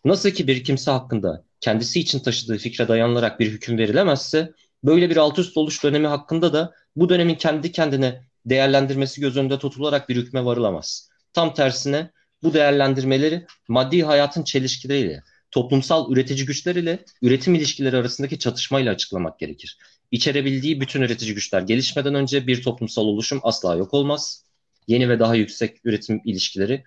Nasıl 0.04 0.30
ki 0.30 0.46
bir 0.46 0.64
kimse 0.64 0.90
hakkında 0.90 1.44
kendisi 1.60 2.00
için 2.00 2.18
taşıdığı 2.18 2.58
fikre 2.58 2.88
dayanılarak 2.88 3.40
bir 3.40 3.50
hüküm 3.50 3.78
verilemezse, 3.78 4.52
böyle 4.84 5.10
bir 5.10 5.16
alt 5.16 5.38
üst 5.38 5.56
oluş 5.56 5.84
dönemi 5.84 6.06
hakkında 6.06 6.52
da 6.52 6.72
bu 6.96 7.08
dönemin 7.08 7.34
kendi 7.34 7.72
kendine 7.72 8.22
değerlendirmesi 8.46 9.20
göz 9.20 9.36
önünde 9.36 9.58
tutularak 9.58 10.08
bir 10.08 10.16
hükme 10.16 10.44
varılamaz. 10.44 11.10
Tam 11.32 11.54
tersine 11.54 12.10
bu 12.42 12.54
değerlendirmeleri 12.54 13.46
maddi 13.68 14.02
hayatın 14.02 14.42
çelişkileriyle, 14.42 15.22
toplumsal 15.50 16.12
üretici 16.12 16.46
güçler 16.46 16.76
ile 16.76 17.04
üretim 17.22 17.54
ilişkileri 17.54 17.96
arasındaki 17.96 18.38
çatışmayla 18.38 18.92
açıklamak 18.92 19.38
gerekir. 19.38 19.78
İçerebildiği 20.10 20.80
bütün 20.80 21.02
üretici 21.02 21.34
güçler 21.34 21.62
gelişmeden 21.62 22.14
önce 22.14 22.46
bir 22.46 22.62
toplumsal 22.62 23.02
oluşum 23.02 23.40
asla 23.42 23.76
yok 23.76 23.94
olmaz. 23.94 24.44
Yeni 24.86 25.08
ve 25.08 25.18
daha 25.18 25.34
yüksek 25.34 25.76
üretim 25.84 26.20
ilişkileri, 26.24 26.84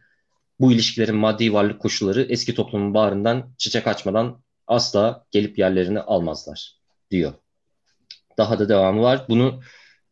bu 0.60 0.72
ilişkilerin 0.72 1.16
maddi 1.16 1.54
varlık 1.54 1.82
koşulları 1.82 2.22
eski 2.22 2.56
toplumun 2.56 2.94
bağrından 2.94 3.54
çiçek 3.58 3.88
açmadan 3.88 4.44
asla 4.68 5.26
gelip 5.32 5.58
yerlerini 5.58 6.00
almazlar 6.00 6.76
diyor. 7.12 7.34
Daha 8.38 8.60
da 8.60 8.70
devamı 8.70 9.02
var. 9.02 9.26
Bunu 9.30 9.62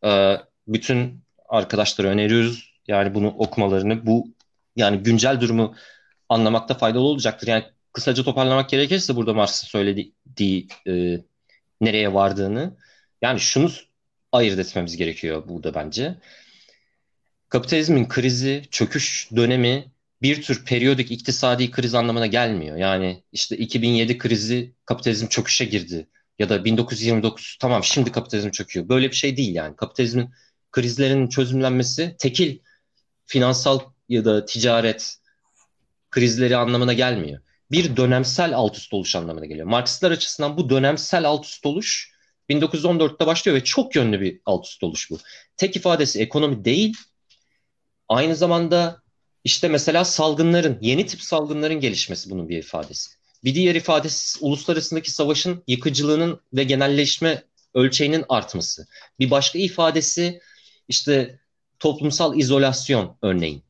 e, 0.04 0.36
bütün 0.68 1.24
arkadaşlara 1.48 2.08
öneriyoruz. 2.08 2.72
Yani 2.88 3.14
bunu 3.14 3.28
okumalarını 3.28 4.06
bu 4.06 4.28
yani 4.76 4.98
güncel 4.98 5.40
durumu 5.40 5.74
anlamakta 6.28 6.74
faydalı 6.74 7.02
olacaktır. 7.02 7.46
Yani 7.46 7.64
kısaca 7.92 8.22
toparlamak 8.24 8.68
gerekirse 8.70 9.16
burada 9.16 9.34
Marx'ın 9.34 9.66
söylediği 9.66 10.68
e, 10.86 11.20
nereye 11.80 12.14
vardığını 12.14 12.76
yani 13.22 13.40
şunu 13.40 13.70
ayırt 14.32 14.58
etmemiz 14.58 14.96
gerekiyor 14.96 15.48
burada 15.48 15.74
bence. 15.74 16.18
Kapitalizmin 17.48 18.08
krizi, 18.08 18.62
çöküş 18.70 19.28
dönemi 19.36 19.92
bir 20.22 20.42
tür 20.42 20.64
periyodik 20.64 21.10
iktisadi 21.10 21.70
kriz 21.70 21.94
anlamına 21.94 22.26
gelmiyor. 22.26 22.76
Yani 22.76 23.22
işte 23.32 23.56
2007 23.56 24.18
krizi 24.18 24.74
kapitalizm 24.84 25.26
çöküşe 25.26 25.64
girdi 25.64 26.08
ya 26.38 26.48
da 26.48 26.64
1929 26.64 27.56
tamam 27.60 27.84
şimdi 27.84 28.12
kapitalizm 28.12 28.50
çöküyor. 28.50 28.88
Böyle 28.88 29.10
bir 29.10 29.16
şey 29.16 29.36
değil 29.36 29.54
yani. 29.54 29.76
Kapitalizmin 29.76 30.30
krizlerin 30.72 31.28
çözümlenmesi 31.28 32.16
tekil 32.18 32.58
finansal 33.26 33.80
ya 34.08 34.24
da 34.24 34.44
ticaret 34.44 35.16
krizleri 36.10 36.56
anlamına 36.56 36.92
gelmiyor. 36.92 37.40
Bir 37.70 37.96
dönemsel 37.96 38.54
alt 38.54 38.76
üst 38.76 38.94
oluş 38.94 39.16
anlamına 39.16 39.46
geliyor. 39.46 39.66
Marksistler 39.66 40.10
açısından 40.10 40.56
bu 40.56 40.70
dönemsel 40.70 41.24
alt 41.24 41.44
üst 41.44 41.66
oluş 41.66 42.09
1914'te 42.50 43.26
başlıyor 43.26 43.56
ve 43.56 43.64
çok 43.64 43.96
yönlü 43.96 44.20
bir 44.20 44.40
alt 44.46 44.66
üst 44.66 44.84
oluş 44.84 45.10
bu. 45.10 45.18
Tek 45.56 45.76
ifadesi 45.76 46.20
ekonomi 46.20 46.64
değil, 46.64 46.96
aynı 48.08 48.36
zamanda 48.36 49.02
işte 49.44 49.68
mesela 49.68 50.04
salgınların, 50.04 50.78
yeni 50.80 51.06
tip 51.06 51.22
salgınların 51.22 51.80
gelişmesi 51.80 52.30
bunun 52.30 52.48
bir 52.48 52.58
ifadesi. 52.58 53.10
Bir 53.44 53.54
diğer 53.54 53.74
ifadesi 53.74 54.44
uluslararasındaki 54.44 55.10
savaşın 55.10 55.62
yıkıcılığının 55.66 56.40
ve 56.52 56.64
genelleşme 56.64 57.42
ölçeğinin 57.74 58.24
artması. 58.28 58.86
Bir 59.18 59.30
başka 59.30 59.58
ifadesi 59.58 60.40
işte 60.88 61.40
toplumsal 61.78 62.38
izolasyon 62.38 63.16
örneğin, 63.22 63.62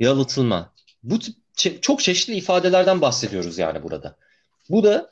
yalıtılma. 0.00 0.74
Bu 1.02 1.18
tip 1.56 1.82
çok 1.82 2.00
çeşitli 2.00 2.34
ifadelerden 2.34 3.00
bahsediyoruz 3.00 3.58
yani 3.58 3.82
burada. 3.82 4.16
Bu 4.70 4.84
da 4.84 5.10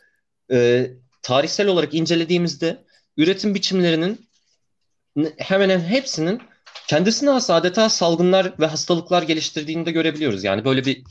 e, 0.52 0.90
tarihsel 1.22 1.68
olarak 1.68 1.94
incelediğimizde 1.94 2.84
üretim 3.16 3.54
biçimlerinin 3.54 4.26
hemen 5.16 5.70
hemen 5.70 5.80
hepsinin 5.80 6.42
kendisine 6.88 7.30
has 7.30 7.50
adeta 7.50 7.88
salgınlar 7.88 8.52
ve 8.60 8.66
hastalıklar 8.66 9.22
geliştirdiğini 9.22 9.86
de 9.86 9.90
görebiliyoruz. 9.90 10.44
Yani 10.44 10.64
böyle 10.64 10.84
bir 10.84 11.04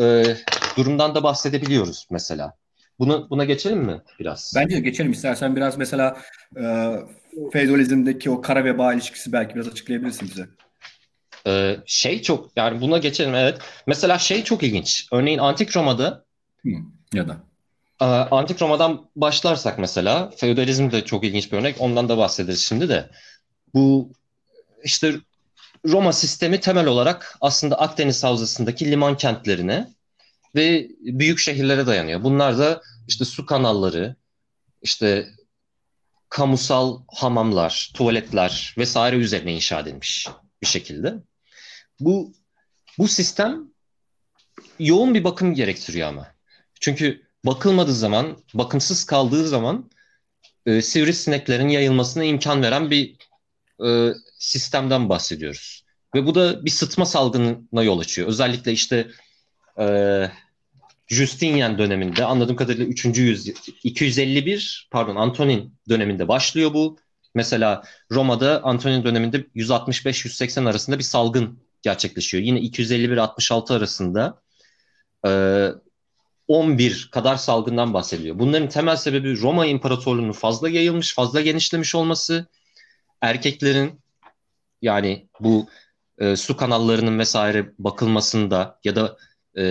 e, 0.00 0.36
durumdan 0.76 1.14
da 1.14 1.22
bahsedebiliyoruz 1.22 2.06
mesela. 2.10 2.52
Bunu 2.98 3.26
buna 3.30 3.44
geçelim 3.44 3.78
mi 3.78 4.02
biraz? 4.20 4.52
Bence 4.56 4.76
de 4.76 4.80
geçelim. 4.80 5.12
İstersen 5.12 5.56
biraz 5.56 5.78
mesela 5.78 6.16
e, 6.56 6.94
feodalizmdeki 7.52 8.30
o 8.30 8.40
kara 8.40 8.64
veba 8.64 8.94
ilişkisi 8.94 9.32
belki 9.32 9.54
biraz 9.54 9.68
açıklayabilirsin 9.68 10.28
bize. 10.28 10.48
Ee, 11.46 11.76
şey 11.86 12.22
çok 12.22 12.50
yani 12.56 12.80
buna 12.80 12.98
geçelim 12.98 13.34
evet. 13.34 13.58
Mesela 13.86 14.18
şey 14.18 14.44
çok 14.44 14.62
ilginç. 14.62 15.08
Örneğin 15.12 15.38
Antik 15.38 15.76
Roma'da 15.76 16.24
Hı, 16.62 16.70
ya 17.14 17.28
da 17.28 17.32
e, 17.32 17.36
Antik 18.30 18.62
Roma'dan 18.62 19.10
başlarsak 19.16 19.78
mesela 19.78 20.30
feodalizm 20.36 20.90
de 20.90 21.04
çok 21.04 21.24
ilginç 21.24 21.52
bir 21.52 21.56
örnek. 21.56 21.76
Ondan 21.78 22.08
da 22.08 22.18
bahsederiz 22.18 22.60
şimdi 22.60 22.88
de. 22.88 23.10
Bu 23.74 24.12
işte 24.84 25.14
Roma 25.86 26.12
sistemi 26.12 26.60
temel 26.60 26.86
olarak 26.86 27.36
aslında 27.40 27.80
Akdeniz 27.80 28.24
Havzası'ndaki 28.24 28.90
liman 28.90 29.16
kentlerine 29.16 29.90
ve 30.54 30.88
büyük 31.00 31.38
şehirlere 31.38 31.86
dayanıyor. 31.86 32.22
Bunlar 32.22 32.58
da 32.58 32.82
işte 33.08 33.24
su 33.24 33.46
kanalları, 33.46 34.16
işte 34.82 35.28
kamusal 36.28 37.00
hamamlar, 37.08 37.90
tuvaletler 37.94 38.74
vesaire 38.78 39.16
üzerine 39.16 39.54
inşa 39.54 39.80
edilmiş 39.80 40.28
bir 40.62 40.66
şekilde. 40.66 41.14
Bu 42.00 42.32
bu 42.98 43.08
sistem 43.08 43.70
yoğun 44.78 45.14
bir 45.14 45.24
bakım 45.24 45.54
gerektiriyor 45.54 46.08
ama. 46.08 46.34
Çünkü 46.80 47.23
bakılmadığı 47.46 47.94
zaman, 47.94 48.36
bakımsız 48.54 49.04
kaldığı 49.04 49.48
zaman 49.48 49.90
e, 50.66 50.82
sivrisineklerin 50.82 51.68
yayılmasına 51.68 52.24
imkan 52.24 52.62
veren 52.62 52.90
bir 52.90 53.16
e, 53.86 54.12
sistemden 54.38 55.08
bahsediyoruz. 55.08 55.84
Ve 56.14 56.26
bu 56.26 56.34
da 56.34 56.64
bir 56.64 56.70
sıtma 56.70 57.06
salgınına 57.06 57.82
yol 57.82 57.98
açıyor. 57.98 58.28
Özellikle 58.28 58.72
işte 58.72 59.08
e, 59.78 59.86
Justinian 61.08 61.78
döneminde 61.78 62.24
anladığım 62.24 62.56
kadarıyla 62.56 62.86
3. 62.86 63.04
yüzyıl 63.04 63.54
251 63.84 64.88
pardon 64.90 65.16
Antonin 65.16 65.74
döneminde 65.88 66.28
başlıyor 66.28 66.74
bu. 66.74 66.98
Mesela 67.34 67.82
Roma'da 68.10 68.64
Antonin 68.64 69.04
döneminde 69.04 69.36
165-180 69.40 70.70
arasında 70.70 70.98
bir 70.98 71.04
salgın 71.04 71.58
gerçekleşiyor. 71.82 72.44
Yine 72.44 72.58
251-66 72.60 73.74
arasında 73.74 74.42
e, 75.26 75.30
11 76.48 77.08
kadar 77.12 77.36
salgından 77.36 77.94
bahsediliyor. 77.94 78.38
Bunların 78.38 78.68
temel 78.68 78.96
sebebi 78.96 79.40
Roma 79.40 79.66
İmparatorluğu'nun 79.66 80.32
fazla 80.32 80.68
yayılmış, 80.68 81.14
fazla 81.14 81.40
genişlemiş 81.40 81.94
olması, 81.94 82.46
erkeklerin 83.20 84.00
yani 84.82 85.28
bu 85.40 85.68
e, 86.18 86.36
su 86.36 86.56
kanallarının 86.56 87.18
vesaire 87.18 87.72
bakılmasında 87.78 88.80
ya 88.84 88.96
da 88.96 89.16
e, 89.58 89.64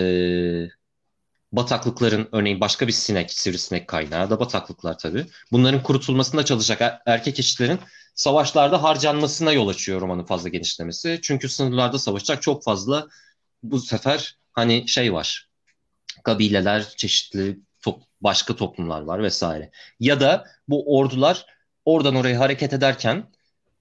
bataklıkların 1.52 2.28
örneğin 2.32 2.60
başka 2.60 2.86
bir 2.86 2.92
sinek, 2.92 3.32
sivrisinek 3.32 3.88
kaynağı 3.88 4.30
da 4.30 4.40
bataklıklar 4.40 4.98
tabii. 4.98 5.26
Bunların 5.52 5.82
kurutulmasında 5.82 6.44
çalışacak 6.44 6.80
er, 6.80 7.00
erkek 7.06 7.38
eşitlerin 7.38 7.78
savaşlarda 8.14 8.82
harcanmasına 8.82 9.52
yol 9.52 9.68
açıyor 9.68 10.00
romanın 10.00 10.24
fazla 10.24 10.48
genişlemesi. 10.48 11.20
Çünkü 11.22 11.48
sınırlarda 11.48 11.98
savaşacak 11.98 12.42
çok 12.42 12.64
fazla 12.64 13.08
bu 13.62 13.80
sefer 13.80 14.36
hani 14.52 14.88
şey 14.88 15.12
var. 15.12 15.48
Kabileler, 16.24 16.88
çeşitli 16.96 17.58
top, 17.82 18.02
başka 18.20 18.56
toplumlar 18.56 19.02
var 19.02 19.22
vesaire. 19.22 19.70
Ya 20.00 20.20
da 20.20 20.44
bu 20.68 20.96
ordular 20.98 21.46
oradan 21.84 22.14
oraya 22.14 22.40
hareket 22.40 22.72
ederken 22.72 23.30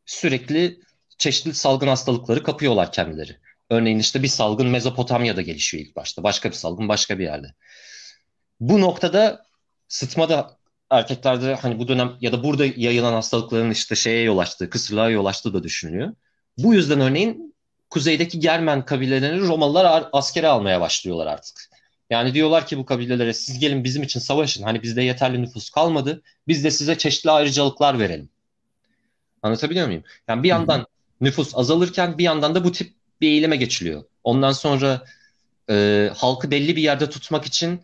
sürekli 0.05 0.79
çeşitli 1.17 1.53
salgın 1.53 1.87
hastalıkları 1.87 2.43
kapıyorlar 2.43 2.91
kendileri. 2.91 3.37
Örneğin 3.69 3.99
işte 3.99 4.23
bir 4.23 4.27
salgın 4.27 4.67
Mezopotamya'da 4.67 5.41
gelişiyor 5.41 5.83
ilk 5.83 5.95
başta. 5.95 6.23
Başka 6.23 6.49
bir 6.49 6.55
salgın 6.55 6.89
başka 6.89 7.19
bir 7.19 7.23
yerde. 7.23 7.47
Bu 8.59 8.81
noktada 8.81 9.45
sıtmada 9.87 10.57
erkeklerde 10.89 11.55
hani 11.55 11.79
bu 11.79 11.87
dönem 11.87 12.17
ya 12.21 12.31
da 12.31 12.43
burada 12.43 12.65
yayılan 12.65 13.13
hastalıkların 13.13 13.71
işte 13.71 13.95
şeye 13.95 14.23
yol 14.23 14.37
açtığı, 14.37 14.69
kısırlığa 14.69 15.09
yol 15.09 15.25
açtığı 15.25 15.53
da 15.53 15.63
düşünülüyor. 15.63 16.13
Bu 16.57 16.73
yüzden 16.73 17.01
örneğin 17.01 17.55
kuzeydeki 17.89 18.39
Germen 18.39 18.85
kabilelerini 18.85 19.47
Romalılar 19.47 20.09
askere 20.13 20.47
almaya 20.47 20.81
başlıyorlar 20.81 21.27
artık. 21.27 21.72
Yani 22.13 22.33
diyorlar 22.33 22.67
ki 22.67 22.77
bu 22.77 22.85
kabilelere 22.85 23.33
siz 23.33 23.59
gelin 23.59 23.83
bizim 23.83 24.03
için 24.03 24.19
savaşın. 24.19 24.63
Hani 24.63 24.83
bizde 24.83 25.01
yeterli 25.01 25.41
nüfus 25.41 25.69
kalmadı. 25.69 26.21
Biz 26.47 26.63
de 26.63 26.71
size 26.71 26.97
çeşitli 26.97 27.31
ayrıcalıklar 27.31 27.99
verelim. 27.99 28.29
Anlatabiliyor 29.41 29.87
muyum? 29.87 30.03
Yani 30.27 30.43
bir 30.43 30.47
yandan 30.47 30.87
nüfus 31.21 31.57
azalırken 31.57 32.17
bir 32.17 32.23
yandan 32.23 32.55
da 32.55 32.63
bu 32.63 32.71
tip 32.71 32.93
bir 33.21 33.27
eğilime 33.27 33.55
geçiliyor. 33.55 34.03
Ondan 34.23 34.51
sonra 34.51 35.05
e, 35.69 36.09
halkı 36.17 36.51
belli 36.51 36.75
bir 36.75 36.81
yerde 36.81 37.09
tutmak 37.09 37.45
için 37.45 37.81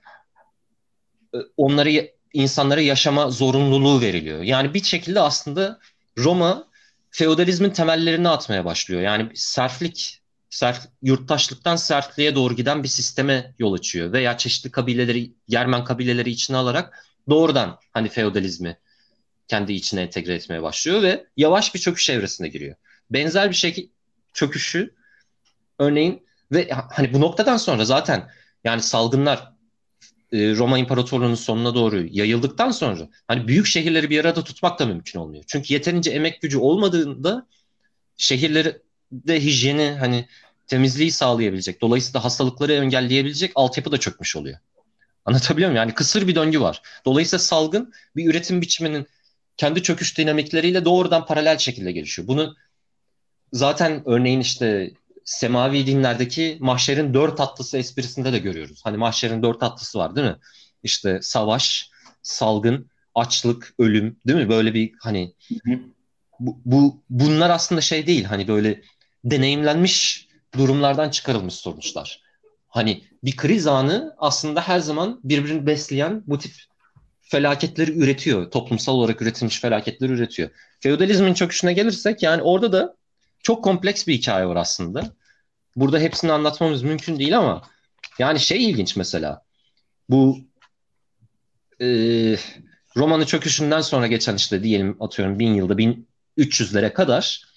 e, 1.35 1.37
onları 1.57 2.11
insanlara 2.33 2.81
yaşama 2.81 3.29
zorunluluğu 3.29 4.01
veriliyor. 4.01 4.41
Yani 4.41 4.73
bir 4.73 4.83
şekilde 4.83 5.19
aslında 5.19 5.79
Roma 6.17 6.67
feodalizmin 7.11 7.69
temellerini 7.69 8.29
atmaya 8.29 8.65
başlıyor. 8.65 9.01
Yani 9.01 9.29
serflik, 9.35 10.18
serf, 10.49 10.87
yurttaşlıktan 11.01 11.75
serfliğe 11.75 12.35
doğru 12.35 12.55
giden 12.55 12.83
bir 12.83 12.87
sisteme 12.87 13.53
yol 13.59 13.73
açıyor. 13.73 14.13
Veya 14.13 14.37
çeşitli 14.37 14.71
kabileleri, 14.71 15.33
Germen 15.49 15.83
kabileleri 15.83 16.29
içine 16.29 16.57
alarak 16.57 17.05
doğrudan 17.29 17.79
hani 17.91 18.09
feodalizmi 18.09 18.77
kendi 19.47 19.73
içine 19.73 20.01
entegre 20.01 20.33
etmeye 20.33 20.61
başlıyor 20.61 21.01
ve 21.01 21.25
yavaş 21.37 21.75
bir 21.75 21.79
çöküş 21.79 22.09
evresine 22.09 22.47
giriyor. 22.47 22.75
Benzer 23.09 23.49
bir 23.49 23.55
şey 23.55 23.89
çöküşü 24.33 24.95
örneğin 25.79 26.27
ve 26.51 26.69
hani 26.71 27.13
bu 27.13 27.21
noktadan 27.21 27.57
sonra 27.57 27.85
zaten 27.85 28.29
yani 28.63 28.81
salgınlar 28.81 29.53
e, 30.31 30.55
Roma 30.55 30.77
İmparatorluğu'nun 30.79 31.35
sonuna 31.35 31.75
doğru 31.75 32.05
yayıldıktan 32.11 32.71
sonra 32.71 33.09
hani 33.27 33.47
büyük 33.47 33.65
şehirleri 33.65 34.09
bir 34.09 34.19
arada 34.19 34.43
tutmak 34.43 34.79
da 34.79 34.85
mümkün 34.85 35.19
olmuyor. 35.19 35.43
Çünkü 35.47 35.73
yeterince 35.73 36.11
emek 36.11 36.41
gücü 36.41 36.57
olmadığında 36.57 37.47
şehirleri 38.17 38.81
de 39.11 39.43
hijyeni 39.43 39.91
hani 39.99 40.25
temizliği 40.67 41.11
sağlayabilecek, 41.11 41.81
dolayısıyla 41.81 42.23
hastalıkları 42.23 42.73
engelleyebilecek 42.73 43.51
altyapı 43.55 43.91
da 43.91 43.97
çökmüş 43.97 44.35
oluyor. 44.35 44.57
Anlatabiliyor 45.25 45.69
muyum? 45.69 45.77
Yani 45.77 45.93
kısır 45.93 46.27
bir 46.27 46.35
döngü 46.35 46.61
var. 46.61 46.81
Dolayısıyla 47.05 47.39
salgın 47.39 47.93
bir 48.15 48.29
üretim 48.29 48.61
biçiminin 48.61 49.07
kendi 49.57 49.83
çöküş 49.83 50.17
dinamikleriyle 50.17 50.85
doğrudan 50.85 51.25
paralel 51.25 51.57
şekilde 51.57 51.91
gelişiyor. 51.91 52.27
Bunu 52.27 52.55
zaten 53.53 54.03
örneğin 54.05 54.39
işte 54.39 54.91
semavi 55.25 55.87
dinlerdeki 55.87 56.57
mahşerin 56.59 57.13
dört 57.13 57.37
tatlısı 57.37 57.77
esprisinde 57.77 58.33
de 58.33 58.39
görüyoruz. 58.39 58.81
Hani 58.83 58.97
mahşerin 58.97 59.43
dört 59.43 59.59
tatlısı 59.59 59.99
var 59.99 60.15
değil 60.15 60.27
mi? 60.27 60.35
İşte 60.83 61.19
savaş, 61.21 61.89
salgın, 62.21 62.89
açlık, 63.15 63.73
ölüm 63.79 64.17
değil 64.27 64.39
mi? 64.39 64.49
Böyle 64.49 64.73
bir 64.73 64.91
hani 64.99 65.33
bu, 66.39 66.61
bu 66.65 67.01
bunlar 67.09 67.49
aslında 67.49 67.81
şey 67.81 68.07
değil 68.07 68.23
hani 68.23 68.47
böyle 68.47 68.81
deneyimlenmiş 69.23 70.27
durumlardan 70.57 71.09
çıkarılmış 71.09 71.53
sonuçlar. 71.53 72.21
Hani 72.67 73.03
bir 73.23 73.37
kriz 73.37 73.67
anı 73.67 74.15
aslında 74.17 74.61
her 74.61 74.79
zaman 74.79 75.19
birbirini 75.23 75.65
besleyen 75.65 76.23
bu 76.27 76.39
tip 76.39 76.51
felaketleri 77.21 77.99
üretiyor. 77.99 78.51
Toplumsal 78.51 78.93
olarak 78.93 79.21
üretilmiş 79.21 79.59
felaketleri 79.59 80.11
üretiyor. 80.11 80.49
Feodalizmin 80.79 81.33
çöküşüne 81.33 81.73
gelirsek 81.73 82.23
yani 82.23 82.41
orada 82.41 82.71
da 82.71 82.95
çok 83.43 83.63
kompleks 83.63 84.07
bir 84.07 84.13
hikaye 84.13 84.45
var 84.45 84.55
aslında. 84.55 85.13
Burada 85.75 85.99
hepsini 85.99 86.31
anlatmamız 86.31 86.83
mümkün 86.83 87.19
değil 87.19 87.37
ama 87.37 87.61
yani 88.19 88.39
şey 88.39 88.69
ilginç 88.69 88.95
mesela. 88.95 89.41
Bu 90.09 90.37
e, 91.81 91.87
romanın 92.97 93.25
çöküşünden 93.25 93.81
sonra 93.81 94.07
geçen 94.07 94.35
işte 94.35 94.63
diyelim 94.63 94.97
atıyorum 94.99 95.39
bin 95.39 95.53
yılda 95.53 95.73
1300'lere 96.37 96.93
kadar 96.93 97.48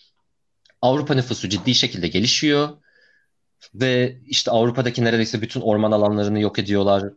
Avrupa 0.82 1.14
nüfusu 1.14 1.48
ciddi 1.48 1.74
şekilde 1.74 2.08
gelişiyor 2.08 2.68
ve 3.74 4.16
işte 4.26 4.50
Avrupa'daki 4.50 5.04
neredeyse 5.04 5.42
bütün 5.42 5.60
orman 5.60 5.92
alanlarını 5.92 6.40
yok 6.40 6.58
ediyorlar. 6.58 7.12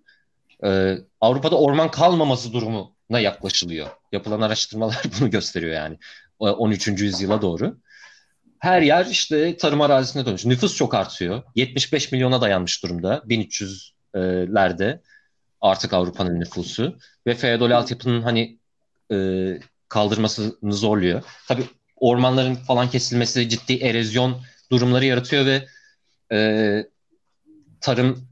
Ee, 0.64 0.98
Avrupa'da 1.22 1.58
orman 1.58 1.92
kalmaması 1.92 2.54
durumuna 2.54 3.20
yaklaşılıyor. 3.20 3.88
Yapılan 4.12 4.42
araştırmalar 4.42 5.04
bunu 5.20 5.30
gösteriyor 5.30 5.74
yani 5.74 5.98
13. 6.40 6.88
yüzyıla 6.88 7.42
doğru 7.42 7.78
her 8.66 8.82
yer 8.82 9.06
işte 9.06 9.58
tarım 9.58 9.82
arazisine 9.82 10.26
dönmüş. 10.26 10.46
Nüfus 10.46 10.76
çok 10.76 10.94
artıyor. 10.94 11.44
75 11.56 12.12
milyona 12.12 12.42
dayanmış 12.42 12.84
durumda 12.84 13.24
1300'lerde 13.28 15.02
artık 15.62 15.94
Avrupa'nın 15.94 16.40
nüfusu 16.40 16.98
ve 17.28 17.36
feodal 17.36 17.72
altyapının 17.72 18.22
hani 18.22 18.60
e, 19.12 19.18
kaldırmasını 19.90 20.74
zorluyor. 20.74 21.24
Tabii 21.48 21.64
ormanların 22.06 22.56
falan 22.56 22.90
kesilmesi 22.90 23.50
ciddi 23.50 23.74
erozyon 23.74 24.42
durumları 24.72 25.06
yaratıyor 25.06 25.46
ve 25.46 25.68
e, 26.32 26.40
tarım 27.82 28.28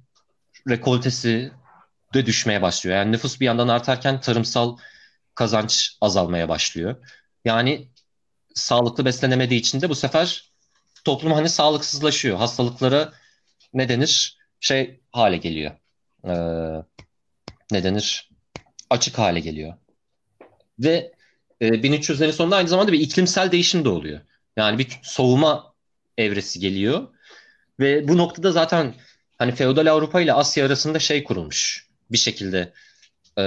rekoltesi 0.69 1.51
de 2.13 2.25
düşmeye 2.25 2.61
başlıyor. 2.61 2.97
Yani 2.97 3.11
nüfus 3.11 3.39
bir 3.39 3.45
yandan 3.45 3.67
artarken 3.67 4.21
tarımsal 4.21 4.77
kazanç 5.35 5.97
azalmaya 6.01 6.49
başlıyor. 6.49 6.95
Yani 7.45 7.87
sağlıklı 8.55 9.05
beslenemediği 9.05 9.59
için 9.59 9.81
de 9.81 9.89
bu 9.89 9.95
sefer 9.95 10.51
toplum 11.05 11.31
hani 11.31 11.49
sağlıksızlaşıyor. 11.49 12.37
Hastalıklara 12.37 13.13
ne 13.73 13.89
denir? 13.89 14.37
Şey 14.59 15.01
hale 15.11 15.37
geliyor. 15.37 15.71
Ee, 16.25 16.83
ne 17.71 17.83
denir? 17.83 18.29
Açık 18.89 19.17
hale 19.17 19.39
geliyor. 19.39 19.73
Ve 20.79 21.12
e, 21.63 21.67
1300'lerin 21.67 22.31
sonunda 22.31 22.55
aynı 22.55 22.67
zamanda 22.67 22.91
bir 22.91 22.99
iklimsel 22.99 23.51
değişim 23.51 23.85
de 23.85 23.89
oluyor. 23.89 24.21
Yani 24.57 24.77
bir 24.77 24.87
soğuma 25.03 25.73
evresi 26.17 26.59
geliyor. 26.59 27.07
Ve 27.79 28.07
bu 28.07 28.17
noktada 28.17 28.51
zaten 28.51 28.95
hani 29.37 29.51
feodal 29.51 29.85
Avrupa 29.87 30.21
ile 30.21 30.33
Asya 30.33 30.65
arasında 30.65 30.99
şey 30.99 31.23
kurulmuş. 31.23 31.87
Bir 32.11 32.17
şekilde 32.17 32.73
e, 33.39 33.43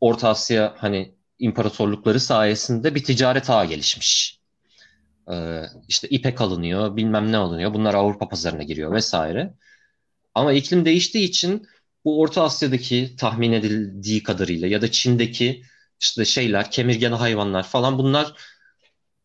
Orta 0.00 0.28
Asya 0.28 0.74
hani 0.78 1.14
imparatorlukları 1.38 2.20
sayesinde 2.20 2.94
bir 2.94 3.04
ticaret 3.04 3.50
ağı 3.50 3.66
gelişmiş. 3.66 4.38
Ee, 5.30 5.62
işte 5.88 6.08
ipek 6.08 6.40
alınıyor, 6.40 6.96
bilmem 6.96 7.32
ne 7.32 7.36
alınıyor. 7.36 7.74
Bunlar 7.74 7.94
Avrupa 7.94 8.28
pazarına 8.28 8.62
giriyor 8.62 8.92
vesaire. 8.92 9.54
Ama 10.34 10.52
iklim 10.52 10.84
değiştiği 10.84 11.28
için 11.28 11.66
bu 12.04 12.20
Orta 12.20 12.42
Asya'daki 12.42 13.16
tahmin 13.16 13.52
edildiği 13.52 14.22
kadarıyla 14.22 14.68
ya 14.68 14.82
da 14.82 14.90
Çin'deki 14.90 15.62
işte 16.04 16.24
şeyler, 16.24 16.70
kemirgen 16.70 17.12
hayvanlar 17.12 17.62
falan 17.62 17.98
bunlar 17.98 18.32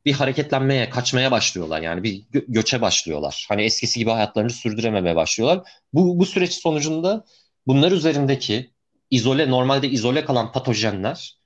bir 0.05 0.13
hareketlenmeye, 0.13 0.89
kaçmaya 0.89 1.31
başlıyorlar. 1.31 1.81
Yani 1.81 2.03
bir 2.03 2.21
gö- 2.21 2.45
göçe 2.47 2.81
başlıyorlar. 2.81 3.45
Hani 3.49 3.61
eskisi 3.61 3.99
gibi 3.99 4.09
hayatlarını 4.09 4.49
sürdürememeye 4.49 5.15
başlıyorlar. 5.15 5.69
Bu, 5.93 6.19
bu 6.19 6.25
süreç 6.25 6.53
sonucunda 6.53 7.25
bunlar 7.67 7.91
üzerindeki 7.91 8.71
izole, 9.11 9.49
normalde 9.49 9.89
izole 9.89 10.25
kalan 10.25 10.51
patojenler, 10.51 11.37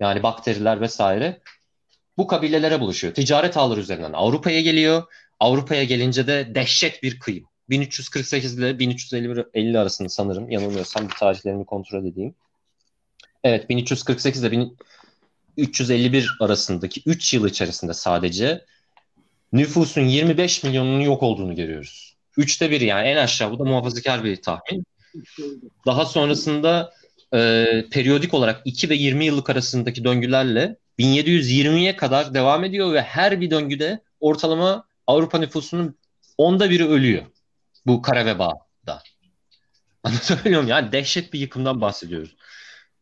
yani 0.00 0.22
bakteriler 0.22 0.80
vesaire 0.80 1.40
bu 2.16 2.26
kabilelere 2.26 2.80
buluşuyor. 2.80 3.14
Ticaret 3.14 3.56
ağları 3.56 3.80
üzerinden 3.80 4.12
Avrupa'ya 4.12 4.60
geliyor. 4.60 5.02
Avrupa'ya 5.40 5.84
gelince 5.84 6.26
de 6.26 6.54
dehşet 6.54 7.02
bir 7.02 7.20
kıyım. 7.20 7.48
1348 7.68 8.58
ile 8.58 8.78
1350 8.78 9.78
arasında 9.78 10.08
sanırım 10.08 10.50
yanılmıyorsam 10.50 11.08
bir 11.08 11.14
tarihlerini 11.14 11.66
kontrol 11.66 12.04
edeyim. 12.04 12.34
Evet 13.46 13.68
1348 13.68 14.44
ile 14.44 14.50
1351 15.56 16.36
arasındaki 16.40 17.02
3 17.06 17.34
yıl 17.34 17.48
içerisinde 17.48 17.94
sadece 17.94 18.64
nüfusun 19.52 20.00
25 20.00 20.64
milyonunun 20.64 21.00
yok 21.00 21.22
olduğunu 21.22 21.54
görüyoruz. 21.54 22.16
Üçte 22.36 22.70
bir 22.70 22.80
yani 22.80 23.08
en 23.08 23.16
aşağı 23.16 23.50
bu 23.50 23.58
da 23.58 23.64
muhafazakar 23.64 24.24
bir 24.24 24.42
tahmin. 24.42 24.86
Daha 25.86 26.06
sonrasında 26.06 26.92
e, 27.34 27.64
periyodik 27.90 28.34
olarak 28.34 28.62
2 28.64 28.90
ve 28.90 28.94
20 28.94 29.24
yıllık 29.24 29.50
arasındaki 29.50 30.04
döngülerle 30.04 30.76
1720'ye 30.98 31.96
kadar 31.96 32.34
devam 32.34 32.64
ediyor 32.64 32.92
ve 32.92 33.02
her 33.02 33.40
bir 33.40 33.50
döngüde 33.50 34.00
ortalama 34.20 34.86
Avrupa 35.06 35.38
nüfusunun 35.38 35.98
onda 36.38 36.70
biri 36.70 36.88
ölüyor. 36.88 37.22
Bu 37.86 38.02
kara 38.02 38.26
vebada. 38.26 39.02
Anlatabiliyor 40.02 40.62
muyum? 40.62 40.68
Yani 40.68 40.92
dehşet 40.92 41.32
bir 41.32 41.40
yıkımdan 41.40 41.80
bahsediyoruz. 41.80 42.36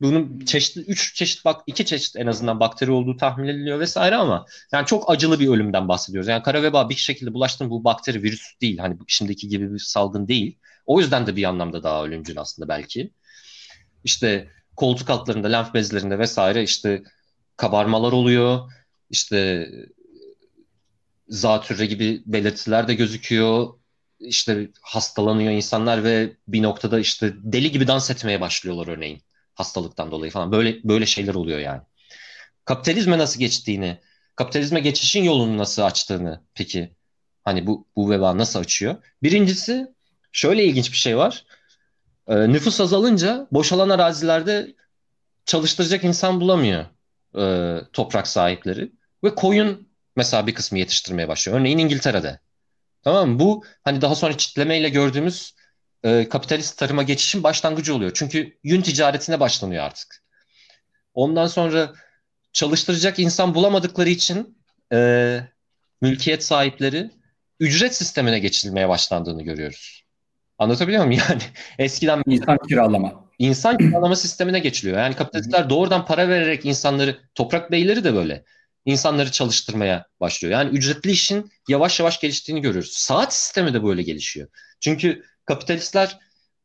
Bunun 0.01 0.41
çeşitli, 0.41 0.81
üç 0.83 1.15
çeşit 1.15 1.45
bak, 1.45 1.63
iki 1.67 1.85
çeşit 1.85 2.17
en 2.17 2.27
azından 2.27 2.61
bakteri 2.61 2.91
olduğu 2.91 3.17
tahmin 3.17 3.49
ediliyor 3.49 3.81
vesaire 3.81 4.17
ama 4.17 4.47
yani 4.73 4.87
çok 4.87 5.11
acılı 5.11 5.41
bir 5.41 5.49
ölümden 5.49 5.89
bahsediyoruz. 5.89 6.29
Yani 6.29 6.43
kara 6.43 6.63
veba 6.63 6.89
bir 6.89 6.95
şekilde 6.95 7.35
bulaştığında 7.35 7.71
bu 7.71 7.85
bakteri 7.85 8.23
virüs 8.23 8.61
değil. 8.61 8.79
Hani 8.79 8.97
şimdiki 9.07 9.49
gibi 9.49 9.73
bir 9.75 9.79
salgın 9.79 10.29
değil. 10.29 10.59
O 10.87 11.01
yüzden 11.01 11.27
de 11.27 11.37
bir 11.37 11.45
anlamda 11.45 11.83
daha 11.83 12.05
ölümcül 12.05 12.41
aslında 12.41 12.69
belki. 12.69 13.11
İşte 14.05 14.51
koltuk 14.77 15.11
altlarında, 15.11 15.49
lenf 15.49 15.75
bezlerinde 15.75 16.19
vesaire 16.19 16.63
işte 16.63 17.03
kabarmalar 17.57 18.13
oluyor. 18.13 18.73
İşte 19.11 19.69
zatürre 21.29 21.87
gibi 21.87 22.23
belirtiler 22.27 22.89
de 22.89 22.95
gözüküyor. 22.95 23.69
İşte 24.21 24.71
hastalanıyor 24.83 25.53
insanlar 25.53 26.05
ve 26.05 26.37
bir 26.49 26.63
noktada 26.63 27.01
işte 27.01 27.33
deli 27.37 27.71
gibi 27.71 27.87
dans 27.87 28.11
etmeye 28.11 28.41
başlıyorlar 28.41 28.87
örneğin 28.87 29.23
hastalıktan 29.55 30.11
dolayı 30.11 30.33
falan. 30.33 30.53
Böyle 30.53 30.85
böyle 30.85 31.07
şeyler 31.07 31.35
oluyor 31.35 31.59
yani. 31.59 31.83
Kapitalizme 32.65 33.19
nasıl 33.19 33.41
geçtiğini, 33.41 33.99
kapitalizme 34.37 34.81
geçişin 34.81 35.25
yolunu 35.25 35.59
nasıl 35.59 35.83
açtığını 35.83 36.41
peki 36.55 36.97
hani 37.45 37.67
bu 37.67 37.87
bu 37.97 38.11
veba 38.11 38.39
nasıl 38.39 38.59
açıyor? 38.59 38.97
Birincisi 39.23 39.87
şöyle 40.33 40.65
ilginç 40.65 40.93
bir 40.93 40.97
şey 40.97 41.17
var. 41.17 41.45
Ee, 42.29 42.49
nüfus 42.49 42.81
azalınca 42.81 43.47
boşalan 43.53 43.89
arazilerde 43.89 44.75
çalıştıracak 45.47 46.05
insan 46.05 46.41
bulamıyor 46.41 46.87
e, 47.39 47.79
toprak 47.93 48.27
sahipleri 48.29 48.93
ve 49.25 49.35
koyun 49.35 49.89
mesela 50.17 50.47
bir 50.47 50.55
kısmı 50.55 50.79
yetiştirmeye 50.79 51.29
başlıyor. 51.29 51.61
Örneğin 51.61 51.79
İngiltere'de. 51.79 52.41
Tamam 53.03 53.31
mı? 53.31 53.39
Bu 53.39 53.65
hani 53.85 54.01
daha 54.01 54.15
sonra 54.15 54.39
çitlemeyle 54.39 54.89
gördüğümüz 54.89 55.55
e, 56.05 56.29
kapitalist 56.29 56.79
tarıma 56.79 57.03
geçişin 57.03 57.43
başlangıcı 57.43 57.95
oluyor. 57.95 58.11
Çünkü 58.15 58.59
yün 58.65 58.83
ticaretine 58.83 59.41
başlanıyor 59.41 59.85
artık. 59.85 60.23
Ondan 61.15 61.47
sonra 61.47 61.93
çalıştıracak 62.53 63.19
insan 63.19 63.55
bulamadıkları 63.55 64.09
için 64.09 64.59
e, 64.93 65.41
mülkiyet 66.01 66.45
sahipleri 66.45 67.11
ücret 67.61 67.95
sistemine 67.95 68.39
geçilmeye 68.39 68.89
başlandığını 68.89 69.43
görüyoruz. 69.43 70.05
Anlatabiliyor 70.59 71.05
muyum? 71.05 71.23
Yani 71.29 71.43
eskiden 71.79 72.23
insan 72.27 72.59
kiralama. 72.69 73.25
İnsan 73.39 73.79
kiralama 73.79 74.17
sistemine 74.17 74.59
geçiliyor. 74.59 74.99
Yani 74.99 75.17
kapitalistler 75.17 75.71
doğrudan 75.71 76.07
para 76.07 76.29
vererek 76.29 76.65
insanları, 76.65 77.19
toprak 77.35 77.71
beyleri 77.71 78.05
de 78.05 78.15
böyle 78.15 78.45
insanları 78.85 79.31
çalıştırmaya 79.31 80.07
başlıyor. 80.21 80.53
Yani 80.53 80.71
ücretli 80.71 81.11
işin 81.11 81.51
yavaş 81.69 82.01
yavaş 82.01 82.21
geliştiğini 82.21 82.61
görüyoruz. 82.61 82.93
Saat 82.93 83.35
sistemi 83.35 83.75
de 83.75 83.85
böyle 83.85 84.03
gelişiyor. 84.03 84.49
Çünkü 84.81 85.23
kapitalistler 85.45 86.19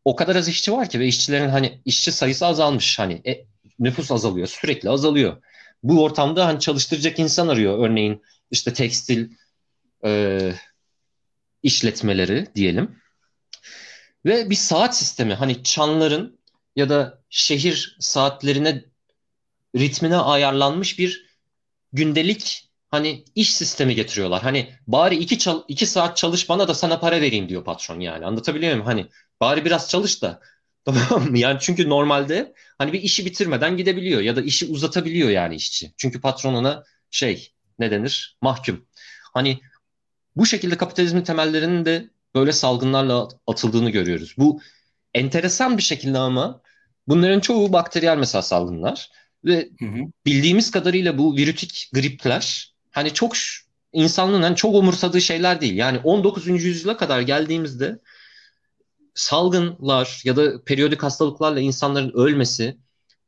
o 0.06 0.16
kadar 0.16 0.36
az 0.36 0.48
işçi 0.48 0.72
var 0.72 0.90
ki 0.90 1.00
ve 1.00 1.08
işçilerin 1.08 1.50
hani 1.50 1.82
işçi 1.86 2.12
sayısı 2.12 2.46
azalmış. 2.46 3.00
Hani 3.00 3.22
e, 3.26 3.46
nüfus 3.80 4.12
azalıyor, 4.12 4.48
sürekli 4.48 4.90
azalıyor. 4.90 5.44
Bu 5.84 6.04
ortamda 6.04 6.46
hani 6.46 6.60
çalıştıracak 6.60 7.20
insan 7.20 7.48
arıyor. 7.48 7.90
Örneğin 7.90 8.24
işte 8.52 8.74
tekstil 8.74 9.30
e, 10.06 10.52
işletmeleri 11.64 12.48
diyelim. 12.56 13.02
Ve 14.26 14.50
bir 14.50 14.56
saat 14.56 14.98
sistemi 14.98 15.34
hani 15.34 15.64
çanların 15.64 16.40
ya 16.76 16.90
da 16.90 17.22
şehir 17.30 17.98
saatlerine 18.00 18.84
ritmine 19.76 20.18
ayarlanmış 20.18 21.00
bir 21.00 21.26
gündelik 21.94 22.69
hani 22.92 23.26
iş 23.36 23.54
sistemi 23.56 23.96
getiriyorlar. 23.96 24.42
Hani 24.42 24.70
bari 24.88 25.16
iki, 25.16 25.40
çal 25.40 25.64
iki 25.68 25.86
saat 25.86 26.18
çalış 26.18 26.50
bana 26.50 26.68
da 26.68 26.74
sana 26.74 27.00
para 27.00 27.22
vereyim 27.22 27.50
diyor 27.50 27.64
patron 27.64 28.00
yani. 28.00 28.26
Anlatabiliyor 28.26 28.72
muyum? 28.72 28.86
Hani 28.86 29.08
bari 29.42 29.66
biraz 29.66 29.90
çalış 29.90 30.22
da 30.22 30.40
Tamam 30.86 31.30
mı? 31.30 31.38
Yani 31.38 31.58
çünkü 31.62 31.90
normalde 31.90 32.54
hani 32.78 32.94
bir 32.94 33.02
işi 33.02 33.26
bitirmeden 33.26 33.78
gidebiliyor 33.78 34.22
ya 34.22 34.36
da 34.36 34.42
işi 34.42 34.66
uzatabiliyor 34.66 35.30
yani 35.30 35.56
işçi. 35.56 35.94
Çünkü 35.98 36.22
patron 36.22 36.54
ona 36.54 36.84
şey 37.12 37.54
ne 37.80 37.92
denir? 37.92 38.38
Mahkum. 38.42 38.86
Hani 39.34 39.60
bu 40.36 40.46
şekilde 40.46 40.78
kapitalizmin 40.78 41.24
temellerinin 41.24 41.86
de 41.86 42.10
böyle 42.36 42.52
salgınlarla 42.52 43.28
atıldığını 43.48 43.90
görüyoruz. 43.90 44.36
Bu 44.38 44.62
enteresan 45.14 45.78
bir 45.78 45.84
şekilde 45.84 46.18
ama 46.18 46.62
bunların 47.08 47.40
çoğu 47.40 47.74
bakteriyel 47.74 48.18
mesela 48.18 48.42
salgınlar. 48.42 49.12
Ve 49.46 49.70
hı 49.80 49.86
hı. 49.86 50.00
bildiğimiz 50.26 50.72
kadarıyla 50.72 51.18
bu 51.18 51.36
virütik 51.36 51.90
gripler 51.94 52.76
hani 53.00 53.14
çok 53.14 53.34
insanlığın 53.94 54.42
hani 54.42 54.56
çok 54.56 54.76
umursadığı 54.76 55.22
şeyler 55.22 55.62
değil. 55.62 55.76
Yani 55.76 56.00
19. 56.04 56.48
yüzyıla 56.48 56.98
kadar 56.98 57.22
geldiğimizde 57.22 58.00
salgınlar 59.16 60.22
ya 60.24 60.36
da 60.36 60.64
periyodik 60.64 61.04
hastalıklarla 61.04 61.60
insanların 61.60 62.12
ölmesi 62.14 62.78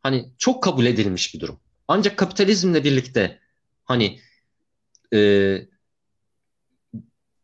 hani 0.03 0.29
çok 0.37 0.63
kabul 0.63 0.85
edilmiş 0.85 1.33
bir 1.33 1.39
durum. 1.39 1.59
Ancak 1.87 2.17
kapitalizmle 2.17 2.83
birlikte 2.83 3.39
hani 3.85 4.19
e, 5.13 5.19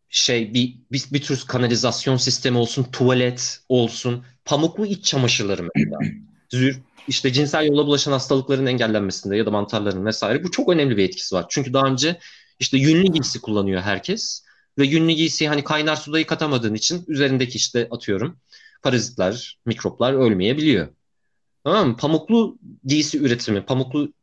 şey 0.09 0.53
bir, 0.53 0.77
bir 0.91 1.05
bir 1.11 1.21
tür 1.21 1.43
kanalizasyon 1.47 2.17
sistemi 2.17 2.57
olsun, 2.57 2.83
tuvalet 2.83 3.59
olsun, 3.69 4.25
pamuklu 4.45 4.85
iç 4.85 5.05
çamaşırları 5.05 5.69
mesela. 5.75 5.99
Zür, 6.49 6.81
işte 7.07 7.33
cinsel 7.33 7.65
yolla 7.65 7.85
bulaşan 7.85 8.11
hastalıkların 8.11 8.65
engellenmesinde 8.65 9.37
ya 9.37 9.45
da 9.45 9.51
mantarların 9.51 10.05
vesaire 10.05 10.43
bu 10.43 10.51
çok 10.51 10.69
önemli 10.69 10.97
bir 10.97 11.03
etkisi 11.03 11.35
var. 11.35 11.45
Çünkü 11.49 11.73
daha 11.73 11.87
önce 11.87 12.19
işte 12.59 12.77
yünlü 12.77 13.11
giysi 13.11 13.41
kullanıyor 13.41 13.81
herkes 13.81 14.43
ve 14.77 14.85
yünlü 14.85 15.13
giysi 15.13 15.47
hani 15.47 15.63
kaynar 15.63 15.95
suda 15.95 16.19
yıkatamadığın 16.19 16.73
için 16.73 17.05
üzerindeki 17.07 17.57
işte 17.57 17.87
atıyorum 17.91 18.39
parazitler, 18.83 19.59
mikroplar 19.65 20.13
ölmeyebiliyor. 20.13 20.87
Tamam 21.63 21.87
mı? 21.87 21.97
Pamuklu 21.97 22.57
giysi 22.85 23.17
üretimi, 23.17 23.65
pamuklu 23.65 24.13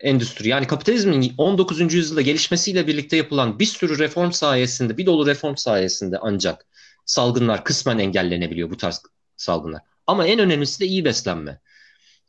endüstri 0.00 0.48
yani 0.48 0.66
kapitalizmin 0.66 1.34
19. 1.38 1.94
yüzyılda 1.94 2.20
gelişmesiyle 2.20 2.86
birlikte 2.86 3.16
yapılan 3.16 3.58
bir 3.58 3.66
sürü 3.66 3.98
reform 3.98 4.32
sayesinde, 4.32 4.96
bir 4.98 5.06
dolu 5.06 5.26
reform 5.26 5.56
sayesinde 5.56 6.18
ancak 6.20 6.66
salgınlar 7.06 7.64
kısmen 7.64 7.98
engellenebiliyor 7.98 8.70
bu 8.70 8.76
tarz 8.76 9.02
salgınlar. 9.36 9.82
Ama 10.06 10.26
en 10.26 10.38
önemlisi 10.38 10.80
de 10.80 10.86
iyi 10.86 11.04
beslenme. 11.04 11.60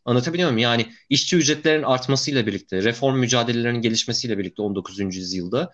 Anlatabiliyor 0.06 0.50
muyum? 0.50 0.58
Yani 0.64 0.92
işçi 1.10 1.38
ücretlerin 1.38 1.84
artmasıyla 1.84 2.48
birlikte, 2.48 2.84
reform 2.84 3.18
mücadelelerinin 3.18 3.82
gelişmesiyle 3.82 4.38
birlikte 4.38 4.62
19. 4.62 5.00
yüzyılda 5.00 5.72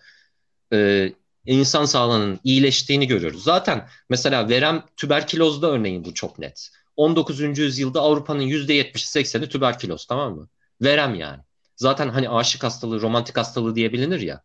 e, 0.72 1.12
insan 1.46 1.84
sağlığının 1.84 2.40
iyileştiğini 2.44 3.06
görüyoruz. 3.06 3.44
Zaten 3.44 3.88
mesela 4.08 4.48
verem 4.48 4.84
tüberkülozda 4.96 5.70
örneğin 5.70 6.04
bu 6.04 6.14
çok 6.14 6.38
net. 6.38 6.70
19. 6.96 7.58
yüzyılda 7.58 8.00
Avrupa'nın 8.00 8.42
%70'i 8.42 9.22
80'i 9.22 9.48
tüberküloz 9.48 10.06
tamam 10.06 10.34
mı? 10.36 10.48
Verem 10.82 11.14
yani. 11.14 11.42
Zaten 11.76 12.08
hani 12.08 12.28
aşık 12.28 12.64
hastalığı, 12.64 13.00
romantik 13.00 13.36
hastalığı 13.36 13.74
diye 13.74 13.92
bilinir 13.92 14.20
ya. 14.20 14.42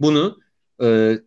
Bunu 0.00 0.38
e, 0.82 1.18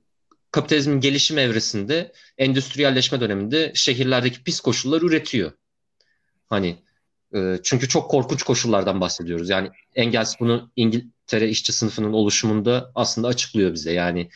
kapitalizmin 0.52 1.00
gelişim 1.00 1.38
evresinde, 1.38 2.12
endüstriyelleşme 2.38 3.20
döneminde 3.20 3.72
şehirlerdeki 3.76 4.44
pis 4.44 4.60
koşullar 4.60 5.02
üretiyor. 5.02 5.52
Hani 6.48 6.80
e, 7.36 7.60
çünkü 7.64 7.88
çok 7.88 8.12
korkunç 8.12 8.44
koşullardan 8.44 9.02
bahsediyoruz. 9.02 9.50
Yani 9.50 9.70
Engels 9.96 10.40
bunu 10.40 10.72
İngiltere 10.76 11.50
işçi 11.50 11.74
sınıfının 11.74 12.14
oluşumunda 12.14 12.92
aslında 12.96 13.28
açıklıyor 13.28 13.74
bize. 13.74 13.94
Yani 13.94 14.30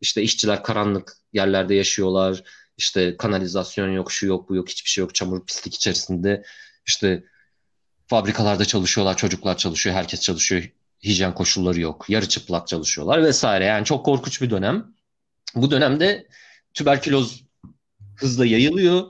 işte 0.00 0.22
işçiler 0.22 0.62
karanlık 0.62 1.16
yerlerde 1.32 1.74
yaşıyorlar. 1.74 2.42
İşte 2.76 3.16
kanalizasyon 3.16 3.88
yok, 3.88 4.12
şu 4.12 4.26
yok, 4.26 4.48
bu 4.48 4.54
yok, 4.54 4.68
hiçbir 4.68 4.90
şey 4.90 5.02
yok. 5.02 5.14
Çamur, 5.14 5.46
pislik 5.46 5.74
içerisinde. 5.74 6.44
İşte 6.86 7.24
fabrikalarda 8.06 8.64
çalışıyorlar, 8.64 9.16
çocuklar 9.16 9.56
çalışıyor, 9.56 9.96
herkes 9.96 10.20
çalışıyor. 10.20 10.70
hijyen 11.04 11.34
koşulları 11.34 11.80
yok. 11.80 12.04
Yarı 12.08 12.28
çıplak 12.28 12.68
çalışıyorlar 12.68 13.22
vesaire. 13.24 13.64
Yani 13.64 13.84
çok 13.84 14.04
korkunç 14.04 14.42
bir 14.42 14.50
dönem. 14.50 14.94
Bu 15.54 15.70
dönemde 15.70 16.26
tüberküloz 16.74 17.44
hızla 18.16 18.46
yayılıyor 18.46 19.06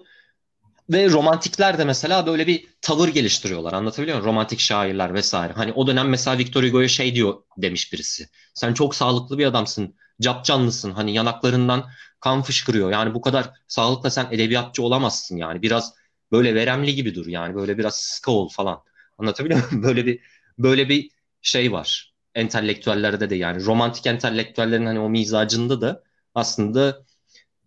ve 0.90 1.10
romantikler 1.10 1.78
de 1.78 1.84
mesela 1.84 2.26
böyle 2.26 2.46
bir 2.46 2.66
tavır 2.82 3.08
geliştiriyorlar. 3.08 3.72
Anlatabiliyor 3.72 4.16
muyum? 4.18 4.28
Romantik 4.30 4.60
şairler 4.60 5.14
vesaire. 5.14 5.52
Hani 5.52 5.72
o 5.72 5.86
dönem 5.86 6.08
mesela 6.08 6.38
Victor 6.38 6.64
Hugo'ya 6.64 6.88
şey 6.88 7.14
diyor 7.14 7.34
demiş 7.56 7.92
birisi. 7.92 8.28
Sen 8.54 8.74
çok 8.74 8.94
sağlıklı 8.94 9.38
bir 9.38 9.46
adamsın. 9.46 9.96
Cap 10.20 10.44
canlısın. 10.44 10.90
Hani 10.92 11.14
yanaklarından 11.14 11.90
kan 12.20 12.42
fışkırıyor. 12.42 12.92
Yani 12.92 13.14
bu 13.14 13.20
kadar 13.20 13.50
sağlıkla 13.68 14.10
sen 14.10 14.28
edebiyatçı 14.30 14.82
olamazsın 14.82 15.36
yani. 15.36 15.62
Biraz 15.62 15.94
böyle 16.32 16.54
veremli 16.54 16.94
gibi 16.94 17.14
dur 17.14 17.26
yani. 17.26 17.54
Böyle 17.54 17.78
biraz 17.78 17.96
sıkı 17.96 18.30
ol 18.30 18.48
falan. 18.48 18.82
Anlatabiliyor 19.18 19.60
muyum? 19.70 19.82
Böyle 19.88 20.06
bir 20.06 20.20
böyle 20.58 20.88
bir 20.88 21.10
şey 21.42 21.72
var. 21.72 22.14
Entelektüellerde 22.34 23.30
de 23.30 23.36
yani 23.36 23.64
romantik 23.64 24.06
entelektüellerin 24.06 24.86
hani 24.86 25.00
o 25.00 25.08
mizacında 25.08 25.80
da 25.80 26.02
aslında 26.34 27.04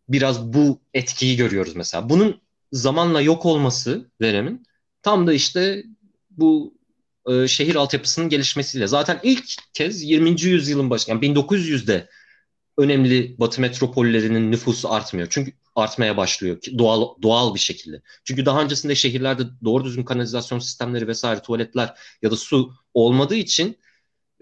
biraz 0.09 0.53
bu 0.53 0.81
etkiyi 0.93 1.37
görüyoruz 1.37 1.75
mesela. 1.75 2.09
Bunun 2.09 2.42
zamanla 2.73 3.21
yok 3.21 3.45
olması 3.45 4.11
veremin 4.21 4.63
tam 5.01 5.27
da 5.27 5.33
işte 5.33 5.83
bu 6.29 6.77
e, 7.29 7.47
şehir 7.47 7.75
altyapısının 7.75 8.29
gelişmesiyle. 8.29 8.87
Zaten 8.87 9.19
ilk 9.23 9.45
kez 9.73 10.03
20. 10.03 10.41
yüzyılın 10.41 10.89
başı 10.89 11.11
yani 11.11 11.21
1900'de 11.21 12.09
önemli 12.77 13.35
batı 13.39 13.61
metropollerinin 13.61 14.51
nüfusu 14.51 14.93
artmıyor. 14.93 15.27
Çünkü 15.31 15.53
artmaya 15.75 16.17
başlıyor 16.17 16.57
doğal 16.77 17.21
doğal 17.21 17.55
bir 17.55 17.59
şekilde. 17.59 18.01
Çünkü 18.23 18.45
daha 18.45 18.61
öncesinde 18.61 18.95
şehirlerde 18.95 19.43
doğru 19.63 19.85
düzgün 19.85 20.03
kanalizasyon 20.03 20.59
sistemleri 20.59 21.07
vesaire 21.07 21.41
tuvaletler 21.41 21.97
ya 22.21 22.31
da 22.31 22.35
su 22.35 22.73
olmadığı 22.93 23.35
için 23.35 23.77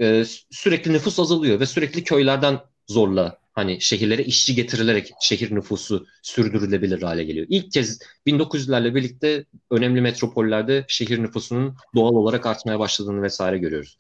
e, 0.01 0.25
sürekli 0.51 0.93
nüfus 0.93 1.19
azalıyor 1.19 1.59
ve 1.59 1.65
sürekli 1.65 2.03
köylerden 2.03 2.59
zorla 2.88 3.40
hani 3.62 3.82
şehirlere 3.82 4.24
işçi 4.24 4.55
getirilerek 4.55 5.12
şehir 5.22 5.55
nüfusu 5.55 6.07
sürdürülebilir 6.22 7.01
hale 7.01 7.24
geliyor. 7.24 7.45
İlk 7.49 7.72
kez 7.72 7.99
1900'lerle 8.28 8.95
birlikte 8.95 9.45
önemli 9.72 10.01
metropollerde 10.01 10.86
şehir 10.88 11.24
nüfusunun 11.24 11.78
doğal 11.95 12.12
olarak 12.12 12.45
artmaya 12.45 12.80
başladığını 12.80 13.22
vesaire 13.22 13.57
görüyoruz. 13.57 13.97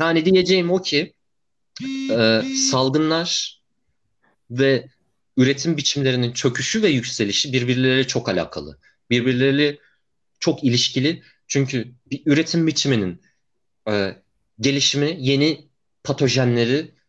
Yani 0.00 0.24
diyeceğim 0.24 0.70
o 0.70 0.82
ki 0.82 1.14
e, 2.10 2.42
salgınlar 2.70 3.60
ve 4.50 4.86
üretim 5.36 5.76
biçimlerinin 5.76 6.32
çöküşü 6.32 6.82
ve 6.82 6.88
yükselişi 6.88 7.52
birbirleriyle 7.52 8.06
çok 8.06 8.28
alakalı. 8.28 8.78
Birbirleriyle 9.10 9.78
çok 10.40 10.64
ilişkili. 10.64 11.22
Çünkü 11.46 11.92
bir 12.10 12.22
üretim 12.26 12.66
biçiminin 12.66 13.22
e, 13.88 14.16
gelişimi 14.60 15.16
yeni 15.18 15.68
patojenleri 16.04 16.99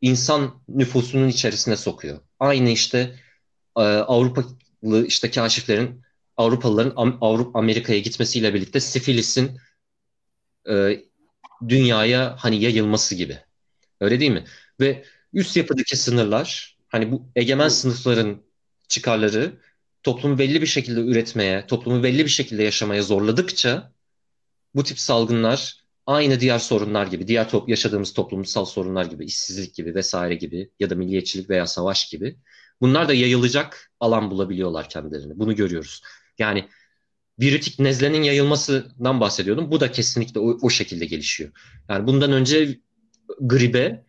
insan 0.00 0.62
nüfusunun 0.68 1.28
içerisine 1.28 1.76
sokuyor. 1.76 2.20
Aynı 2.38 2.70
işte 2.70 3.14
e, 3.76 3.80
Avrupalı 3.80 5.06
işte 5.06 5.30
kaşiflerin 5.30 6.02
Avrupalıların 6.36 7.18
Avrupa 7.20 7.58
Amerika'ya 7.58 7.98
gitmesiyle 7.98 8.54
birlikte 8.54 8.80
sifilisin 8.80 9.58
e, 10.70 11.04
dünyaya 11.68 12.36
hani 12.38 12.62
yayılması 12.62 13.14
gibi. 13.14 13.38
Öyle 14.00 14.20
değil 14.20 14.30
mi? 14.30 14.44
Ve 14.80 15.04
üst 15.32 15.56
yapıdaki 15.56 15.96
sınırlar 15.96 16.76
hani 16.88 17.12
bu 17.12 17.28
egemen 17.36 17.68
sınıfların 17.68 18.42
çıkarları 18.88 19.60
toplumu 20.02 20.38
belli 20.38 20.62
bir 20.62 20.66
şekilde 20.66 21.00
üretmeye, 21.00 21.66
toplumu 21.66 22.02
belli 22.02 22.24
bir 22.24 22.30
şekilde 22.30 22.62
yaşamaya 22.62 23.02
zorladıkça 23.02 23.92
bu 24.74 24.84
tip 24.84 24.98
salgınlar 24.98 25.79
aynı 26.06 26.40
diğer 26.40 26.58
sorunlar 26.58 27.06
gibi, 27.06 27.28
diğer 27.28 27.48
top, 27.48 27.68
yaşadığımız 27.68 28.12
toplumsal 28.12 28.64
sorunlar 28.64 29.04
gibi, 29.04 29.24
işsizlik 29.24 29.74
gibi 29.74 29.94
vesaire 29.94 30.34
gibi 30.34 30.70
ya 30.80 30.90
da 30.90 30.94
milliyetçilik 30.94 31.50
veya 31.50 31.66
savaş 31.66 32.08
gibi 32.08 32.36
bunlar 32.80 33.08
da 33.08 33.14
yayılacak 33.14 33.92
alan 34.00 34.30
bulabiliyorlar 34.30 34.88
kendilerine. 34.88 35.38
Bunu 35.38 35.56
görüyoruz. 35.56 36.02
Yani 36.38 36.68
biritik 37.40 37.78
nezlenin 37.78 38.22
yayılmasından 38.22 39.20
bahsediyordum. 39.20 39.70
Bu 39.70 39.80
da 39.80 39.92
kesinlikle 39.92 40.40
o, 40.40 40.58
o 40.62 40.70
şekilde 40.70 41.06
gelişiyor. 41.06 41.50
Yani 41.88 42.06
bundan 42.06 42.32
önce 42.32 42.78
gribe 43.40 44.04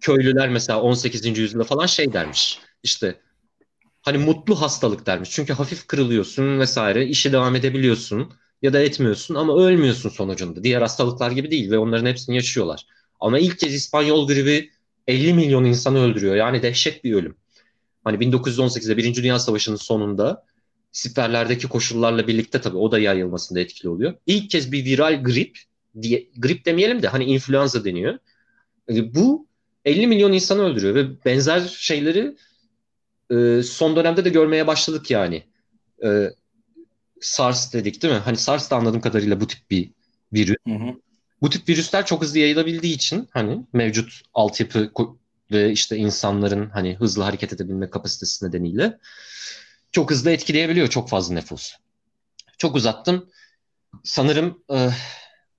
köylüler 0.00 0.48
mesela 0.48 0.80
18. 0.80 1.38
yüzyılda 1.38 1.64
falan 1.64 1.86
şey 1.86 2.12
dermiş. 2.12 2.58
İşte 2.82 3.20
hani 4.02 4.18
mutlu 4.18 4.60
hastalık 4.60 5.06
dermiş. 5.06 5.30
Çünkü 5.30 5.52
hafif 5.52 5.86
kırılıyorsun 5.86 6.58
vesaire, 6.58 7.06
işe 7.06 7.32
devam 7.32 7.56
edebiliyorsun 7.56 8.32
ya 8.62 8.72
da 8.72 8.80
etmiyorsun 8.80 9.34
ama 9.34 9.56
ölmüyorsun 9.56 10.08
sonucunda. 10.08 10.64
Diğer 10.64 10.82
hastalıklar 10.82 11.30
gibi 11.30 11.50
değil 11.50 11.70
ve 11.70 11.78
onların 11.78 12.06
hepsini 12.06 12.36
yaşıyorlar. 12.36 12.86
Ama 13.20 13.38
ilk 13.38 13.58
kez 13.58 13.74
İspanyol 13.74 14.28
gribi 14.28 14.70
50 15.06 15.34
milyon 15.34 15.64
insanı 15.64 15.98
öldürüyor. 15.98 16.36
Yani 16.36 16.62
dehşet 16.62 17.04
bir 17.04 17.14
ölüm. 17.14 17.36
Hani 18.04 18.16
1918'de 18.16 18.96
Birinci 18.96 19.22
Dünya 19.22 19.38
Savaşı'nın 19.38 19.76
sonunda 19.76 20.44
siperlerdeki 20.92 21.68
koşullarla 21.68 22.26
birlikte 22.26 22.60
tabii 22.60 22.76
o 22.76 22.92
da 22.92 22.98
yayılmasında 22.98 23.60
etkili 23.60 23.88
oluyor. 23.88 24.14
İlk 24.26 24.50
kez 24.50 24.72
bir 24.72 24.84
viral 24.84 25.22
grip 25.22 25.58
diye 26.02 26.28
grip 26.36 26.64
demeyelim 26.64 27.02
de 27.02 27.08
hani 27.08 27.24
influenza 27.24 27.84
deniyor. 27.84 28.18
E, 28.88 29.14
bu 29.14 29.46
50 29.84 30.06
milyon 30.06 30.32
insanı 30.32 30.62
öldürüyor 30.62 30.94
ve 30.94 31.24
benzer 31.24 31.60
şeyleri 31.60 32.36
e, 33.30 33.62
son 33.62 33.96
dönemde 33.96 34.24
de 34.24 34.28
görmeye 34.28 34.66
başladık 34.66 35.10
yani. 35.10 35.42
E, 36.04 36.30
SARS 37.20 37.72
dedik 37.72 38.02
değil 38.02 38.14
mi? 38.14 38.20
Hani 38.20 38.36
SARS 38.36 38.70
da 38.70 38.76
anladığım 38.76 39.00
kadarıyla 39.00 39.40
bu 39.40 39.46
tip 39.46 39.70
bir 39.70 39.90
virüs. 40.32 40.56
Hı 40.66 40.74
hı. 40.74 41.00
Bu 41.42 41.50
tip 41.50 41.68
virüsler 41.68 42.06
çok 42.06 42.22
hızlı 42.22 42.38
yayılabildiği 42.38 42.94
için 42.94 43.28
hani 43.30 43.66
mevcut 43.72 44.22
altyapı 44.34 44.92
ve 45.50 45.72
işte 45.72 45.96
insanların 45.96 46.70
hani 46.70 46.94
hızlı 46.94 47.22
hareket 47.22 47.52
edebilme 47.52 47.90
kapasitesi 47.90 48.46
nedeniyle 48.46 48.98
çok 49.92 50.10
hızlı 50.10 50.30
etkileyebiliyor 50.30 50.88
çok 50.88 51.08
fazla 51.08 51.34
nüfus. 51.34 51.74
Çok 52.58 52.76
uzattım. 52.76 53.30
Sanırım 54.04 54.62
e, 54.72 54.90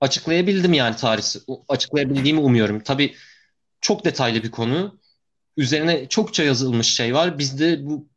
açıklayabildim 0.00 0.72
yani 0.72 0.96
tarihsi. 0.96 1.40
Açıklayabildiğimi 1.68 2.40
umuyorum. 2.40 2.80
Tabii 2.80 3.14
çok 3.80 4.04
detaylı 4.04 4.42
bir 4.42 4.50
konu. 4.50 5.00
Üzerine 5.56 6.08
çokça 6.08 6.44
yazılmış 6.44 6.94
şey 6.94 7.14
var. 7.14 7.38
Biz 7.38 7.60
de 7.60 7.86
bu 7.86 8.08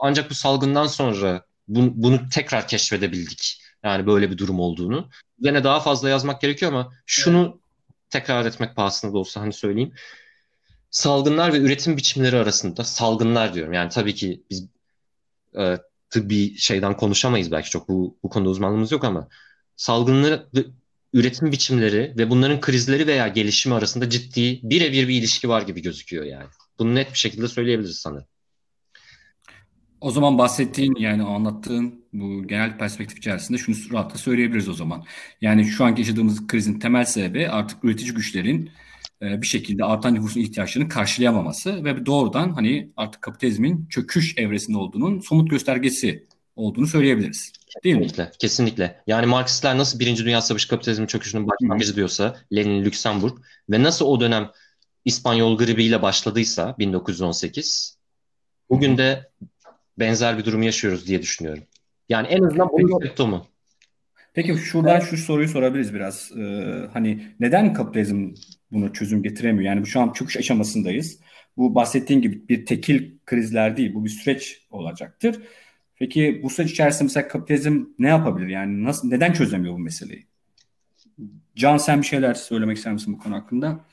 ancak 0.00 0.30
bu 0.30 0.34
salgından 0.34 0.86
sonra 0.86 1.46
bunu, 1.68 1.92
bunu 1.94 2.28
tekrar 2.28 2.68
keşfedebildik. 2.68 3.60
Yani 3.82 4.06
böyle 4.06 4.30
bir 4.30 4.38
durum 4.38 4.60
olduğunu. 4.60 5.08
Üzerine 5.38 5.64
daha 5.64 5.80
fazla 5.80 6.08
yazmak 6.08 6.40
gerekiyor 6.40 6.72
ama 6.72 6.92
şunu 7.06 7.60
tekrar 8.10 8.46
etmek 8.46 8.76
pahasına 8.76 9.12
da 9.12 9.18
olsa 9.18 9.40
hani 9.40 9.52
söyleyeyim. 9.52 9.92
Salgınlar 10.90 11.52
ve 11.52 11.58
üretim 11.58 11.96
biçimleri 11.96 12.36
arasında 12.36 12.84
salgınlar 12.84 13.54
diyorum. 13.54 13.72
Yani 13.72 13.88
tabii 13.88 14.14
ki 14.14 14.42
biz 14.50 14.68
e, 15.58 15.78
tıbbi 16.10 16.58
şeyden 16.58 16.96
konuşamayız 16.96 17.52
belki 17.52 17.70
çok 17.70 17.88
bu, 17.88 18.18
bu 18.22 18.28
konuda 18.28 18.50
uzmanlığımız 18.50 18.92
yok 18.92 19.04
ama 19.04 19.28
salgınlar 19.76 20.44
ve 20.54 20.64
üretim 21.12 21.52
biçimleri 21.52 22.14
ve 22.18 22.30
bunların 22.30 22.60
krizleri 22.60 23.06
veya 23.06 23.28
gelişimi 23.28 23.74
arasında 23.74 24.10
ciddi 24.10 24.60
birebir 24.62 25.08
bir 25.08 25.14
ilişki 25.14 25.48
var 25.48 25.62
gibi 25.62 25.82
gözüküyor 25.82 26.24
yani. 26.24 26.46
Bunu 26.78 26.94
net 26.94 27.12
bir 27.12 27.18
şekilde 27.18 27.48
söyleyebiliriz 27.48 27.96
sanırım. 27.96 28.26
O 30.04 30.10
zaman 30.10 30.38
bahsettiğin 30.38 30.94
yani 30.94 31.22
anlattığın 31.22 32.04
bu 32.12 32.46
genel 32.46 32.78
perspektif 32.78 33.18
içerisinde 33.18 33.58
şunu 33.58 33.76
rahatlıkla 33.92 34.18
söyleyebiliriz 34.18 34.68
o 34.68 34.74
zaman. 34.74 35.04
Yani 35.40 35.64
şu 35.64 35.84
anki 35.84 36.00
yaşadığımız 36.00 36.46
krizin 36.46 36.78
temel 36.78 37.04
sebebi 37.04 37.48
artık 37.48 37.84
üretici 37.84 38.14
güçlerin 38.14 38.70
e, 39.22 39.42
bir 39.42 39.46
şekilde 39.46 39.84
artan 39.84 40.14
nüfusun 40.14 40.40
ihtiyaçlarını 40.40 40.88
karşılayamaması 40.88 41.84
ve 41.84 42.06
doğrudan 42.06 42.52
hani 42.52 42.92
artık 42.96 43.22
kapitalizmin 43.22 43.86
çöküş 43.90 44.34
evresinde 44.38 44.78
olduğunun 44.78 45.20
somut 45.20 45.50
göstergesi 45.50 46.26
olduğunu 46.56 46.86
söyleyebiliriz. 46.86 47.52
Değil 47.84 47.96
kesinlikle, 47.96 48.24
mi? 48.24 48.30
Kesinlikle. 48.38 49.02
Yani 49.06 49.26
Marksistler 49.26 49.78
nasıl 49.78 50.00
Birinci 50.00 50.24
Dünya 50.24 50.40
Savaşı 50.40 50.68
kapitalizmin 50.68 51.06
çöküşünün 51.06 51.48
başlangıcı 51.48 51.96
diyorsa 51.96 52.36
Lenin 52.54 52.84
Lüksemburg 52.84 53.38
ve 53.70 53.82
nasıl 53.82 54.06
o 54.06 54.20
dönem 54.20 54.50
İspanyol 55.04 55.58
gribiyle 55.58 56.02
başladıysa 56.02 56.76
1918 56.78 57.98
bugün 58.70 58.98
de 58.98 59.30
benzer 59.98 60.38
bir 60.38 60.44
durum 60.44 60.62
yaşıyoruz 60.62 61.06
diye 61.06 61.22
düşünüyorum. 61.22 61.64
Yani 62.08 62.28
en 62.28 62.42
azından 62.42 62.68
bunun 62.72 62.98
semptomu. 62.98 63.46
Peki 64.34 64.56
şuradan 64.56 65.00
şu 65.00 65.16
soruyu 65.16 65.48
sorabiliriz 65.48 65.94
biraz. 65.94 66.32
Ee, 66.38 66.88
hani 66.92 67.34
neden 67.40 67.74
kapitalizm 67.74 68.34
bunu 68.72 68.92
çözüm 68.92 69.22
getiremiyor? 69.22 69.64
Yani 69.64 69.82
bu 69.82 69.86
şu 69.86 70.00
an 70.00 70.12
çöküş 70.12 70.36
aşamasındayız. 70.36 71.20
Bu 71.56 71.74
bahsettiğin 71.74 72.22
gibi 72.22 72.48
bir 72.48 72.66
tekil 72.66 73.12
krizler 73.26 73.76
değil, 73.76 73.94
bu 73.94 74.04
bir 74.04 74.10
süreç 74.10 74.66
olacaktır. 74.70 75.42
Peki 75.96 76.40
bu 76.42 76.50
süreç 76.50 76.70
içerisinde 76.70 77.04
mesela 77.04 77.28
kapitalizm 77.28 77.84
ne 77.98 78.08
yapabilir? 78.08 78.48
Yani 78.48 78.84
nasıl 78.84 79.08
neden 79.08 79.32
çözemiyor 79.32 79.74
bu 79.74 79.78
meseleyi? 79.78 80.26
Can 81.56 81.76
sen 81.76 82.02
bir 82.02 82.06
şeyler 82.06 82.34
söylemek 82.34 82.76
ister 82.76 82.92
misin 82.92 83.14
bu 83.14 83.18
konu 83.18 83.34
hakkında? 83.34 83.84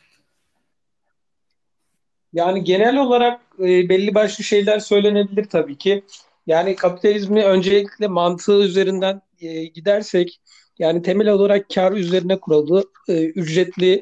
Yani 2.34 2.64
genel 2.64 2.98
olarak 2.98 3.42
e, 3.60 3.90
belli 3.90 4.16
başlı 4.16 4.44
şeyler 4.44 4.80
söylenebilir 4.80 5.46
tabii 5.46 5.78
ki. 5.78 6.04
Yani 6.48 6.76
kapitalizmi 6.76 7.44
öncelikle 7.44 8.08
mantığı 8.08 8.64
üzerinden 8.64 9.22
e, 9.42 9.66
gidersek 9.66 10.42
Yani 10.80 11.02
temel 11.02 11.30
olarak 11.30 11.70
kar 11.76 11.92
üzerine 11.92 12.40
kurulu 12.40 12.92
e, 13.10 13.26
ücretli 13.26 13.94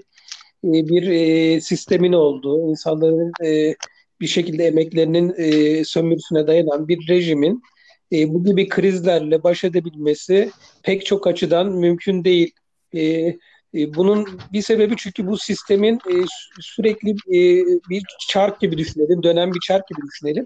e, 0.64 0.70
bir 0.72 1.08
e, 1.08 1.62
sistemin 1.62 2.14
olduğu, 2.14 2.70
insanların 2.70 3.32
e, 3.46 3.76
bir 4.22 4.28
şekilde 4.28 4.66
emeklerinin 4.68 5.34
e, 5.38 5.84
sömürüsüne 5.86 6.48
dayanan 6.48 6.88
bir 6.88 7.08
rejimin 7.10 7.64
e, 8.12 8.34
bu 8.34 8.44
gibi 8.44 8.70
krizlerle 8.70 9.44
baş 9.44 9.64
edebilmesi 9.64 10.52
pek 10.84 11.06
çok 11.06 11.28
açıdan 11.28 11.72
mümkün 11.72 12.24
değil. 12.24 12.52
E, 12.96 13.36
e, 13.76 13.94
bunun 13.94 14.28
bir 14.54 14.62
sebebi 14.62 14.96
çünkü 14.98 15.28
bu 15.28 15.38
sistemin 15.38 15.96
e, 15.96 16.14
sürekli 16.62 17.10
e, 17.10 17.66
bir 17.90 18.04
çark 18.30 18.62
gibi 18.62 18.78
düşünelim, 18.78 19.24
dönen 19.24 19.54
bir 19.54 19.60
çark 19.60 19.88
gibi 19.88 20.00
düşünelim. 20.08 20.46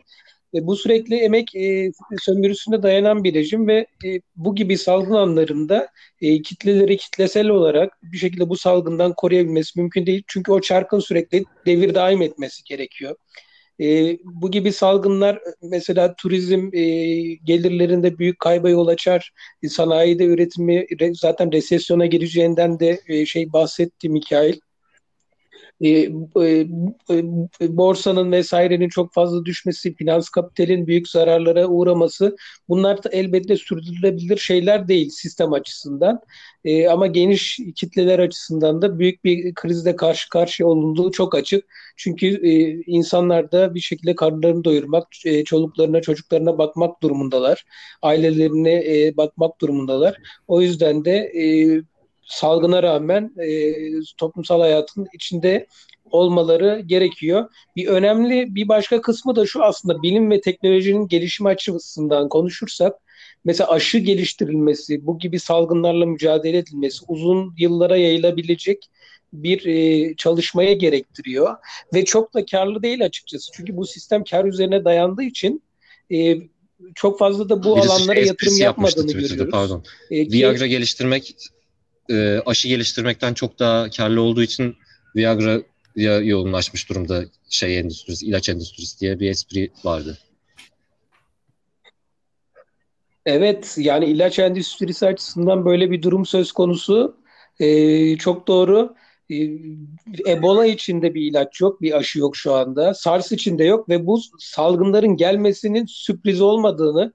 Bu 0.53 0.75
sürekli 0.75 1.15
emek 1.15 1.47
sömürüsüne 2.21 2.83
dayanan 2.83 3.23
bir 3.23 3.33
rejim 3.33 3.67
ve 3.67 3.87
bu 4.35 4.55
gibi 4.55 4.77
salgın 4.77 5.13
anlarında 5.13 5.87
kitleleri 6.43 6.97
kitlesel 6.97 7.47
olarak 7.47 7.93
bir 8.03 8.17
şekilde 8.17 8.49
bu 8.49 8.57
salgından 8.57 9.13
koruyabilmesi 9.13 9.79
mümkün 9.79 10.05
değil. 10.05 10.23
Çünkü 10.27 10.51
o 10.51 10.61
çarkın 10.61 10.99
sürekli 10.99 11.43
devir 11.65 11.95
daim 11.95 12.21
etmesi 12.21 12.63
gerekiyor. 12.63 13.15
E, 13.81 14.17
bu 14.23 14.51
gibi 14.51 14.73
salgınlar 14.73 15.39
mesela 15.61 16.15
turizm 16.15 16.69
e, 16.73 16.83
gelirlerinde 17.43 18.17
büyük 18.17 18.39
kayba 18.39 18.69
yol 18.69 18.87
açar. 18.87 19.31
E, 19.63 19.69
sanayide 19.69 20.25
üretimi 20.25 20.85
re, 20.99 21.13
zaten 21.13 21.51
resesyona 21.51 22.05
gireceğinden 22.05 22.79
de 22.79 23.01
e, 23.07 23.25
şey 23.25 23.53
bahsetti 23.53 24.09
Mikail. 24.09 24.59
E, 25.81 25.89
e, 25.89 26.67
e, 27.61 27.77
borsanın 27.77 28.31
vesairenin 28.31 28.89
çok 28.89 29.13
fazla 29.13 29.45
düşmesi, 29.45 29.95
finans 29.95 30.29
kapitalin 30.29 30.87
büyük 30.87 31.09
zararlara 31.09 31.67
uğraması 31.67 32.35
bunlar 32.69 33.03
da 33.03 33.09
elbette 33.09 33.57
sürdürülebilir 33.57 34.37
şeyler 34.37 34.87
değil 34.87 35.09
sistem 35.09 35.53
açısından. 35.53 36.21
E, 36.65 36.87
ama 36.87 37.07
geniş 37.07 37.59
kitleler 37.75 38.19
açısından 38.19 38.81
da 38.81 38.99
büyük 38.99 39.23
bir 39.23 39.53
krizle 39.53 39.95
karşı 39.95 40.29
karşıya 40.29 40.67
olunduğu 40.67 41.11
çok 41.11 41.35
açık. 41.35 41.65
Çünkü 41.97 42.27
e, 42.27 42.51
insanlar 42.85 43.51
da 43.51 43.75
bir 43.75 43.79
şekilde 43.79 44.15
karnlarını 44.15 44.63
doyurmak, 44.63 45.07
e, 45.25 45.43
çoluklarına, 45.43 46.01
çocuklarına 46.01 46.57
bakmak 46.57 47.03
durumundalar. 47.03 47.65
Ailelerine 48.01 48.73
e, 48.73 49.17
bakmak 49.17 49.61
durumundalar. 49.61 50.17
O 50.47 50.61
yüzden 50.61 51.05
de 51.05 51.11
e, 51.17 51.43
salgına 52.25 52.83
rağmen 52.83 53.31
e, 53.41 53.73
toplumsal 54.17 54.61
hayatın 54.61 55.07
içinde 55.13 55.67
olmaları 56.11 56.79
gerekiyor. 56.85 57.49
Bir 57.75 57.87
önemli 57.87 58.55
bir 58.55 58.67
başka 58.67 59.01
kısmı 59.01 59.35
da 59.35 59.45
şu 59.45 59.63
aslında 59.63 60.01
bilim 60.01 60.31
ve 60.31 60.41
teknolojinin 60.41 61.07
gelişimi 61.07 61.49
açısından 61.49 62.29
konuşursak 62.29 62.93
mesela 63.45 63.69
aşı 63.69 63.97
geliştirilmesi, 63.97 65.07
bu 65.07 65.19
gibi 65.19 65.39
salgınlarla 65.39 66.05
mücadele 66.05 66.57
edilmesi 66.57 67.05
uzun 67.07 67.53
yıllara 67.57 67.97
yayılabilecek 67.97 68.89
bir 69.33 69.65
e, 69.65 70.15
çalışmaya 70.15 70.73
gerektiriyor 70.73 71.55
ve 71.93 72.05
çok 72.05 72.33
da 72.33 72.45
karlı 72.45 72.83
değil 72.83 73.05
açıkçası. 73.05 73.51
Çünkü 73.53 73.77
bu 73.77 73.85
sistem 73.85 74.23
kar 74.23 74.45
üzerine 74.45 74.85
dayandığı 74.85 75.23
için 75.23 75.63
e, 76.11 76.37
çok 76.95 77.19
fazla 77.19 77.49
da 77.49 77.63
bu 77.63 77.75
Birisi 77.75 77.89
alanlara 77.89 78.19
yatırım 78.19 78.57
yapmadığını 78.57 79.11
görüyoruz. 79.11 79.51
Pardon. 79.51 79.83
E, 80.11 80.27
ki, 80.27 80.31
Viagra 80.31 80.67
geliştirmek 80.67 81.35
e, 82.09 82.39
aşı 82.45 82.67
geliştirmekten 82.67 83.33
çok 83.33 83.59
daha 83.59 83.89
karlı 83.89 84.21
olduğu 84.21 84.43
için 84.43 84.75
Viagra'ya 85.15 86.19
yoğunlaşmış 86.19 86.89
durumda 86.89 87.23
şey 87.49 87.79
endüstrisi, 87.79 88.25
ilaç 88.25 88.49
endüstrisi 88.49 88.99
diye 88.99 89.19
bir 89.19 89.29
espri 89.29 89.71
vardı. 89.83 90.17
Evet 93.25 93.75
yani 93.77 94.05
ilaç 94.05 94.39
endüstrisi 94.39 95.05
açısından 95.05 95.65
böyle 95.65 95.91
bir 95.91 96.01
durum 96.01 96.25
söz 96.25 96.51
konusu. 96.51 97.17
Ee, 97.59 98.17
çok 98.17 98.47
doğru. 98.47 98.95
Ee, 99.29 99.35
Ebola 100.27 100.65
için 100.65 101.01
de 101.01 101.13
bir 101.13 101.21
ilaç 101.21 101.61
yok, 101.61 101.81
bir 101.81 101.97
aşı 101.97 102.19
yok 102.19 102.35
şu 102.35 102.53
anda. 102.53 102.93
SARS 102.93 103.31
için 103.31 103.59
de 103.59 103.63
yok 103.63 103.89
ve 103.89 104.07
bu 104.07 104.21
salgınların 104.39 105.17
gelmesinin 105.17 105.85
sürpriz 105.85 106.41
olmadığını, 106.41 107.13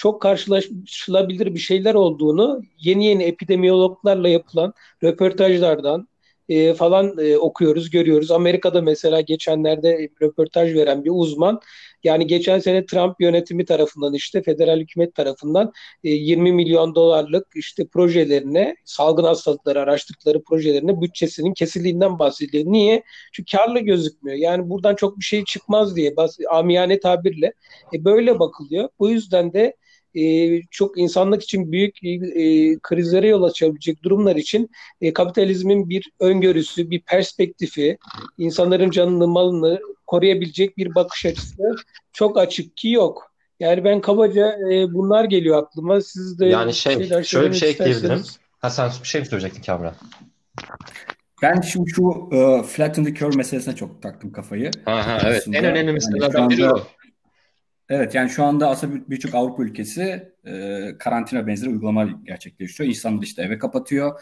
çok 0.00 0.22
karşılaşılabilir 0.22 1.54
bir 1.54 1.58
şeyler 1.58 1.94
olduğunu 1.94 2.62
yeni 2.78 3.06
yeni 3.06 3.22
epidemiyologlarla 3.22 4.28
yapılan 4.28 4.74
röportajlardan 5.02 6.08
e, 6.48 6.74
falan 6.74 7.18
e, 7.18 7.36
okuyoruz, 7.38 7.90
görüyoruz. 7.90 8.30
Amerika'da 8.30 8.82
mesela 8.82 9.20
geçenlerde 9.20 10.08
röportaj 10.22 10.74
veren 10.74 11.04
bir 11.04 11.10
uzman 11.14 11.60
yani 12.04 12.26
geçen 12.26 12.58
sene 12.58 12.86
Trump 12.86 13.20
yönetimi 13.20 13.64
tarafından 13.64 14.14
işte 14.14 14.42
federal 14.42 14.80
hükümet 14.80 15.14
tarafından 15.14 15.72
e, 16.04 16.10
20 16.10 16.52
milyon 16.52 16.94
dolarlık 16.94 17.46
işte 17.54 17.86
projelerine 17.86 18.76
salgın 18.84 19.24
hastalıkları 19.24 19.80
araştırdıkları 19.80 20.42
projelerine 20.42 21.00
bütçesinin 21.00 21.54
kesildiğinden 21.54 22.18
bahsediyor. 22.18 22.64
Niye? 22.66 23.02
Çünkü 23.32 23.56
karlı 23.56 23.78
gözükmüyor. 23.78 24.38
Yani 24.38 24.70
buradan 24.70 24.94
çok 24.94 25.18
bir 25.18 25.24
şey 25.24 25.44
çıkmaz 25.44 25.96
diye 25.96 26.14
amiyane 26.50 27.00
tabirle 27.00 27.52
e, 27.94 28.04
böyle 28.04 28.38
bakılıyor. 28.38 28.88
Bu 28.98 29.10
yüzden 29.10 29.52
de 29.52 29.76
e, 30.14 30.62
çok 30.70 30.98
insanlık 30.98 31.42
için 31.42 31.72
büyük 31.72 32.04
e, 32.04 32.78
krizlere 32.82 33.28
yol 33.28 33.42
açabilecek 33.42 34.02
durumlar 34.02 34.36
için 34.36 34.70
e, 35.00 35.12
kapitalizmin 35.12 35.88
bir 35.88 36.10
öngörüsü, 36.20 36.90
bir 36.90 37.00
perspektifi, 37.00 37.98
insanların 38.38 38.90
canını, 38.90 39.28
malını 39.28 39.80
koruyabilecek 40.06 40.76
bir 40.76 40.94
bakış 40.94 41.26
açısı 41.26 41.76
çok 42.12 42.38
açık 42.38 42.76
ki 42.76 42.88
yok. 42.88 43.30
Yani 43.60 43.84
ben 43.84 44.00
kabaca 44.00 44.58
e, 44.72 44.94
bunlar 44.94 45.24
geliyor 45.24 45.62
aklıma. 45.62 46.00
Siz 46.00 46.38
de 46.38 46.46
yani 46.46 46.74
şey, 46.74 47.22
şöyle 47.24 47.50
bir 47.50 47.56
şey 47.56 47.70
ekleyebilirim. 47.70 48.22
Ha 48.58 48.70
sen 48.70 48.90
bir 49.02 49.08
şey 49.08 49.20
mi 49.20 49.26
söyleyecektin 49.26 49.62
Kamran? 49.62 49.94
Ben 51.42 51.60
şu 51.60 51.86
şu 51.86 52.02
uh, 52.02 52.64
flatten 52.64 53.04
the 53.04 53.14
curve 53.14 53.36
meselesine 53.36 53.76
çok 53.76 54.02
taktım 54.02 54.32
kafayı. 54.32 54.70
Ha, 54.84 55.06
ha 55.06 55.20
evet. 55.24 55.46
En 55.52 55.64
önemli 55.64 55.92
meselelerden 55.92 56.38
yani 56.38 56.50
biri 56.50 56.70
o. 56.70 56.82
Evet 57.90 58.14
yani 58.14 58.30
şu 58.30 58.44
anda 58.44 58.70
aslında 58.70 59.10
birçok 59.10 59.34
Avrupa 59.34 59.62
ülkesi 59.62 60.32
e, 60.46 60.80
karantina 60.98 61.46
benzeri 61.46 61.70
uygulama 61.70 62.08
gerçekleştiriyor. 62.24 62.94
İnsanları 62.94 63.24
işte 63.24 63.42
eve 63.42 63.58
kapatıyor. 63.58 64.20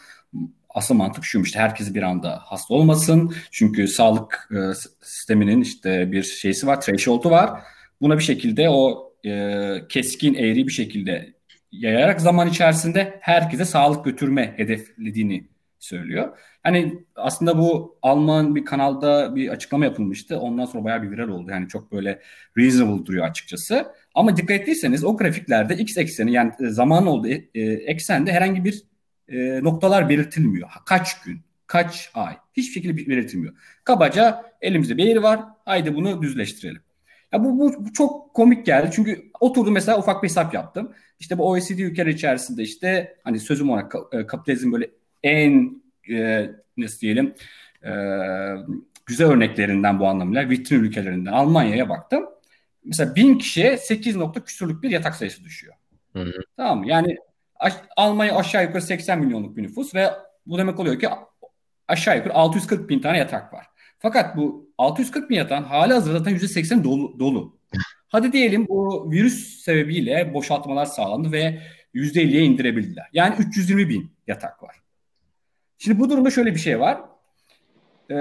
Asıl 0.69 0.95
mantık 0.95 1.23
şu 1.25 1.41
işte 1.41 1.59
herkes 1.59 1.93
bir 1.93 2.03
anda 2.03 2.39
hasta 2.45 2.73
olmasın. 2.73 3.33
Çünkü 3.51 3.87
sağlık 3.87 4.49
e, 4.51 4.73
sisteminin 5.01 5.61
işte 5.61 6.11
bir 6.11 6.23
şeysi 6.23 6.67
var, 6.67 6.81
threshold'u 6.81 7.29
var. 7.31 7.61
Buna 8.01 8.17
bir 8.17 8.23
şekilde 8.23 8.69
o 8.69 9.13
e, 9.25 9.73
keskin 9.89 10.33
eğri 10.33 10.67
bir 10.67 10.71
şekilde 10.71 11.33
yayarak 11.71 12.21
zaman 12.21 12.47
içerisinde 12.47 13.17
herkese 13.21 13.65
sağlık 13.65 14.05
götürme 14.05 14.53
hedeflediğini 14.57 15.47
söylüyor. 15.79 16.37
Hani 16.63 17.03
aslında 17.15 17.57
bu 17.57 17.97
Alman 18.01 18.55
bir 18.55 18.65
kanalda 18.65 19.35
bir 19.35 19.49
açıklama 19.49 19.85
yapılmıştı. 19.85 20.39
Ondan 20.39 20.65
sonra 20.65 20.83
bayağı 20.83 21.03
bir 21.03 21.11
viral 21.11 21.29
oldu. 21.29 21.51
Yani 21.51 21.67
çok 21.67 21.91
böyle 21.91 22.21
reasonable 22.57 23.05
duruyor 23.05 23.25
açıkçası. 23.25 23.85
Ama 24.15 24.37
dikkat 24.37 24.51
ettiyseniz 24.61 25.03
o 25.03 25.17
grafiklerde 25.17 25.75
x 25.75 25.97
ekseni 25.97 26.31
yani 26.31 26.51
e, 26.59 26.67
zaman 26.67 27.07
olduğu 27.07 27.27
e, 27.27 27.61
eksende 27.63 28.31
herhangi 28.31 28.65
bir 28.65 28.83
e, 29.27 29.63
noktalar 29.63 30.09
belirtilmiyor. 30.09 30.69
Kaç 30.85 31.21
gün, 31.21 31.41
kaç 31.67 32.11
ay 32.13 32.37
hiçbir 32.53 32.73
şekilde 32.73 32.97
belirtilmiyor. 32.97 33.53
Kabaca 33.83 34.45
elimizde 34.61 34.97
bir 34.97 35.07
eğri 35.07 35.23
var. 35.23 35.39
Haydi 35.65 35.95
bunu 35.95 36.21
düzleştirelim. 36.21 36.81
Ya 37.33 37.43
bu, 37.43 37.59
bu, 37.59 37.85
bu 37.85 37.93
çok 37.93 38.33
komik 38.33 38.65
geldi. 38.65 38.89
Çünkü 38.93 39.31
oturdum 39.39 39.73
mesela 39.73 39.99
ufak 39.99 40.23
bir 40.23 40.29
hesap 40.29 40.53
yaptım. 40.53 40.93
İşte 41.19 41.37
bu 41.37 41.49
OECD 41.49 41.79
ülkeler 41.79 42.11
içerisinde 42.11 42.63
işte 42.63 43.17
hani 43.23 43.39
sözüm 43.39 43.69
olarak 43.69 43.95
e, 44.11 44.27
kapitalizm 44.27 44.71
böyle 44.71 44.89
en 45.23 45.81
e, 46.09 46.49
nasıl 46.77 46.99
diyelim 46.99 47.33
e, 47.83 47.91
güzel 49.05 49.27
örneklerinden 49.27 49.99
bu 49.99 50.07
anlamıyla 50.07 50.49
vitrin 50.49 50.83
ülkelerinden 50.83 51.31
Almanya'ya 51.31 51.89
baktım. 51.89 52.25
Mesela 52.85 53.15
bin 53.15 53.37
kişiye 53.37 53.77
8 53.77 54.15
nokta 54.15 54.43
küsurluk 54.43 54.83
bir 54.83 54.89
yatak 54.89 55.15
sayısı 55.15 55.43
düşüyor. 55.43 55.73
Hı 56.13 56.19
hı. 56.19 56.31
Tamam 56.57 56.79
mı? 56.79 56.87
Yani 56.87 57.17
Almanya 57.97 58.35
aşağı 58.35 58.63
yukarı 58.63 58.81
80 58.81 59.19
milyonluk 59.19 59.57
bir 59.57 59.63
nüfus 59.63 59.95
ve 59.95 60.09
bu 60.45 60.57
demek 60.57 60.79
oluyor 60.79 60.99
ki 60.99 61.09
aşağı 61.87 62.17
yukarı 62.17 62.33
640 62.33 62.89
bin 62.89 62.99
tane 62.99 63.17
yatak 63.17 63.53
var. 63.53 63.65
Fakat 63.99 64.37
bu 64.37 64.69
640 64.77 65.29
bin 65.29 65.35
yatağın 65.35 65.63
hali 65.63 65.93
hazırda 65.93 66.19
zaten 66.19 66.35
%80 66.35 66.83
dolu. 66.83 67.19
dolu. 67.19 67.59
Hadi 68.07 68.31
diyelim 68.31 68.67
bu 68.67 69.11
virüs 69.11 69.63
sebebiyle 69.63 70.33
boşaltmalar 70.33 70.85
sağlandı 70.85 71.31
ve 71.31 71.61
%50'ye 71.93 72.41
indirebildiler. 72.41 73.09
Yani 73.13 73.35
320 73.39 73.89
bin 73.89 74.11
yatak 74.27 74.63
var. 74.63 74.75
Şimdi 75.79 75.99
bu 75.99 76.09
durumda 76.09 76.31
şöyle 76.31 76.55
bir 76.55 76.59
şey 76.59 76.79
var. 76.79 77.01
Ee, 78.11 78.15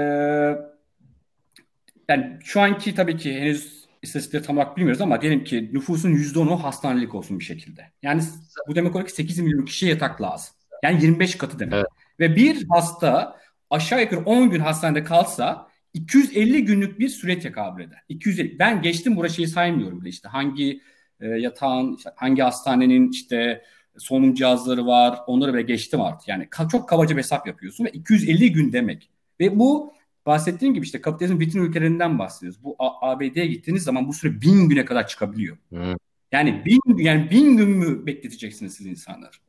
yani 2.09 2.38
şu 2.44 2.61
anki 2.61 2.94
tabii 2.94 3.16
ki 3.16 3.40
henüz 3.40 3.88
istatistikleri 4.02 4.42
tam 4.42 4.56
olarak 4.56 4.76
bilmiyoruz 4.76 5.00
ama 5.00 5.20
diyelim 5.20 5.44
ki 5.44 5.70
nüfusun 5.72 6.11
%10'u 6.11 6.56
hastanelik 6.56 7.14
olsun 7.14 7.38
bir 7.38 7.44
şekilde. 7.44 7.86
Yani 8.02 8.22
bu 8.68 8.74
demek 8.74 8.94
oluyor 8.94 9.09
ki 9.09 9.14
8 9.14 9.38
milyon 9.38 9.64
kişiye 9.64 9.92
yatak 9.92 10.22
lazım. 10.22 10.54
Yani 10.82 11.02
25 11.02 11.34
katı 11.34 11.59
demek. 11.59 11.74
Evet. 11.74 11.86
Ve 12.20 12.36
bir 12.36 12.66
hasta 12.68 13.40
aşağı 13.70 14.02
yukarı 14.02 14.20
10 14.20 14.50
gün 14.50 14.61
hastanede 14.61 15.04
kalsa 15.04 15.68
250 15.94 16.64
günlük 16.64 16.98
bir 16.98 17.09
süre 17.09 17.38
tekabül 17.38 17.82
eder. 17.82 18.02
250. 18.09 18.59
Ben 18.59 18.82
geçtim 18.82 19.16
buraya 19.16 19.28
şeyi 19.28 19.48
saymıyorum 19.48 20.00
bile 20.00 20.09
işte 20.09 20.28
hangi 20.28 20.80
e, 21.20 21.26
yatağın, 21.26 21.96
işte 21.96 22.11
hangi 22.16 22.42
hastanenin 22.42 23.11
işte 23.11 23.62
solunum 23.99 24.34
cihazları 24.34 24.86
var. 24.86 25.18
Onları 25.26 25.55
bile 25.55 25.62
geçtim 25.62 26.01
artık. 26.01 26.28
Yani 26.28 26.49
çok 26.70 26.88
kabaca 26.88 27.16
bir 27.16 27.22
hesap 27.22 27.46
yapıyorsun 27.46 27.84
ve 27.84 27.90
250 27.90 28.53
gün 28.53 28.72
demek. 28.72 29.11
Ve 29.40 29.59
bu 29.59 29.92
bahsettiğim 30.26 30.74
gibi 30.74 30.84
işte 30.84 31.01
kapitalizm 31.01 31.40
bütün 31.40 31.62
ülkelerinden 31.62 32.18
bahsediyoruz. 32.18 32.64
Bu 32.64 32.76
ABD'ye 32.78 33.46
gittiğiniz 33.46 33.82
zaman 33.82 34.09
bu 34.09 34.12
süre 34.12 34.40
bin 34.40 34.68
güne 34.68 34.84
kadar 34.84 35.07
çıkabiliyor. 35.07 35.57
Hmm. 35.68 35.94
Yani 36.32 36.62
bin 36.64 36.99
yani 36.99 37.30
bin 37.30 37.57
gün 37.57 37.68
mü 37.68 38.07
bekleteceksiniz 38.07 38.74
siz 38.74 38.86
insanlar? 38.86 39.40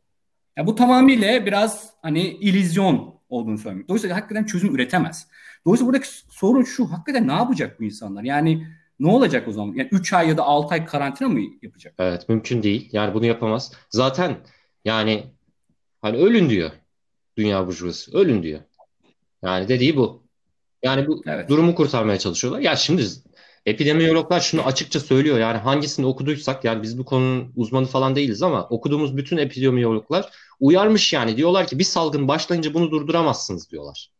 Yani 0.58 0.68
bu 0.68 0.76
tamamıyla 0.76 1.45
biraz 1.45 1.89
hani 2.02 2.28
illüzyon 2.28 3.16
olduğunu 3.30 3.58
söylemek. 3.58 3.88
Dolayısıyla 3.88 4.16
hakikaten 4.16 4.43
çözüm 4.43 4.76
üretemez. 4.76 5.28
Dolayısıyla 5.66 5.88
buradaki 5.88 6.08
sorun 6.30 6.64
şu. 6.64 6.91
Hakikaten 6.91 7.28
ne 7.28 7.32
yapacak 7.32 7.80
bu 7.80 7.84
insanlar? 7.84 8.24
Yani 8.24 8.68
ne 9.00 9.12
olacak 9.12 9.47
o 9.47 9.52
zaman? 9.52 9.74
Yani 9.76 9.89
3 9.91 10.14
ay 10.14 10.30
ya 10.30 10.38
da 10.38 10.43
6 10.43 10.74
ay 10.74 10.86
karantina 10.86 11.30
mı 11.30 11.41
yapacak? 11.62 11.93
Evet 12.00 12.30
mümkün 12.30 12.64
değil. 12.64 12.89
Yani 12.91 13.14
bunu 13.14 13.26
yapamaz. 13.26 13.74
Zaten 13.89 14.38
yani 14.86 15.24
hani 16.02 16.18
ölün 16.18 16.50
diyor 16.50 16.72
dünya 17.38 17.68
burjuvası. 17.68 18.18
Ölün 18.18 18.43
diyor. 18.43 18.60
Yani 19.43 19.68
dediği 19.68 19.97
bu. 19.97 20.24
Yani 20.84 21.08
bu 21.08 21.24
evet. 21.28 21.50
durumu 21.50 21.76
kurtarmaya 21.76 22.20
çalışıyorlar. 22.20 22.62
Ya 22.62 22.76
şimdi 22.76 23.04
epidemiyologlar 23.66 24.39
şunu 24.39 24.62
açıkça 24.62 25.00
söylüyor. 25.00 25.39
Yani 25.39 25.58
hangisini 25.58 26.06
okuduysak 26.06 26.66
yani 26.66 26.84
biz 26.84 26.97
bu 26.97 27.06
konunun 27.06 27.52
uzmanı 27.56 27.86
falan 27.86 28.16
değiliz 28.16 28.41
ama 28.41 28.68
okuduğumuz 28.68 29.18
bütün 29.18 29.38
epidemiyologlar 29.38 30.30
uyarmış 30.60 31.14
yani. 31.14 31.38
Diyorlar 31.38 31.68
ki 31.68 31.80
bir 31.80 31.84
salgın 31.84 32.28
başlayınca 32.28 32.74
bunu 32.74 32.91
durduramazsınız 32.91 33.72
diyorlar. 33.72 34.12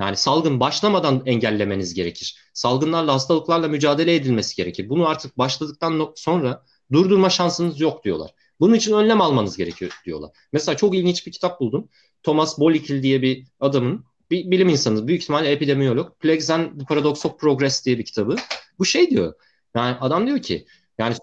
Yani 0.00 0.16
salgın 0.16 0.60
başlamadan 0.60 1.22
engellemeniz 1.26 1.94
gerekir. 1.94 2.38
Salgınlarla, 2.54 3.14
hastalıklarla 3.14 3.68
mücadele 3.68 4.14
edilmesi 4.14 4.56
gerekir. 4.56 4.88
Bunu 4.88 5.08
artık 5.08 5.38
başladıktan 5.38 6.12
sonra 6.16 6.64
durdurma 6.92 7.30
şansınız 7.30 7.80
yok 7.80 8.04
diyorlar. 8.04 8.30
Bunun 8.60 8.74
için 8.74 8.92
önlem 8.92 9.20
almanız 9.20 9.56
gerekiyor 9.56 10.00
diyorlar. 10.04 10.30
Mesela 10.52 10.76
çok 10.76 10.94
ilginç 10.94 11.26
bir 11.26 11.32
kitap 11.32 11.60
buldum. 11.60 11.88
Thomas 12.22 12.58
Bolikil 12.58 13.02
diye 13.02 13.22
bir 13.22 13.46
adamın 13.60 14.04
bir 14.30 14.50
bilim 14.50 14.68
insanı, 14.68 15.08
büyük 15.08 15.22
ihtimalle 15.22 15.50
epidemiyolog. 15.50 16.18
Plagues 16.20 16.50
and 16.50 16.80
the 16.80 16.84
Paradox 16.84 17.26
of 17.26 17.40
Progress 17.40 17.86
diye 17.86 17.98
bir 17.98 18.04
kitabı. 18.04 18.36
Bu 18.78 18.84
şey 18.84 19.10
diyor. 19.10 19.34
Yani 19.76 19.96
adam 20.00 20.26
diyor 20.26 20.42
ki 20.42 20.66
yani 20.98 21.16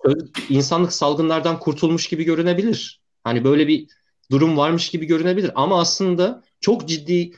insanlık 0.49 0.93
salgınlardan 0.93 1.59
kurtulmuş 1.59 2.07
gibi 2.07 2.23
görünebilir. 2.23 3.01
Hani 3.23 3.43
böyle 3.43 3.67
bir 3.67 3.87
durum 4.31 4.57
varmış 4.57 4.89
gibi 4.89 5.05
görünebilir 5.05 5.51
ama 5.55 5.79
aslında 5.81 6.43
çok 6.61 6.87
ciddi 6.87 7.31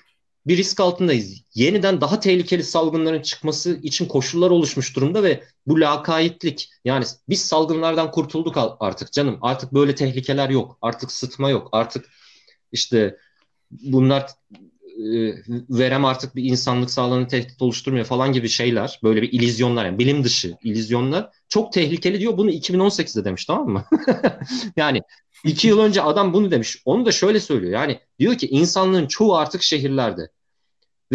bir 0.48 0.58
risk 0.58 0.80
altındayız. 0.80 1.42
Yeniden 1.54 2.02
daha 2.02 2.20
tehlikeli 2.20 2.64
salgınların 2.64 3.22
çıkması 3.22 3.80
için 3.84 4.06
koşullar 4.06 4.50
oluşmuş 4.50 4.96
durumda 4.96 5.24
ve 5.24 5.44
bu 5.68 5.82
lakaytlik 5.82 6.70
yani 6.86 7.06
biz 7.30 7.42
salgınlardan 7.42 8.12
kurtulduk 8.12 8.78
artık 8.80 9.12
canım. 9.12 9.38
Artık 9.42 9.74
böyle 9.74 9.96
tehlikeler 9.96 10.50
yok. 10.50 10.78
Artık 10.82 11.12
sıtma 11.12 11.50
yok. 11.50 11.70
Artık 11.72 12.06
işte 12.72 13.18
bunlar 13.72 14.30
e, 14.96 15.34
verem 15.70 16.06
artık 16.06 16.36
bir 16.36 16.44
insanlık 16.44 16.92
sağlığını 16.92 17.28
tehdit 17.28 17.62
oluşturmuyor 17.62 18.06
falan 18.06 18.34
gibi 18.34 18.50
şeyler. 18.50 19.00
Böyle 19.04 19.22
bir 19.22 19.32
ilizyonlar 19.32 19.86
yani 19.86 20.00
bilim 20.00 20.24
dışı 20.24 20.58
ilizyonlar 20.64 21.30
çok 21.50 21.74
tehlikeli 21.74 22.20
diyor. 22.20 22.38
Bunu 22.38 22.52
2018'de 22.52 23.26
demiş 23.26 23.46
tamam 23.46 23.70
mı? 23.70 23.86
yani 24.78 25.02
iki 25.46 25.68
yıl 25.68 25.80
önce 25.80 26.02
adam 26.02 26.34
bunu 26.34 26.52
demiş. 26.52 26.82
Onu 26.86 27.06
da 27.06 27.12
şöyle 27.12 27.40
söylüyor. 27.40 27.74
Yani 27.74 28.00
diyor 28.20 28.36
ki 28.36 28.48
insanlığın 28.48 29.08
çoğu 29.08 29.36
artık 29.36 29.64
şehirlerde. 29.64 30.30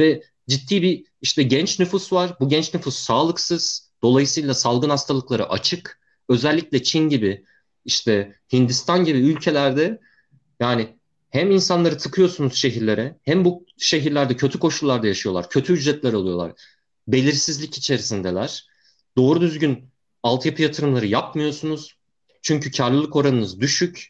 Ve 0.00 0.22
ciddi 0.48 0.82
bir 0.82 1.04
işte 1.22 1.42
genç 1.42 1.80
nüfus 1.80 2.12
var. 2.12 2.36
Bu 2.40 2.48
genç 2.48 2.74
nüfus 2.74 2.96
sağlıksız. 2.96 3.90
Dolayısıyla 4.02 4.54
salgın 4.54 4.90
hastalıkları 4.90 5.48
açık. 5.48 6.00
Özellikle 6.28 6.82
Çin 6.82 7.08
gibi 7.08 7.44
işte 7.84 8.36
Hindistan 8.52 9.04
gibi 9.04 9.18
ülkelerde 9.18 10.00
yani 10.60 10.96
hem 11.30 11.50
insanları 11.50 11.98
tıkıyorsunuz 11.98 12.54
şehirlere 12.54 13.18
hem 13.22 13.44
bu 13.44 13.66
şehirlerde 13.78 14.36
kötü 14.36 14.58
koşullarda 14.58 15.06
yaşıyorlar. 15.06 15.50
Kötü 15.50 15.72
ücretler 15.72 16.12
alıyorlar. 16.12 16.52
Belirsizlik 17.08 17.78
içerisindeler. 17.78 18.66
Doğru 19.16 19.40
düzgün 19.40 19.90
altyapı 20.22 20.62
yatırımları 20.62 21.06
yapmıyorsunuz. 21.06 21.96
Çünkü 22.42 22.70
karlılık 22.70 23.16
oranınız 23.16 23.60
düşük. 23.60 24.08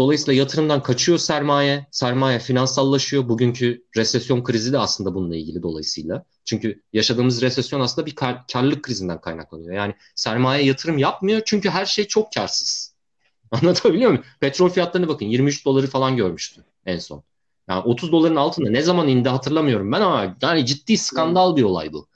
Dolayısıyla 0.00 0.32
yatırımdan 0.38 0.82
kaçıyor 0.82 1.18
sermaye. 1.18 1.86
Sermaye 1.90 2.38
finansallaşıyor. 2.38 3.28
Bugünkü 3.28 3.84
resesyon 3.96 4.44
krizi 4.44 4.72
de 4.72 4.78
aslında 4.78 5.14
bununla 5.14 5.36
ilgili 5.36 5.62
dolayısıyla. 5.62 6.24
Çünkü 6.44 6.82
yaşadığımız 6.92 7.42
resesyon 7.42 7.80
aslında 7.80 8.06
bir 8.06 8.14
kar, 8.14 8.46
karlılık 8.52 8.82
krizinden 8.82 9.20
kaynaklanıyor. 9.20 9.74
Yani 9.74 9.94
sermaye 10.14 10.64
yatırım 10.64 10.98
yapmıyor 10.98 11.42
çünkü 11.46 11.70
her 11.70 11.86
şey 11.86 12.06
çok 12.06 12.32
karsız. 12.32 12.94
Anlatabiliyor 13.50 14.10
muyum? 14.10 14.24
Petrol 14.40 14.68
fiyatlarına 14.68 15.08
bakın 15.08 15.26
23 15.26 15.64
doları 15.64 15.86
falan 15.86 16.16
görmüştü 16.16 16.64
en 16.86 16.98
son. 16.98 17.22
Yani 17.68 17.82
30 17.82 18.12
doların 18.12 18.36
altında 18.36 18.70
ne 18.70 18.82
zaman 18.82 19.08
indi 19.08 19.28
hatırlamıyorum 19.28 19.92
ben 19.92 20.00
ama 20.00 20.36
yani 20.42 20.66
ciddi 20.66 20.96
skandal 20.96 21.56
bir 21.56 21.62
olay 21.62 21.92
bu. 21.92 22.08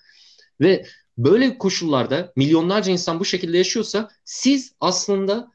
Ve 0.60 0.86
böyle 1.18 1.58
koşullarda 1.58 2.32
milyonlarca 2.36 2.92
insan 2.92 3.20
bu 3.20 3.24
şekilde 3.24 3.58
yaşıyorsa 3.58 4.10
siz 4.24 4.74
aslında 4.80 5.53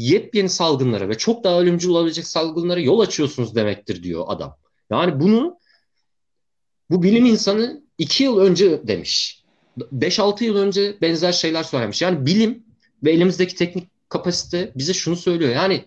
yepyeni 0.00 0.48
salgınlara 0.48 1.08
ve 1.08 1.18
çok 1.18 1.44
daha 1.44 1.60
ölümcül 1.60 1.90
olabilecek 1.90 2.26
salgınlara 2.26 2.80
yol 2.80 3.00
açıyorsunuz 3.00 3.54
demektir 3.54 4.02
diyor 4.02 4.24
adam. 4.28 4.56
Yani 4.90 5.20
bunu 5.20 5.58
bu 6.90 7.02
bilim 7.02 7.24
insanı 7.24 7.82
iki 7.98 8.24
yıl 8.24 8.38
önce 8.38 8.86
demiş. 8.86 9.42
5-6 9.78 10.44
yıl 10.44 10.56
önce 10.56 11.00
benzer 11.00 11.32
şeyler 11.32 11.62
söylemiş. 11.62 12.02
Yani 12.02 12.26
bilim 12.26 12.64
ve 13.04 13.12
elimizdeki 13.12 13.54
teknik 13.54 13.88
kapasite 14.08 14.72
bize 14.74 14.94
şunu 14.94 15.16
söylüyor. 15.16 15.50
Yani 15.50 15.84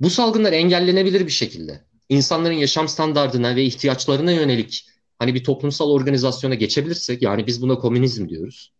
bu 0.00 0.10
salgınlar 0.10 0.52
engellenebilir 0.52 1.26
bir 1.26 1.32
şekilde. 1.32 1.84
İnsanların 2.08 2.54
yaşam 2.54 2.88
standartına 2.88 3.56
ve 3.56 3.64
ihtiyaçlarına 3.64 4.32
yönelik 4.32 4.86
hani 5.18 5.34
bir 5.34 5.44
toplumsal 5.44 5.90
organizasyona 5.90 6.54
geçebilirsek 6.54 7.22
yani 7.22 7.46
biz 7.46 7.62
buna 7.62 7.78
komünizm 7.78 8.28
diyoruz 8.28 8.73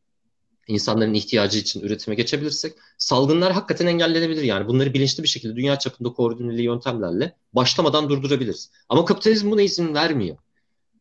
insanların 0.69 1.15
ihtiyacı 1.15 1.59
için 1.59 1.81
üretime 1.81 2.15
geçebilirsek 2.15 2.73
salgınlar 2.99 3.53
hakikaten 3.53 3.87
engellenebilir. 3.87 4.43
Yani 4.43 4.69
bunları 4.69 4.95
bilinçli 4.95 5.23
bir 5.23 5.29
şekilde 5.29 5.57
dünya 5.57 5.79
çapında 5.79 6.09
koordineli 6.13 6.63
yöntemlerle 6.63 7.35
başlamadan 7.53 8.09
durdurabiliriz. 8.09 8.71
Ama 8.89 9.05
kapitalizm 9.05 9.51
buna 9.51 9.63
izin 9.63 9.95
vermiyor. 9.95 10.37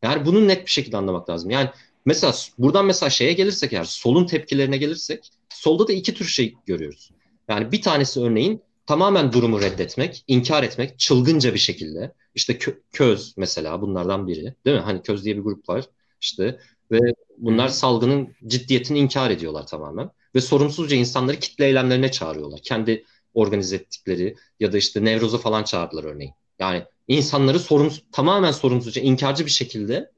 Yani 0.02 0.26
bunu 0.26 0.48
net 0.48 0.66
bir 0.66 0.70
şekilde 0.70 0.96
anlamak 0.96 1.30
lazım. 1.30 1.50
Yani 1.50 1.70
mesela 2.04 2.34
buradan 2.58 2.86
mesela 2.86 3.10
şeye 3.10 3.32
gelirsek 3.32 3.72
eğer 3.72 3.84
solun 3.84 4.26
tepkilerine 4.26 4.76
gelirsek 4.76 5.30
solda 5.48 5.88
da 5.88 5.92
iki 5.92 6.14
tür 6.14 6.24
şey 6.24 6.54
görüyoruz. 6.66 7.10
Yani 7.48 7.72
bir 7.72 7.82
tanesi 7.82 8.20
örneğin 8.20 8.62
tamamen 8.86 9.32
durumu 9.32 9.60
reddetmek, 9.60 10.24
inkar 10.26 10.62
etmek 10.62 10.98
çılgınca 10.98 11.54
bir 11.54 11.58
şekilde. 11.58 12.12
İşte 12.34 12.52
kö- 12.52 12.78
köz 12.92 13.34
mesela 13.36 13.80
bunlardan 13.80 14.26
biri 14.28 14.54
değil 14.64 14.76
mi? 14.76 14.82
Hani 14.82 15.02
köz 15.02 15.24
diye 15.24 15.36
bir 15.36 15.42
grup 15.42 15.68
var. 15.68 15.84
İşte 16.20 16.58
ve 16.94 17.14
bunlar 17.38 17.68
salgının 17.68 18.34
ciddiyetini 18.46 18.98
inkar 18.98 19.30
ediyorlar 19.30 19.66
tamamen. 19.66 20.10
Ve 20.34 20.40
sorumsuzca 20.40 20.96
insanları 20.96 21.36
kitle 21.38 21.66
eylemlerine 21.66 22.10
çağırıyorlar. 22.10 22.60
Kendi 22.62 23.04
organize 23.34 23.76
ettikleri 23.76 24.36
ya 24.60 24.72
da 24.72 24.78
işte 24.78 25.04
Nevroz'a 25.04 25.38
falan 25.38 25.64
çağırdılar 25.64 26.04
örneğin. 26.04 26.32
Yani 26.58 26.84
insanları 27.08 27.58
sorumsuz, 27.58 28.04
tamamen 28.12 28.52
sorumsuzca, 28.52 29.02
inkarcı 29.02 29.46
bir 29.46 29.50
şekilde 29.50 30.10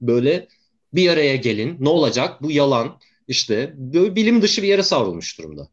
böyle 0.00 0.48
bir 0.94 1.08
araya 1.08 1.36
gelin. 1.36 1.76
Ne 1.80 1.88
olacak? 1.88 2.42
Bu 2.42 2.50
yalan. 2.50 3.00
İşte 3.28 3.74
böyle 3.76 4.16
bilim 4.16 4.42
dışı 4.42 4.62
bir 4.62 4.68
yere 4.68 4.82
savrulmuş 4.82 5.38
durumda. 5.38 5.68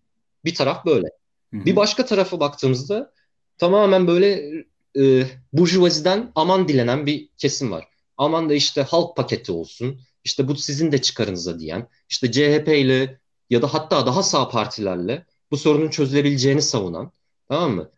Bir 0.46 0.56
taraf 0.56 0.86
böyle. 0.86 1.08
Hı-hı. 1.54 1.66
Bir 1.66 1.76
başka 1.76 2.06
tarafa 2.06 2.40
baktığımızda 2.40 3.14
tamamen 3.58 4.08
böyle 4.08 4.52
e, 5.00 5.26
burjuvaziden 5.54 6.32
aman 6.36 6.68
dilenen 6.68 7.06
bir 7.06 7.30
kesim 7.38 7.72
var. 7.72 7.88
Aman 8.18 8.50
da 8.50 8.54
işte 8.54 8.82
halk 8.82 9.16
paketi 9.16 9.52
olsun 9.52 10.00
işte 10.24 10.48
bu 10.48 10.56
sizin 10.56 10.92
de 10.92 11.02
çıkarınıza 11.02 11.60
diyen, 11.60 11.88
işte 12.10 12.32
CHP 12.32 12.68
ile 12.68 13.20
ya 13.50 13.62
da 13.62 13.74
hatta 13.74 14.06
daha 14.06 14.24
sağ 14.24 14.50
partilerle 14.50 15.26
bu 15.52 15.58
sorunun 15.58 15.90
çözülebileceğini 15.90 16.62
savunan, 16.62 17.12
tamam 17.48 17.72
mı? 17.72 17.90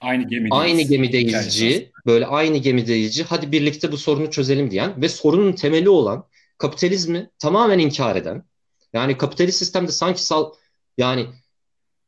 Aynı 0.00 0.22
gemideyiz. 0.22 0.52
Aynı 0.52 0.82
gemideyici, 0.82 1.92
böyle 2.06 2.26
aynı 2.26 2.56
gemideyici, 2.56 3.24
hadi 3.24 3.52
birlikte 3.52 3.92
bu 3.92 3.96
sorunu 3.98 4.30
çözelim 4.30 4.70
diyen 4.70 5.02
ve 5.02 5.08
sorunun 5.08 5.52
temeli 5.52 5.88
olan 5.88 6.24
kapitalizmi 6.58 7.30
tamamen 7.38 7.78
inkar 7.78 8.16
eden, 8.16 8.44
yani 8.92 9.18
kapitalist 9.18 9.58
sistemde 9.58 9.92
sanki 9.92 10.22
sal, 10.22 10.52
yani 10.98 11.26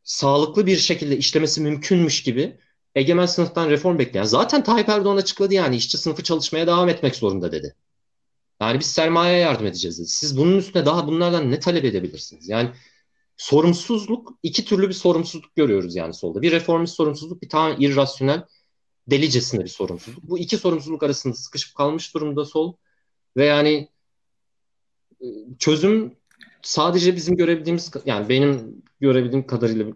sağlıklı 0.05 0.67
bir 0.67 0.77
şekilde 0.77 1.17
işlemesi 1.17 1.61
mümkünmüş 1.61 2.23
gibi 2.23 2.57
egemen 2.95 3.27
sınıftan 3.27 3.71
reform 3.71 3.99
bekleyen. 3.99 4.25
Zaten 4.25 4.65
Tayyip 4.65 4.89
Erdoğan 4.89 5.17
açıkladı 5.17 5.55
yani 5.55 5.77
işçi 5.77 5.99
sınıfı 5.99 6.23
çalışmaya 6.23 6.67
devam 6.67 6.89
etmek 6.89 7.17
zorunda 7.17 7.53
dedi. 7.53 7.75
Yani 8.61 8.81
biz 8.81 8.87
sermayeye 8.87 9.39
yardım 9.39 9.67
edeceğiz 9.67 9.99
dedi. 9.99 10.09
Siz 10.09 10.39
bunun 10.39 10.59
üstüne 10.59 10.87
daha 10.87 11.07
bunlardan 11.07 11.51
ne 11.51 11.61
talep 11.61 11.85
edebilirsiniz? 11.85 12.49
Yani 12.49 12.71
sorumsuzluk, 13.37 14.39
iki 14.43 14.65
türlü 14.65 14.89
bir 14.89 14.95
sorumsuzluk 14.95 15.57
görüyoruz 15.57 15.97
yani 15.97 16.15
solda. 16.15 16.43
Bir 16.43 16.53
reformist 16.53 16.95
sorumsuzluk, 16.95 17.43
bir 17.43 17.49
tane 17.49 17.77
irrasyonel, 17.79 18.45
delicesine 19.11 19.61
bir 19.65 19.69
sorumsuzluk. 19.69 20.23
Bu 20.23 20.39
iki 20.39 20.57
sorumsuzluk 20.57 21.03
arasında 21.03 21.35
sıkışıp 21.35 21.75
kalmış 21.75 22.15
durumda 22.15 22.45
sol. 22.45 22.75
Ve 23.37 23.45
yani 23.45 23.89
e, 25.21 25.27
çözüm 25.59 26.17
sadece 26.63 27.17
bizim 27.17 27.37
görebildiğimiz, 27.37 27.91
yani 28.05 28.29
benim 28.29 28.83
görebildiğim 29.01 29.47
kadarıyla 29.47 29.87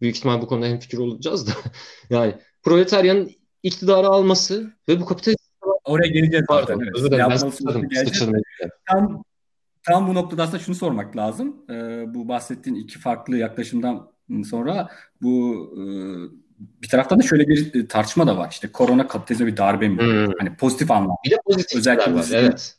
büyük 0.00 0.16
ihtimal 0.16 0.42
bu 0.42 0.46
konuda 0.46 0.66
hemfikir 0.66 0.98
olacağız 0.98 1.46
da 1.46 1.52
yani 2.10 2.34
proletaryanın 2.62 3.30
iktidarı 3.62 4.08
alması 4.08 4.72
ve 4.88 5.00
bu 5.00 5.06
kapitalist 5.06 5.44
Oraya 5.84 6.08
geleceğiz 6.08 6.44
Pardon. 6.48 6.82
Evet. 6.82 7.38
sıçradım, 7.54 7.88
sıçradım. 7.92 8.42
Tam, 8.90 9.24
tam 9.82 10.08
bu 10.08 10.14
noktada 10.14 10.42
aslında 10.42 10.58
şunu 10.58 10.74
sormak 10.74 11.16
lazım. 11.16 11.56
Ee, 11.70 12.04
bu 12.14 12.28
bahsettiğin 12.28 12.76
iki 12.76 12.98
farklı 12.98 13.36
yaklaşımdan 13.36 14.10
sonra 14.44 14.88
bu 15.22 15.54
e, 15.76 15.82
bir 16.82 16.88
taraftan 16.88 17.18
da 17.18 17.22
şöyle 17.22 17.48
bir 17.48 17.88
tartışma 17.88 18.26
da 18.26 18.36
var. 18.36 18.48
İşte 18.50 18.68
korona 18.72 19.06
kapitalizme 19.08 19.46
bir 19.46 19.56
darbe 19.56 19.88
mi? 19.88 20.02
Hmm. 20.02 20.32
Hani 20.38 20.56
pozitif 20.56 20.90
anlamda. 20.90 21.14
Bir 21.24 21.30
de 21.30 21.36
pozitifler 21.46 21.78
Özellikle 21.78 22.14
var. 22.14 22.22
sizin- 22.22 22.36
Evet. 22.36 22.76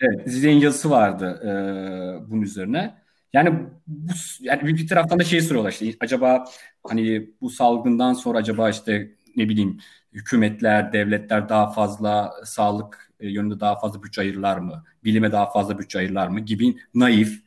Evet, 0.00 0.22
Zizek'in 0.30 0.56
yazısı 0.56 0.90
vardı 0.90 1.40
e, 1.44 1.50
bunun 2.30 2.42
üzerine. 2.42 2.94
Yani 3.32 3.58
bu 3.86 4.12
yani 4.40 4.62
bir, 4.66 4.76
bir 4.76 4.88
taraftan 4.88 5.18
da 5.18 5.24
şey 5.24 5.40
soruyorlar 5.40 5.70
işte 5.72 5.92
acaba 6.00 6.44
hani 6.86 7.30
bu 7.40 7.50
salgından 7.50 8.12
sonra 8.12 8.38
acaba 8.38 8.70
işte 8.70 9.10
ne 9.36 9.48
bileyim 9.48 9.78
hükümetler, 10.16 10.92
devletler 10.92 11.48
daha 11.48 11.72
fazla 11.72 12.32
sağlık 12.44 13.12
e, 13.20 13.28
yönünde 13.28 13.60
daha 13.60 13.78
fazla 13.78 14.02
bütçe 14.02 14.20
ayırırlar 14.20 14.58
mı? 14.58 14.84
Bilime 15.04 15.32
daha 15.32 15.50
fazla 15.50 15.78
bütçe 15.78 15.98
ayırırlar 15.98 16.28
mı? 16.28 16.40
Gibi 16.40 16.76
naif, 16.94 17.42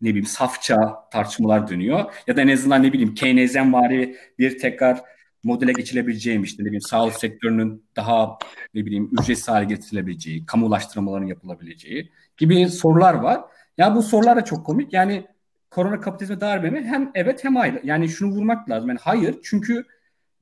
ne 0.00 0.08
bileyim 0.08 0.26
safça 0.26 1.08
tartışmalar 1.12 1.68
dönüyor. 1.68 2.04
Ya 2.26 2.36
da 2.36 2.40
en 2.40 2.48
azından 2.48 2.82
ne 2.82 2.92
bileyim 2.92 3.14
Keynesyenvari 3.14 4.16
bir 4.38 4.58
tekrar 4.58 5.00
modele 5.44 5.72
geçilebileceğim 5.72 6.42
işte 6.42 6.62
ne 6.62 6.66
bileyim 6.66 6.80
sağlık 6.80 7.14
sektörünün 7.14 7.84
daha 7.96 8.38
ne 8.74 8.86
bileyim 8.86 9.10
ücretsiz 9.12 9.48
hale 9.48 9.64
getirilebileceği, 9.64 10.46
kamulaştırmaların 10.46 11.26
yapılabileceği 11.26 12.12
gibi 12.36 12.68
sorular 12.68 13.14
var. 13.14 13.40
Ya 13.78 13.94
bu 13.94 14.02
sorular 14.02 14.36
da 14.36 14.44
çok 14.44 14.66
komik. 14.66 14.92
Yani 14.92 15.26
korona 15.70 16.00
kapitalizme 16.00 16.40
darbe 16.40 16.70
mi? 16.70 16.82
Hem 16.84 17.10
evet 17.14 17.44
hem 17.44 17.56
hayır. 17.56 17.80
Yani 17.84 18.08
şunu 18.08 18.30
vurmak 18.30 18.70
lazım. 18.70 18.88
Yani 18.88 18.98
hayır 19.02 19.36
çünkü 19.42 19.84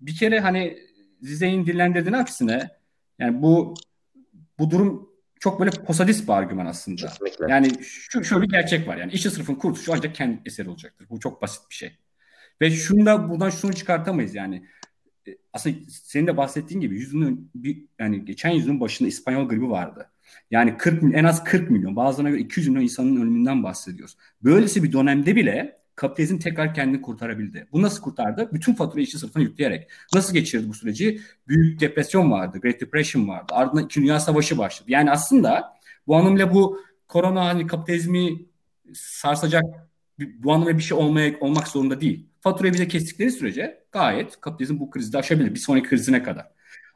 bir 0.01 0.16
kere 0.16 0.41
hani 0.41 0.79
Zizek'in 1.25 1.66
dillendirdiğine 1.66 2.16
aksine 2.16 2.70
yani 3.18 3.43
bu 3.43 3.75
bu 4.59 4.70
durum 4.70 5.09
çok 5.41 5.61
böyle 5.61 5.70
posadist 5.70 6.29
bir 6.29 6.33
argüman 6.33 6.66
aslında. 6.66 7.09
Kesinlikle. 7.09 7.47
Yani 7.49 7.85
şu 7.85 8.25
şöyle 8.25 8.43
bir 8.43 8.49
gerçek 8.51 8.89
var 8.89 8.97
yani 8.97 9.12
işçi 9.12 9.31
sınıfın 9.31 9.55
kurtuluşu 9.55 9.93
ancak 9.93 10.14
kendi 10.14 10.41
eseri 10.47 10.68
olacaktır. 10.68 11.07
Bu 11.11 11.20
çok 11.20 11.43
basit 11.43 11.62
bir 11.70 11.75
şey. 11.75 11.99
Ve 12.61 12.70
şunu 12.70 13.07
da 13.07 13.31
buradan 13.31 13.51
şunu 13.51 13.72
çıkartamayız 13.72 14.35
yani. 14.35 14.66
E, 15.29 15.37
Aslında 15.53 15.77
senin 15.91 16.27
de 16.27 16.37
bahsettiğin 16.37 16.81
gibi 16.81 16.95
yüzünün 16.95 17.51
bir 17.55 17.85
yani 17.99 18.25
geçen 18.25 18.51
yüzün 18.51 18.81
başında 18.81 19.09
İspanyol 19.09 19.49
gribi 19.49 19.70
vardı. 19.70 20.11
Yani 20.51 20.77
40 20.77 21.03
milyon, 21.03 21.18
en 21.18 21.25
az 21.25 21.45
40 21.45 21.70
milyon, 21.70 21.97
bazılarına 21.97 22.31
göre 22.31 22.41
200 22.41 22.68
milyon 22.68 22.83
insanın 22.83 23.16
ölümünden 23.16 23.62
bahsediyoruz. 23.62 24.16
Böylesi 24.43 24.83
bir 24.83 24.93
dönemde 24.93 25.37
bile 25.37 25.84
kapitalizm 25.97 26.38
tekrar 26.38 26.74
kendini 26.74 27.03
kurtarabildi. 27.03 27.66
Bu 27.72 27.82
nasıl 27.82 28.03
kurtardı? 28.03 28.49
Bütün 28.53 28.74
faturayı 28.74 29.05
işçi 29.07 29.18
sınıfına 29.18 29.42
yükleyerek. 29.42 29.90
Nasıl 30.14 30.34
geçirdi 30.34 30.68
bu 30.68 30.74
süreci? 30.74 31.20
Büyük 31.49 31.80
depresyon 31.80 32.30
vardı, 32.30 32.61
Great 32.61 32.80
Depression 32.80 33.28
vardı. 33.28 33.53
Ardından 33.55 33.84
İkinci 33.84 34.07
Dünya 34.07 34.20
Savaşı 34.20 34.59
başladı. 34.59 34.90
Yani 34.90 35.11
aslında 35.11 35.78
bu 36.07 36.16
anlamıyla 36.16 36.55
bu 36.55 36.80
korona 37.09 37.45
hani 37.45 37.66
kapitalizmi 37.66 38.47
sarsacak 38.95 39.64
bu 40.18 40.53
anlamda 40.53 40.78
bir 40.78 40.82
şey 40.82 40.99
olmaya, 40.99 41.40
olmak 41.40 41.68
zorunda 41.68 42.01
değil. 42.01 42.28
Faturayı 42.40 42.74
bize 42.74 42.88
kestikleri 42.88 43.30
sürece 43.30 43.84
gayet 43.92 44.40
kapitalizm 44.40 44.80
bu 44.80 44.90
krizi 44.90 45.12
de 45.12 45.18
aşabilir 45.18 45.55
bir 45.55 45.61
sonraki 45.61 45.88
krizine 45.88 46.22
kadar. 46.22 46.47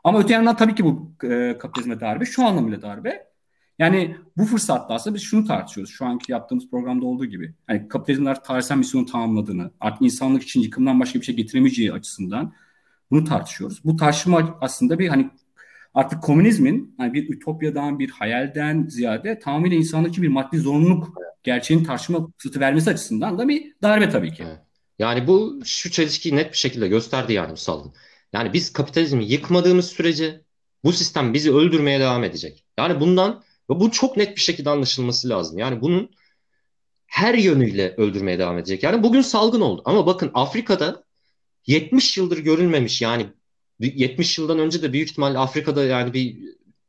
Ama 0.05 0.20
öte 0.20 0.32
yandan 0.32 0.57
tabii 0.57 0.74
ki 0.74 0.84
bu 0.84 1.12
e, 1.24 1.59
kapitalizme 1.59 2.01
darbe 2.01 2.24
şu 2.24 2.44
anlamıyla 2.44 2.82
darbe. 2.82 3.28
Yani 3.79 4.16
bu 4.37 4.45
fırsatta 4.45 4.95
aslında 4.95 5.14
biz 5.14 5.22
şunu 5.22 5.47
tartışıyoruz. 5.47 5.93
Şu 5.93 6.07
anki 6.07 6.33
yaptığımız 6.33 6.70
programda 6.70 7.07
olduğu 7.07 7.24
gibi. 7.24 7.55
Yani 7.68 7.89
kapitalizmler 7.89 8.45
tarihsel 8.45 8.76
misyonu 8.76 9.07
tamamladığını, 9.07 9.70
artık 9.81 10.03
insanlık 10.03 10.43
için 10.43 10.61
yıkımdan 10.61 11.01
başka 11.01 11.20
bir 11.20 11.24
şey 11.24 11.37
getiremeyeceği 11.37 11.93
açısından 11.93 12.55
bunu 13.11 13.24
tartışıyoruz. 13.24 13.85
Bu 13.85 13.97
tartışma 13.97 14.59
aslında 14.61 14.99
bir 14.99 15.09
hani 15.09 15.31
artık 15.95 16.22
komünizmin 16.22 16.95
hani 16.97 17.14
bir 17.14 17.35
ütopyadan, 17.35 17.99
bir 17.99 18.11
hayalden 18.11 18.87
ziyade 18.89 19.39
tamamıyla 19.39 19.76
insanlık 19.76 20.11
için 20.11 20.22
bir 20.22 20.29
maddi 20.29 20.59
zorunluluk 20.59 21.14
gerçeğini 21.43 21.87
tartışma 21.87 22.29
fırsatı 22.39 22.61
vermesi 22.61 22.91
açısından 22.91 23.39
da 23.39 23.49
bir 23.49 23.74
darbe 23.83 24.11
tabii 24.11 24.33
ki. 24.33 24.43
Evet. 24.47 24.59
Yani 24.99 25.26
bu 25.26 25.61
şu 25.64 25.91
çelişkiyi 25.91 26.37
net 26.37 26.53
bir 26.53 26.57
şekilde 26.57 26.89
gösterdi 26.89 27.33
yani 27.33 27.53
bu 27.53 27.57
salgın. 27.57 27.93
Yani 28.33 28.53
biz 28.53 28.72
kapitalizmi 28.72 29.24
yıkmadığımız 29.24 29.87
sürece 29.87 30.41
bu 30.85 30.93
sistem 30.93 31.35
bizi 31.35 31.53
öldürmeye 31.53 32.01
devam 32.01 32.24
edecek. 32.24 32.64
Yani 32.79 33.01
bundan 33.01 33.43
ve 33.71 33.81
bu 33.81 33.91
çok 33.91 34.16
net 34.16 34.37
bir 34.37 34.41
şekilde 34.41 34.71
anlaşılması 34.71 35.29
lazım. 35.29 35.59
Yani 35.59 35.81
bunun 35.81 36.11
her 37.07 37.35
yönüyle 37.35 37.95
öldürmeye 37.97 38.39
devam 38.39 38.59
edecek. 38.59 38.83
Yani 38.83 39.03
bugün 39.03 39.21
salgın 39.23 39.61
oldu. 39.61 39.83
Ama 39.85 40.07
bakın 40.07 40.31
Afrika'da 40.35 41.05
70 41.66 42.19
yıldır 42.19 42.39
görülmemiş 42.39 43.03
yani 43.03 43.27
70 43.81 44.39
yıldan 44.39 44.59
önce 44.59 44.83
de 44.83 44.93
büyük 44.93 45.11
ihtimalle 45.11 45.39
Afrika'da 45.39 45.85
yani 45.85 46.14
bir 46.14 46.37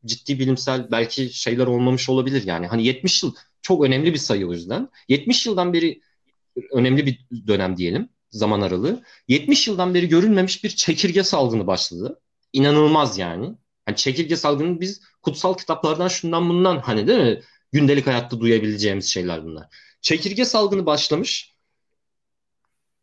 ciddi 0.05 0.39
bilimsel 0.39 0.91
belki 0.91 1.33
şeyler 1.33 1.67
olmamış 1.67 2.09
olabilir 2.09 2.43
yani. 2.45 2.67
Hani 2.67 2.85
70 2.85 3.23
yıl 3.23 3.35
çok 3.61 3.83
önemli 3.83 4.13
bir 4.13 4.17
sayı 4.17 4.47
o 4.47 4.51
yüzden. 4.51 4.89
70 5.07 5.45
yıldan 5.45 5.73
beri 5.73 6.01
önemli 6.71 7.05
bir 7.05 7.25
dönem 7.47 7.77
diyelim 7.77 8.09
zaman 8.31 8.61
aralığı. 8.61 9.03
70 9.27 9.67
yıldan 9.67 9.93
beri 9.93 10.09
görülmemiş 10.09 10.63
bir 10.63 10.69
çekirge 10.69 11.23
salgını 11.23 11.67
başladı. 11.67 12.19
İnanılmaz 12.53 13.17
yani. 13.17 13.55
Hani 13.89 13.97
çekirge 13.97 14.35
salgını 14.35 14.81
biz 14.81 15.01
kutsal 15.21 15.57
kitaplardan 15.57 16.07
şundan 16.07 16.49
bundan 16.49 16.77
hani 16.77 17.07
değil 17.07 17.19
mi? 17.19 17.41
Gündelik 17.71 18.07
hayatta 18.07 18.39
duyabileceğimiz 18.39 19.05
şeyler 19.05 19.43
bunlar. 19.43 19.67
Çekirge 20.01 20.45
salgını 20.45 20.85
başlamış. 20.85 21.55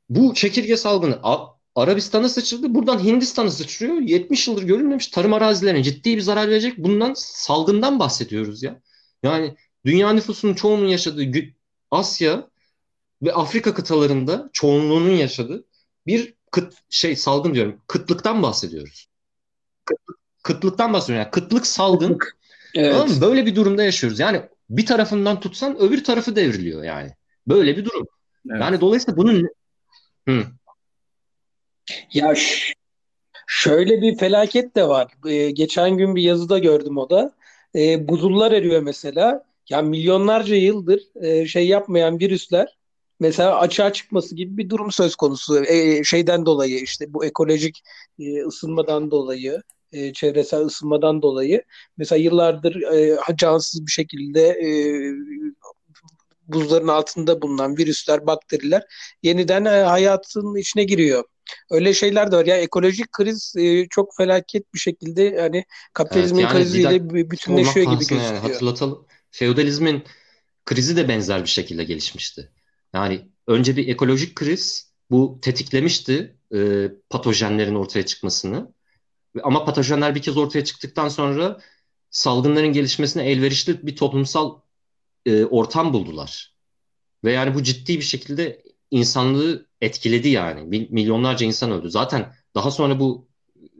Bu 0.08 0.34
çekirge 0.34 0.76
salgını 0.76 1.20
Arabistan'a 1.74 2.28
sıçradı. 2.28 2.74
Buradan 2.74 3.04
Hindistan'a 3.04 3.50
sıçrıyor. 3.50 3.94
70 4.00 4.48
yıldır 4.48 4.62
görülmemiş 4.62 5.08
tarım 5.08 5.32
arazilerine 5.32 5.82
ciddi 5.82 6.16
bir 6.16 6.20
zarar 6.20 6.48
verecek. 6.48 6.78
Bundan 6.78 7.14
salgından 7.16 7.98
bahsediyoruz 7.98 8.62
ya. 8.62 8.80
Yani 9.22 9.56
dünya 9.84 10.12
nüfusunun 10.12 10.54
çoğunun 10.54 10.88
yaşadığı 10.88 11.32
Asya 11.90 12.50
ve 13.22 13.32
Afrika 13.32 13.74
kıtalarında 13.74 14.50
çoğunluğunun 14.52 15.10
yaşadığı 15.10 15.64
bir 16.06 16.34
kıt, 16.50 16.74
şey 16.90 17.16
salgın 17.16 17.54
diyorum. 17.54 17.80
Kıtlıktan 17.86 18.42
bahsediyoruz. 18.42 19.08
Kıtlık, 19.84 20.18
kıtlıktan 20.46 20.92
bahsediyorum. 20.92 21.22
Yani 21.22 21.30
kıtlık 21.30 21.66
salgın. 21.66 22.18
Evet. 22.74 23.18
Böyle 23.20 23.46
bir 23.46 23.54
durumda 23.54 23.82
yaşıyoruz. 23.82 24.18
Yani 24.18 24.42
bir 24.70 24.86
tarafından 24.86 25.40
tutsan 25.40 25.76
öbür 25.78 26.04
tarafı 26.04 26.36
devriliyor 26.36 26.84
yani. 26.84 27.10
Böyle 27.48 27.76
bir 27.76 27.84
durum. 27.84 28.06
Evet. 28.50 28.60
Yani 28.60 28.80
dolayısıyla 28.80 29.16
bunun 29.16 29.48
Hı. 30.28 30.44
Ya 32.12 32.34
şöyle 33.46 34.02
bir 34.02 34.18
felaket 34.18 34.76
de 34.76 34.88
var. 34.88 35.12
Ee, 35.26 35.50
geçen 35.50 35.98
gün 35.98 36.16
bir 36.16 36.22
yazıda 36.22 36.58
gördüm 36.58 36.98
o 36.98 37.10
da. 37.10 37.32
Ee, 37.74 38.08
buzullar 38.08 38.52
eriyor 38.52 38.82
mesela. 38.82 39.44
Ya 39.68 39.82
milyonlarca 39.82 40.56
yıldır 40.56 41.00
e, 41.22 41.46
şey 41.46 41.68
yapmayan 41.68 42.20
virüsler 42.20 42.76
mesela 43.20 43.58
açığa 43.58 43.92
çıkması 43.92 44.34
gibi 44.34 44.56
bir 44.56 44.70
durum 44.70 44.92
söz 44.92 45.16
konusu. 45.16 45.64
E, 45.64 46.04
şeyden 46.04 46.46
dolayı 46.46 46.78
işte 46.78 47.14
bu 47.14 47.24
ekolojik 47.24 47.82
e, 48.18 48.42
ısınmadan 48.42 49.10
dolayı, 49.10 49.62
e, 49.92 50.12
çevresel 50.12 50.60
ısınmadan 50.60 51.22
dolayı 51.22 51.62
mesela 51.96 52.18
yıllardır 52.22 52.82
e, 52.82 53.18
cansız 53.36 53.86
bir 53.86 53.92
şekilde 53.92 54.48
e, 54.48 54.70
buzların 56.48 56.88
altında 56.88 57.42
bulunan 57.42 57.76
virüsler, 57.76 58.26
bakteriler 58.26 58.82
yeniden 59.22 59.64
e, 59.64 59.68
hayatın 59.68 60.56
içine 60.56 60.84
giriyor. 60.84 61.24
Öyle 61.70 61.94
şeyler 61.94 62.32
de 62.32 62.36
var. 62.36 62.46
Ya 62.46 62.56
ekolojik 62.56 63.12
kriz 63.12 63.54
e, 63.56 63.88
çok 63.88 64.16
felaket 64.16 64.74
bir 64.74 64.78
şekilde 64.78 65.22
yani 65.22 65.64
kapitalizmin 65.92 66.40
evet, 66.40 66.54
yani 66.54 66.62
kriziyle 66.62 67.10
bütünleşiyor 67.30 67.86
gibi 67.86 67.96
gözüküyor. 67.96 68.22
Yani 68.22 68.38
hatırlatalım. 68.38 69.06
Feodalizmin 69.30 70.04
krizi 70.64 70.96
de 70.96 71.08
benzer 71.08 71.42
bir 71.42 71.48
şekilde 71.48 71.84
gelişmişti. 71.84 72.50
Yani 72.94 73.28
önce 73.46 73.76
bir 73.76 73.88
ekolojik 73.88 74.36
kriz 74.36 74.92
bu 75.10 75.38
tetiklemişti 75.42 76.36
e, 76.54 76.90
patojenlerin 77.10 77.74
ortaya 77.74 78.06
çıkmasını. 78.06 78.72
Ama 79.42 79.64
patojenler 79.64 80.14
bir 80.14 80.22
kez 80.22 80.36
ortaya 80.36 80.64
çıktıktan 80.64 81.08
sonra 81.08 81.60
salgınların 82.10 82.72
gelişmesine 82.72 83.30
elverişli 83.30 83.86
bir 83.86 83.96
toplumsal 83.96 84.60
e, 85.26 85.44
ortam 85.44 85.92
buldular. 85.92 86.54
Ve 87.24 87.32
yani 87.32 87.54
bu 87.54 87.62
ciddi 87.62 87.96
bir 87.96 88.04
şekilde 88.04 88.62
insanlığı 88.90 89.66
etkiledi 89.80 90.28
yani. 90.28 90.88
Milyonlarca 90.90 91.46
insan 91.46 91.70
öldü. 91.70 91.90
Zaten 91.90 92.34
daha 92.54 92.70
sonra 92.70 93.00
bu 93.00 93.28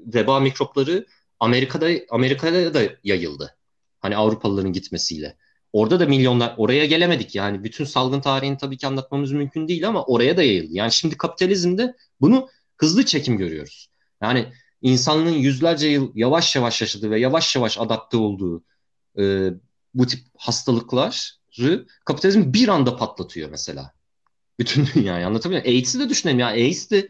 veba 0.06 0.40
mikropları 0.40 1.06
Amerika'da 1.40 1.88
Amerika'da 2.10 2.74
da 2.74 2.82
yayıldı. 3.04 3.56
Hani 4.00 4.16
Avrupalıların 4.16 4.72
gitmesiyle. 4.72 5.36
Orada 5.72 6.00
da 6.00 6.06
milyonlar 6.06 6.54
oraya 6.56 6.86
gelemedik 6.86 7.34
yani 7.34 7.64
bütün 7.64 7.84
salgın 7.84 8.20
tarihini 8.20 8.56
tabii 8.56 8.76
ki 8.76 8.86
anlatmamız 8.86 9.32
mümkün 9.32 9.68
değil 9.68 9.88
ama 9.88 10.04
oraya 10.04 10.36
da 10.36 10.42
yayıldı. 10.42 10.72
Yani 10.72 10.92
şimdi 10.92 11.16
kapitalizmde 11.16 11.94
bunu 12.20 12.48
hızlı 12.76 13.04
çekim 13.04 13.38
görüyoruz. 13.38 13.88
Yani 14.22 14.52
insanlığın 14.86 15.30
yüzlerce 15.30 15.88
yıl 15.88 16.12
yavaş 16.14 16.56
yavaş 16.56 16.80
yaşadığı 16.80 17.10
ve 17.10 17.20
yavaş 17.20 17.56
yavaş 17.56 17.78
adapte 17.78 18.16
olduğu 18.16 18.64
e, 19.18 19.50
bu 19.94 20.06
tip 20.06 20.20
hastalıkları 20.38 21.86
kapitalizm 22.04 22.52
bir 22.52 22.68
anda 22.68 22.96
patlatıyor 22.96 23.50
mesela. 23.50 23.92
bütün 24.58 24.86
dünyayı 24.94 25.26
anlatabiliyor 25.26 25.64
muyum? 25.64 25.76
AIDS'i 25.76 26.00
de 26.00 26.08
düşünelim 26.08 26.38
ya 26.38 26.46
AIDS 26.46 26.90
de 26.90 27.08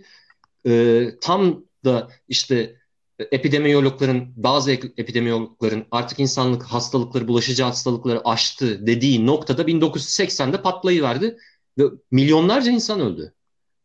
e, 0.66 1.08
tam 1.20 1.64
da 1.84 2.10
işte 2.28 2.76
epidemiyologların 3.18 4.32
bazı 4.36 4.72
epidemiyologların 4.72 5.84
artık 5.90 6.20
insanlık 6.20 6.62
hastalıkları 6.62 7.28
bulaşıcı 7.28 7.62
hastalıkları 7.62 8.28
aştı 8.28 8.86
dediği 8.86 9.26
noktada 9.26 9.62
1980'de 9.62 10.62
patlayıverdi 10.62 11.36
ve 11.78 11.84
milyonlarca 12.10 12.72
insan 12.72 13.00
öldü. 13.00 13.34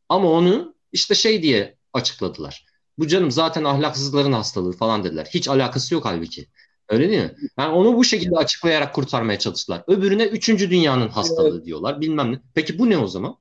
Ama 0.09 0.31
onu 0.31 0.75
işte 0.91 1.15
şey 1.15 1.43
diye 1.43 1.77
açıkladılar. 1.93 2.70
Bu 2.97 3.07
canım 3.07 3.31
zaten 3.31 3.63
ahlaksızların 3.63 4.31
hastalığı 4.31 4.71
falan 4.71 5.03
dediler. 5.03 5.27
Hiç 5.33 5.47
alakası 5.47 5.93
yok 5.93 6.05
halbuki. 6.05 6.47
Öyle 6.89 7.09
değil 7.09 7.23
mi? 7.23 7.35
Yani 7.57 7.73
onu 7.73 7.97
bu 7.97 8.03
şekilde 8.03 8.35
açıklayarak 8.37 8.95
kurtarmaya 8.95 9.39
çalıştılar. 9.39 9.83
Öbürüne 9.87 10.23
üçüncü 10.23 10.69
dünyanın 10.69 11.09
hastalığı 11.09 11.55
evet. 11.55 11.65
diyorlar. 11.65 12.01
Bilmem 12.01 12.31
ne. 12.31 12.39
Peki 12.53 12.79
bu 12.79 12.89
ne 12.89 12.97
o 12.97 13.07
zaman? 13.07 13.37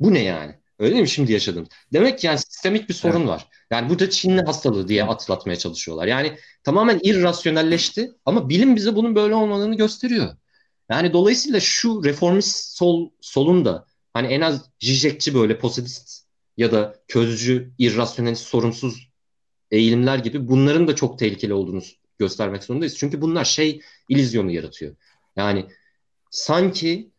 Bu 0.00 0.14
ne 0.14 0.22
yani? 0.22 0.54
Öyle 0.78 0.92
değil 0.92 1.02
mi 1.02 1.08
şimdi 1.08 1.32
yaşadığımız? 1.32 1.68
Demek 1.92 2.18
ki 2.18 2.26
yani 2.26 2.38
sistemik 2.38 2.88
bir 2.88 2.94
sorun 2.94 3.18
evet. 3.18 3.28
var. 3.28 3.46
Yani 3.70 3.88
bu 3.88 3.98
da 3.98 4.10
Çinli 4.10 4.42
hastalığı 4.42 4.88
diye 4.88 5.04
atlatmaya 5.04 5.56
çalışıyorlar. 5.56 6.06
Yani 6.06 6.38
tamamen 6.64 7.00
irrasyonelleşti 7.02 8.12
ama 8.24 8.48
bilim 8.48 8.76
bize 8.76 8.96
bunun 8.96 9.16
böyle 9.16 9.34
olmadığını 9.34 9.76
gösteriyor. 9.76 10.36
Yani 10.90 11.12
dolayısıyla 11.12 11.60
şu 11.60 12.04
reformist 12.04 12.76
sol, 12.76 13.10
solun 13.20 13.64
da 13.64 13.86
hani 14.14 14.26
en 14.26 14.40
az 14.40 14.70
Zizekçi 14.80 15.34
böyle 15.34 15.58
pozitivist 15.58 16.25
ya 16.56 16.72
da 16.72 16.96
közcü, 17.08 17.70
irrasyonelist, 17.78 18.46
sorumsuz 18.46 19.08
eğilimler 19.70 20.18
gibi 20.18 20.48
bunların 20.48 20.88
da 20.88 20.94
çok 20.94 21.18
tehlikeli 21.18 21.54
olduğunu 21.54 21.82
göstermek 22.18 22.64
zorundayız. 22.64 22.96
Çünkü 22.98 23.20
bunlar 23.20 23.44
şey 23.44 23.80
ilizyonu 24.08 24.50
yaratıyor. 24.50 24.96
Yani 25.36 25.66
sanki 26.30 27.10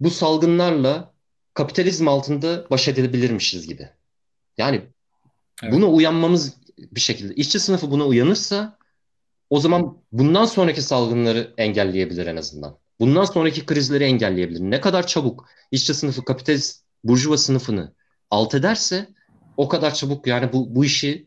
bu 0.00 0.10
salgınlarla 0.10 1.14
kapitalizm 1.54 2.08
altında 2.08 2.66
baş 2.70 2.88
edebilirmişiz 2.88 3.66
gibi. 3.66 3.88
Yani 4.58 4.82
evet. 5.62 5.72
buna 5.72 5.86
uyanmamız 5.86 6.56
bir 6.78 7.00
şekilde. 7.00 7.34
İşçi 7.34 7.60
sınıfı 7.60 7.90
buna 7.90 8.06
uyanırsa 8.06 8.78
o 9.50 9.60
zaman 9.60 9.98
bundan 10.12 10.44
sonraki 10.44 10.82
salgınları 10.82 11.54
engelleyebilir 11.56 12.26
en 12.26 12.36
azından. 12.36 12.78
Bundan 13.00 13.24
sonraki 13.24 13.66
krizleri 13.66 14.04
engelleyebilir. 14.04 14.60
Ne 14.60 14.80
kadar 14.80 15.06
çabuk 15.06 15.48
işçi 15.70 15.94
sınıfı 15.94 16.24
kapitalist 16.24 16.84
burjuva 17.04 17.36
sınıfını 17.36 17.94
alt 18.30 18.54
ederse 18.54 19.08
o 19.56 19.68
kadar 19.68 19.94
çabuk 19.94 20.26
yani 20.26 20.52
bu, 20.52 20.74
bu 20.74 20.84
işi 20.84 21.26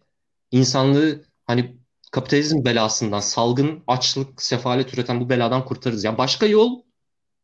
insanlığı 0.51 1.23
hani 1.45 1.77
kapitalizm 2.11 2.65
belasından, 2.65 3.19
salgın, 3.19 3.83
açlık, 3.87 4.41
sefalet 4.41 4.93
üreten 4.93 5.21
bu 5.21 5.29
beladan 5.29 5.65
kurtarırız. 5.65 6.03
Yani 6.03 6.17
başka 6.17 6.45
yol 6.45 6.83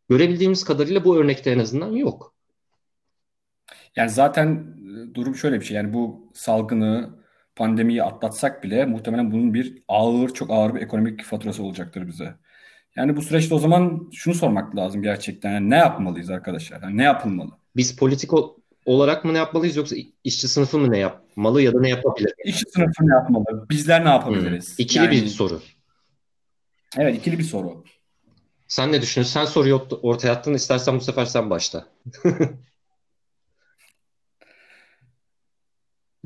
görebildiğimiz 0.10 0.64
kadarıyla 0.64 1.06
bu 1.06 1.18
örnekte 1.18 1.52
en 1.52 1.60
azından 1.60 1.92
yok. 1.92 2.36
Yani 3.96 4.10
zaten 4.10 4.78
e, 5.12 5.16
durum 5.16 5.36
şöyle 5.36 5.60
bir 5.60 5.66
şey. 5.66 5.78
Yani 5.78 5.94
bu 5.94 6.32
salgını, 6.34 7.20
pandemiyi 7.56 8.04
atlatsak 8.04 8.64
bile 8.64 8.86
muhtemelen 8.86 9.32
bunun 9.32 9.54
bir 9.54 9.84
ağır, 9.88 10.30
çok 10.30 10.52
ağır 10.52 10.76
bir 10.76 10.82
ekonomik 10.82 11.24
faturası 11.24 11.64
olacaktır 11.64 12.08
bize. 12.08 12.36
Yani 12.96 13.16
bu 13.16 13.22
süreçte 13.22 13.56
o 13.56 13.60
zaman 13.60 14.10
şunu 14.14 14.34
sormak 14.34 14.76
lazım 14.76 15.02
gerçekten. 15.02 15.52
Yani 15.52 15.70
ne 15.70 15.78
yapmalıyız 15.78 16.30
arkadaşlar? 16.30 16.82
Yani 16.82 16.98
ne 16.98 17.04
yapılmalı? 17.04 17.52
Biz 17.76 17.96
politik 17.96 18.32
olarak 18.90 19.26
mı 19.26 19.34
ne 19.34 19.38
yapmalıyız 19.38 19.76
yoksa 19.76 19.96
işçi 20.24 20.48
sınıfı 20.48 20.80
mı 20.80 20.92
ne 20.92 20.98
yapmalı 20.98 21.62
ya 21.62 21.74
da 21.74 21.80
ne 21.80 21.90
yapabilir? 21.90 22.34
İşçi 22.46 22.66
sınıfı 22.70 23.08
ne 23.08 23.14
yapmalı? 23.14 23.66
Bizler 23.70 24.06
ne 24.06 24.10
yapabiliriz? 24.10 24.78
Hmm. 24.78 24.84
İkili 24.84 25.04
yani, 25.04 25.12
bir 25.12 25.28
soru. 25.28 25.62
Evet 26.98 27.18
ikili 27.18 27.40
bir 27.40 27.44
soru. 27.44 27.84
Sen 28.68 28.92
ne 28.92 29.02
düşünüyorsun? 29.02 29.34
Sen 29.34 29.46
soruyu 29.46 29.88
ortaya 30.02 30.32
attın. 30.32 30.54
İstersen 30.54 30.96
bu 30.96 31.02
sefer 31.02 31.26
sen 31.26 31.50
başla. 31.50 31.88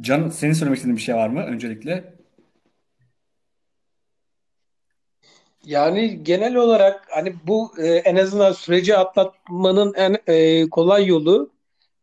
Can 0.02 0.30
senin 0.30 0.54
söylemek 0.54 0.78
istediğin 0.78 0.98
bir 0.98 1.02
şey 1.02 1.16
var 1.16 1.28
mı 1.28 1.44
öncelikle? 1.44 2.14
Yani 5.66 6.24
genel 6.24 6.56
olarak 6.56 7.08
hani 7.10 7.36
bu 7.48 7.72
e, 7.78 7.88
en 7.88 8.16
azından 8.16 8.52
süreci 8.52 8.98
atlatmanın 8.98 9.94
en 9.94 10.18
e, 10.28 10.70
kolay 10.70 11.06
yolu 11.06 11.53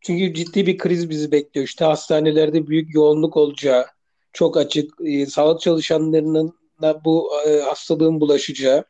çünkü 0.01 0.33
ciddi 0.33 0.67
bir 0.67 0.77
kriz 0.77 1.09
bizi 1.09 1.31
bekliyor. 1.31 1.67
İşte 1.67 1.85
hastanelerde 1.85 2.67
büyük 2.67 2.95
yoğunluk 2.95 3.37
olacağı 3.37 3.85
çok 4.33 4.57
açık. 4.57 4.91
E, 5.05 5.25
sağlık 5.25 5.61
çalışanlarının 5.61 6.53
da 6.81 7.05
bu 7.05 7.31
e, 7.47 7.61
hastalığın 7.61 8.21
bulaşacağı 8.21 8.85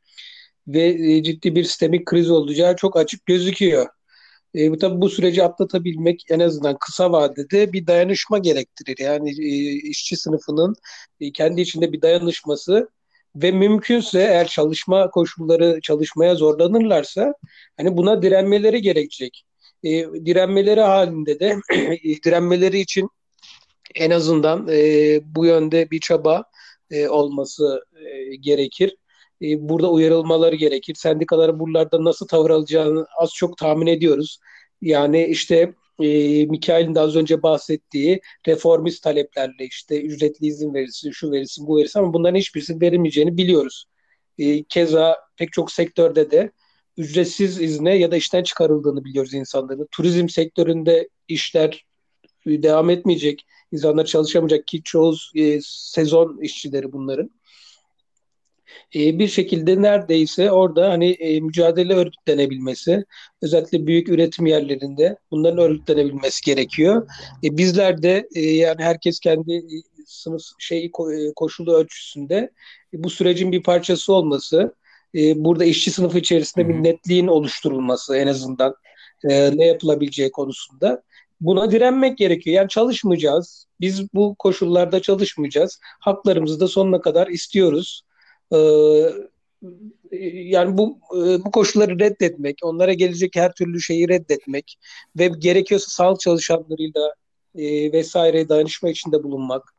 ve 0.68 0.88
e, 0.88 1.24
ciddi 1.24 1.56
bir 1.56 1.64
sistemik 1.64 2.06
kriz 2.06 2.32
olacağı 2.32 2.76
çok 2.76 2.98
açık 2.98 3.26
gözüküyor. 3.26 3.88
E, 4.56 4.72
bu 4.72 4.78
tabii 4.78 5.02
bu 5.02 5.10
süreci 5.10 5.44
atlatabilmek 5.44 6.26
en 6.30 6.40
azından 6.40 6.78
kısa 6.80 7.12
vadede 7.12 7.74
bir 7.74 7.88
dayanışma 7.88 8.38
gerektirir. 8.38 8.98
Yani 9.00 9.30
e, 9.30 9.72
işçi 9.90 10.18
sınıfının 10.18 10.76
e, 11.20 11.32
kendi 11.32 11.62
içinde 11.62 11.94
bir 11.94 12.02
dayanışması 12.02 12.90
ve 13.36 13.52
mümkünse 13.52 14.20
eğer 14.20 14.48
çalışma 14.48 15.10
koşulları 15.10 15.80
çalışmaya 15.82 16.36
zorlanırlarsa 16.36 17.34
hani 17.78 17.98
buna 17.98 18.22
direnmeleri 18.22 18.82
gerekecek. 18.82 19.46
E, 19.84 19.90
direnmeleri 20.26 20.82
halinde 20.82 21.40
de 21.40 21.56
direnmeleri 22.26 22.80
için 22.80 23.10
en 23.96 24.12
azından 24.12 24.68
e, 24.72 25.20
bu 25.36 25.46
yönde 25.46 25.92
bir 25.92 26.00
çaba 26.00 26.44
e, 26.92 27.08
olması 27.08 27.84
e, 28.06 28.36
gerekir. 28.36 28.96
E, 29.42 29.70
burada 29.70 29.92
uyarılmaları 29.92 30.56
gerekir. 30.56 30.96
Sendikaların 30.96 31.60
buralarda 31.60 32.04
nasıl 32.04 32.28
tavır 32.28 32.50
alacağını 32.50 33.06
az 33.20 33.34
çok 33.34 33.58
tahmin 33.58 33.88
ediyoruz. 33.88 34.40
Yani 34.82 35.26
işte 35.26 35.74
e, 36.00 36.46
Mikail'in 36.46 36.96
de 36.96 37.00
az 37.00 37.16
önce 37.16 37.44
bahsettiği 37.44 38.22
reformist 38.48 39.04
taleplerle 39.04 39.66
işte 39.66 40.02
ücretli 40.02 40.46
izin 40.46 40.74
verilsin, 40.74 41.12
şu 41.12 41.32
verilsin, 41.32 41.68
bu 41.68 41.78
verilsin 41.78 42.00
ama 42.00 42.14
bunların 42.14 42.40
hiçbirisinin 42.40 42.82
verilmeyeceğini 42.82 43.38
biliyoruz. 43.38 43.86
E, 44.38 44.64
keza 44.64 45.18
pek 45.38 45.52
çok 45.52 45.72
sektörde 45.72 46.32
de 46.32 46.52
ücretsiz 46.98 47.62
izne 47.62 47.98
ya 47.98 48.12
da 48.12 48.16
işten 48.16 48.44
çıkarıldığını 48.44 49.06
biliyoruz 49.06 49.34
insanların. 49.34 49.88
Turizm 49.92 50.30
sektöründe 50.30 51.10
işler 51.28 51.86
devam 52.46 52.90
etmeyecek, 52.90 53.46
insanlar 53.72 54.06
çalışamayacak 54.06 54.68
ki 54.68 54.84
çoğu 54.84 55.16
e, 55.36 55.60
sezon 55.62 56.40
işçileri 56.42 56.92
bunların 56.92 57.32
e, 58.96 59.20
bir 59.20 59.28
şekilde 59.28 59.82
neredeyse 59.82 60.52
orada 60.52 60.90
hani 60.90 61.12
e, 61.12 61.40
mücadele 61.40 61.94
örgütlenebilmesi, 61.94 63.06
özellikle 63.42 63.88
büyük 63.88 64.10
üretim 64.10 64.46
yerlerinde 64.46 65.18
bunların 65.32 65.60
örgütlenebilmesi 65.60 66.42
gerekiyor. 66.46 67.08
E, 67.44 67.58
bizler 67.58 68.04
de 68.04 68.28
e, 68.36 68.42
yani 68.42 68.84
herkes 68.84 69.20
kendi 69.20 69.54
e, 69.54 69.78
sınıf 70.06 70.42
şeyi 70.60 70.86
e, 70.86 71.34
koşulu 71.36 71.74
ölçüsünde 71.74 72.52
e, 72.94 73.04
bu 73.04 73.10
sürecin 73.10 73.52
bir 73.52 73.64
parçası 73.64 74.14
olması, 74.14 74.74
e, 75.16 75.44
burada 75.44 75.66
işçi 75.66 75.92
sınıfı 75.92 76.18
içerisinde 76.18 76.70
bir 76.70 76.84
netliğin 76.84 77.28
oluşturulması 77.28 78.16
en 78.16 78.28
azından 78.28 78.76
e, 79.30 79.58
ne 79.58 79.66
yapılabileceği 79.66 80.32
konusunda 80.32 81.04
buna 81.42 81.72
direnmek 81.72 82.18
gerekiyor. 82.18 82.56
Yani 82.56 82.70
çalışmayacağız. 82.70 83.66
Biz 83.82 84.14
bu 84.14 84.36
koşullarda 84.40 85.02
çalışmayacağız. 85.02 85.80
Haklarımızı 86.00 86.60
da 86.60 86.68
sonuna 86.68 87.02
kadar 87.02 87.28
istiyoruz. 87.28 88.02
Ee, 88.54 88.58
yani 90.34 90.78
bu 90.78 91.00
e, 91.18 91.44
bu 91.46 91.52
koşulları 91.52 92.00
reddetmek, 92.00 92.58
onlara 92.64 92.94
gelecek 92.94 93.36
her 93.36 93.54
türlü 93.54 93.82
şeyi 93.82 94.10
reddetmek 94.10 94.78
ve 95.20 95.28
gerekiyorsa 95.28 95.90
sağlık 95.90 96.20
çalışanlarıyla 96.20 97.14
e, 97.56 97.92
vesaire 97.92 98.50
dayanışma 98.50 98.90
içinde 98.90 99.24
bulunmak. 99.24 99.74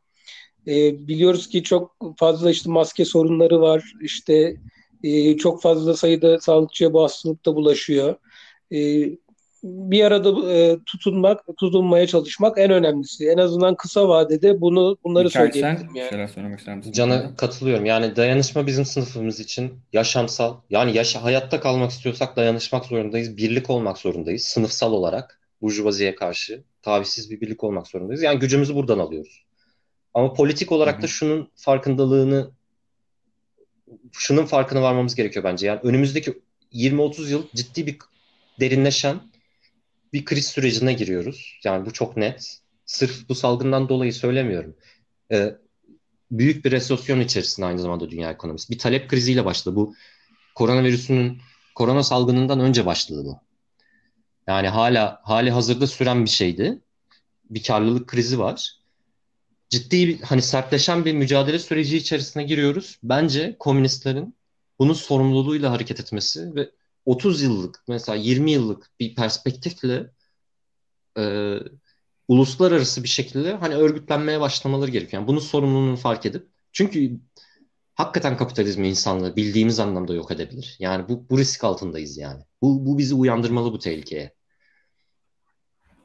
E, 0.67 1.07
biliyoruz 1.07 1.49
ki 1.49 1.63
çok 1.63 1.95
fazla 2.17 2.51
işte 2.51 2.69
maske 2.69 3.05
sorunları 3.05 3.61
var. 3.61 3.93
İşte 4.01 4.57
e, 5.03 5.37
çok 5.37 5.61
fazla 5.61 5.93
sayıda 5.93 6.39
sağlıkçıya 6.39 6.93
bu 6.93 7.03
hastalık 7.03 7.45
da 7.45 7.55
bulaşıyor. 7.55 8.15
E, 8.73 9.09
bir 9.63 10.03
arada 10.03 10.53
e, 10.53 10.77
tutunmak, 10.85 11.39
tutunmaya 11.57 12.07
çalışmak 12.07 12.57
en 12.57 12.71
önemlisi. 12.71 13.29
En 13.29 13.37
azından 13.37 13.75
kısa 13.75 14.07
vadede 14.07 14.61
bunu 14.61 14.97
bunları 15.03 15.25
Mikael, 15.25 15.51
söyleyebilirim 15.51 15.95
yani. 15.95 16.09
şeyler 16.09 16.27
söylemek 16.27 16.59
ister 16.59 16.77
misin? 16.77 16.91
Can'a 16.91 17.35
katılıyorum. 17.35 17.85
Yani 17.85 18.15
dayanışma 18.15 18.67
bizim 18.67 18.85
sınıfımız 18.85 19.39
için 19.39 19.73
yaşamsal. 19.93 20.55
Yani 20.69 20.97
yaşa, 20.97 21.23
hayatta 21.23 21.59
kalmak 21.59 21.91
istiyorsak 21.91 22.35
dayanışmak 22.35 22.85
zorundayız. 22.85 23.37
Birlik 23.37 23.69
olmak 23.69 23.97
zorundayız. 23.97 24.43
Sınıfsal 24.43 24.93
olarak 24.93 25.39
burjuvaziye 25.61 26.15
karşı 26.15 26.63
tavizsiz 26.81 27.31
bir 27.31 27.41
birlik 27.41 27.63
olmak 27.63 27.87
zorundayız. 27.87 28.21
Yani 28.21 28.39
gücümüzü 28.39 28.75
buradan 28.75 28.99
alıyoruz. 28.99 29.43
Ama 30.13 30.33
politik 30.33 30.71
olarak 30.71 31.01
da 31.01 31.07
şunun 31.07 31.47
farkındalığını 31.55 32.51
şunun 34.13 34.45
farkına 34.45 34.81
varmamız 34.81 35.15
gerekiyor 35.15 35.45
bence. 35.45 35.67
Yani 35.67 35.79
önümüzdeki 35.83 36.41
20-30 36.73 37.29
yıl 37.29 37.47
ciddi 37.55 37.87
bir 37.87 37.97
derinleşen 38.59 39.21
bir 40.13 40.25
kriz 40.25 40.47
sürecine 40.47 40.93
giriyoruz. 40.93 41.59
Yani 41.63 41.85
bu 41.85 41.93
çok 41.93 42.17
net. 42.17 42.59
Sırf 42.85 43.29
bu 43.29 43.35
salgından 43.35 43.89
dolayı 43.89 44.13
söylemiyorum. 44.13 44.75
Ee, 45.31 45.55
büyük 46.31 46.65
bir 46.65 46.71
resesyon 46.71 47.19
içerisinde 47.19 47.65
aynı 47.65 47.79
zamanda 47.79 48.09
dünya 48.09 48.31
ekonomisi. 48.31 48.73
Bir 48.73 48.79
talep 48.79 49.09
kriziyle 49.09 49.45
başladı. 49.45 49.75
Bu 49.75 49.95
koronavirüsünün, 50.55 51.41
korona 51.75 52.03
salgınından 52.03 52.59
önce 52.59 52.85
başladı 52.85 53.21
bu. 53.25 53.39
Yani 54.47 54.67
hala 54.67 55.21
hali 55.23 55.51
hazırda 55.51 55.87
süren 55.87 56.25
bir 56.25 56.29
şeydi. 56.29 56.81
Bir 57.49 57.63
karlılık 57.63 58.07
krizi 58.07 58.39
var. 58.39 58.82
Ciddi 59.69 60.07
bir 60.07 60.21
hani 60.21 60.41
sertleşen 60.41 61.05
bir 61.05 61.13
mücadele 61.13 61.59
süreci 61.59 61.97
içerisine 61.97 62.43
giriyoruz. 62.43 62.99
Bence 63.03 63.55
komünistlerin 63.59 64.35
bunun 64.79 64.93
sorumluluğuyla 64.93 65.71
hareket 65.71 65.99
etmesi 65.99 66.55
ve 66.55 66.71
30 67.05 67.41
yıllık 67.41 67.83
mesela 67.87 68.15
20 68.15 68.51
yıllık 68.51 68.91
bir 68.99 69.15
perspektifle 69.15 70.11
e, 71.17 71.55
uluslararası 72.27 73.03
bir 73.03 73.09
şekilde 73.09 73.53
hani 73.53 73.75
örgütlenmeye 73.75 74.39
başlamaları 74.39 74.91
gerekiyor. 74.91 75.21
Yani 75.21 75.27
bunun 75.27 75.39
sorumluluğunu 75.39 75.97
fark 75.97 76.25
edip 76.25 76.47
çünkü 76.71 77.19
hakikaten 77.95 78.37
kapitalizmi 78.37 78.89
insanlığı 78.89 79.35
bildiğimiz 79.35 79.79
anlamda 79.79 80.13
yok 80.13 80.31
edebilir. 80.31 80.75
Yani 80.79 81.09
bu, 81.09 81.29
bu 81.29 81.37
risk 81.37 81.63
altındayız 81.63 82.17
yani. 82.17 82.43
Bu, 82.61 82.85
bu 82.85 82.97
bizi 82.97 83.15
uyandırmalı 83.15 83.73
bu 83.73 83.79
tehlikeye. 83.79 84.33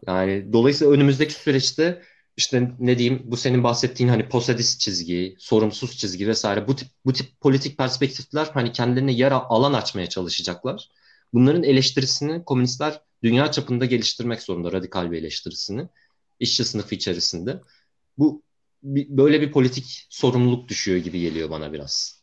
Yani 0.06 0.52
dolayısıyla 0.52 0.92
önümüzdeki 0.92 1.34
süreçte 1.34 2.02
işte 2.38 2.70
ne 2.78 2.98
diyeyim 2.98 3.22
bu 3.24 3.36
senin 3.36 3.64
bahsettiğin 3.64 4.10
hani 4.10 4.28
posadist 4.28 4.80
çizgi, 4.80 5.36
sorumsuz 5.38 5.96
çizgi 5.96 6.28
vesaire 6.28 6.68
bu 6.68 6.76
tip 6.76 6.88
bu 7.04 7.12
tip 7.12 7.40
politik 7.40 7.78
perspektifler 7.78 8.50
hani 8.54 8.72
kendilerine 8.72 9.12
yer 9.12 9.32
alan 9.32 9.72
açmaya 9.72 10.06
çalışacaklar. 10.08 10.90
Bunların 11.32 11.62
eleştirisini 11.62 12.44
komünistler 12.44 13.00
dünya 13.22 13.50
çapında 13.50 13.84
geliştirmek 13.84 14.42
zorunda 14.42 14.72
radikal 14.72 15.10
bir 15.10 15.18
eleştirisini 15.18 15.88
işçi 16.40 16.64
sınıfı 16.64 16.94
içerisinde. 16.94 17.60
Bu 18.18 18.42
böyle 18.82 19.40
bir 19.40 19.52
politik 19.52 20.06
sorumluluk 20.10 20.68
düşüyor 20.68 20.98
gibi 20.98 21.20
geliyor 21.20 21.50
bana 21.50 21.72
biraz. 21.72 22.22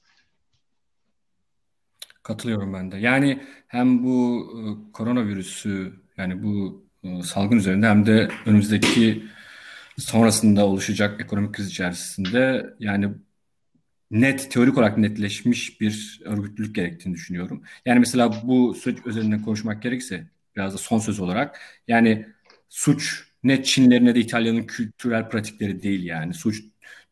Katılıyorum 2.24 2.74
ben 2.74 2.92
de. 2.92 2.98
Yani 2.98 3.44
hem 3.68 4.04
bu 4.04 4.48
e, 4.54 4.92
koronavirüsü 4.92 5.94
yani 6.18 6.44
bu 6.44 6.84
e, 7.04 7.24
salgın 7.24 7.58
üzerinde 7.58 7.88
hem 7.88 8.06
de 8.06 8.30
önümüzdeki 8.46 9.36
sonrasında 9.98 10.66
oluşacak 10.66 11.22
ekonomik 11.22 11.54
kriz 11.54 11.68
içerisinde 11.68 12.74
yani 12.80 13.10
net 14.12 14.52
teorik 14.52 14.78
olarak 14.78 14.98
netleşmiş 14.98 15.82
bir 15.82 16.22
örgütlülük 16.26 16.76
gerektiğini 16.76 17.14
düşünüyorum. 17.14 17.64
Yani 17.86 18.00
mesela 18.00 18.42
bu 18.44 18.76
süreç 18.76 19.06
üzerinden 19.06 19.42
konuşmak 19.42 19.84
gerekirse 19.84 20.28
biraz 20.56 20.74
da 20.74 20.78
son 20.78 21.00
söz 21.00 21.20
olarak 21.20 21.60
yani 21.88 22.28
suç 22.70 23.24
ne 23.44 23.64
Çinlerin 23.64 24.06
ne 24.06 24.16
de 24.16 24.20
İtalya'nın 24.20 24.64
kültürel 24.64 25.30
pratikleri 25.30 25.84
değil 25.84 26.04
yani. 26.04 26.34
Suç 26.34 26.64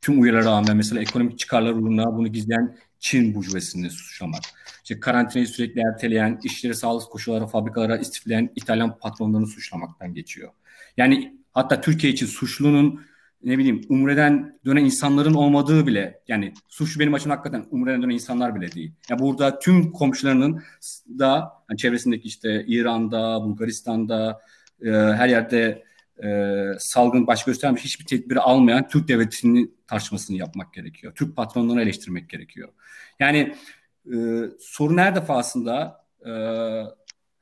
tüm 0.02 0.22
uyarılara 0.22 0.46
rağmen 0.46 0.78
mesela 0.78 1.02
ekonomik 1.02 1.40
çıkarlar 1.40 1.72
uğruna 1.72 2.18
bunu 2.18 2.28
gizleyen 2.28 2.78
Çin 3.00 3.36
burjuvasını 3.36 3.90
suçlamak. 3.90 4.42
İşte 4.84 5.00
karantinayı 5.00 5.48
sürekli 5.48 5.82
erteleyen, 5.82 6.40
işleri 6.44 6.76
sağlık 6.76 7.12
koşulları 7.12 7.48
fabrikalara 7.48 7.98
istifleyen 7.98 8.50
İtalyan 8.56 8.98
patronlarını 8.98 9.48
suçlamaktan 9.48 10.14
geçiyor. 10.14 10.52
Yani 10.98 11.43
hatta 11.54 11.82
Türkiye 11.82 12.14
için 12.14 12.26
suçlunun 12.26 13.02
ne 13.44 13.58
bileyim 13.58 13.82
Umre'den 13.90 14.60
dönen 14.66 14.86
insanların 14.86 15.34
olmadığı 15.34 15.88
bile 15.88 16.22
yani 16.28 16.54
suçlu 16.68 17.00
benim 17.00 17.14
açımdan 17.14 17.36
hakikaten 17.36 17.66
Umre'den 17.72 18.02
dönen 18.02 18.14
insanlar 18.14 18.56
bile 18.56 18.72
değil. 18.72 18.90
Ya 18.90 18.94
yani 19.10 19.20
burada 19.20 19.60
tüm 19.60 19.92
komşularının 19.92 20.64
da 21.20 21.54
yani 21.70 21.78
çevresindeki 21.78 22.28
işte 22.28 22.66
İran'da, 22.68 23.44
Bulgaristan'da 23.44 24.42
e, 24.82 24.90
her 24.92 25.30
yerde 25.30 25.84
e, 26.24 26.66
salgın 26.80 27.28
baş 27.28 27.44
göstermiş 27.44 27.84
hiçbir 27.84 28.06
tedbiri 28.06 28.40
almayan 28.40 28.88
Türk 28.88 29.08
devletinin 29.08 29.78
tartışmasını 29.88 30.38
yapmak 30.38 30.74
gerekiyor. 30.74 31.14
Türk 31.16 31.36
patronlarını 31.36 31.82
eleştirmek 31.82 32.30
gerekiyor. 32.30 32.70
Yani 33.20 33.56
e, 34.06 34.16
sorun 34.60 34.98
her 34.98 35.16
defasında 35.16 36.06
e, 36.26 36.32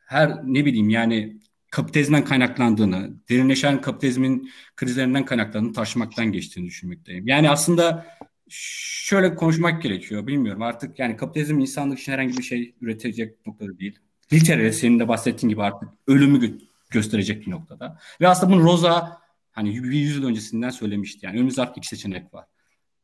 her 0.06 0.38
ne 0.44 0.66
bileyim 0.66 0.90
yani 0.90 1.40
kapitalizmden 1.72 2.26
kaynaklandığını, 2.26 3.14
derinleşen 3.30 3.82
kapitalizmin 3.82 4.52
krizlerinden 4.76 5.26
kaynaklandığını 5.26 5.74
tartışmaktan 5.74 6.32
geçtiğini 6.32 6.68
düşünmekteyim. 6.68 7.28
Yani 7.28 7.50
aslında 7.50 8.06
şöyle 8.50 9.36
konuşmak 9.36 9.82
gerekiyor. 9.82 10.28
Bilmiyorum 10.28 10.62
artık 10.62 11.00
yani 11.00 11.18
kapitalizm 11.18 11.60
insanlık 11.60 12.00
için 12.00 12.12
herhangi 12.12 12.38
bir 12.38 12.44
şey 12.44 12.76
üretecek 12.82 13.48
noktada 13.48 13.80
değil. 13.80 14.00
Literal 14.34 14.72
senin 14.72 15.00
de 15.00 15.08
bahsettiğin 15.08 15.50
gibi 15.50 15.64
artık 15.64 15.90
ölümü 16.08 16.58
gösterecek 16.90 17.46
bir 17.46 17.52
noktada. 17.52 18.00
Ve 18.22 18.28
aslında 18.28 18.54
bunu 18.54 18.64
Rosa 18.64 19.22
hani 19.52 19.84
bir 19.84 19.92
yüzyıl 19.92 20.26
öncesinden 20.26 20.70
söylemişti. 20.70 21.26
Yani 21.26 21.36
önümüzde 21.36 21.62
artık 21.62 21.78
iki 21.78 21.88
seçenek 21.88 22.34
var. 22.34 22.46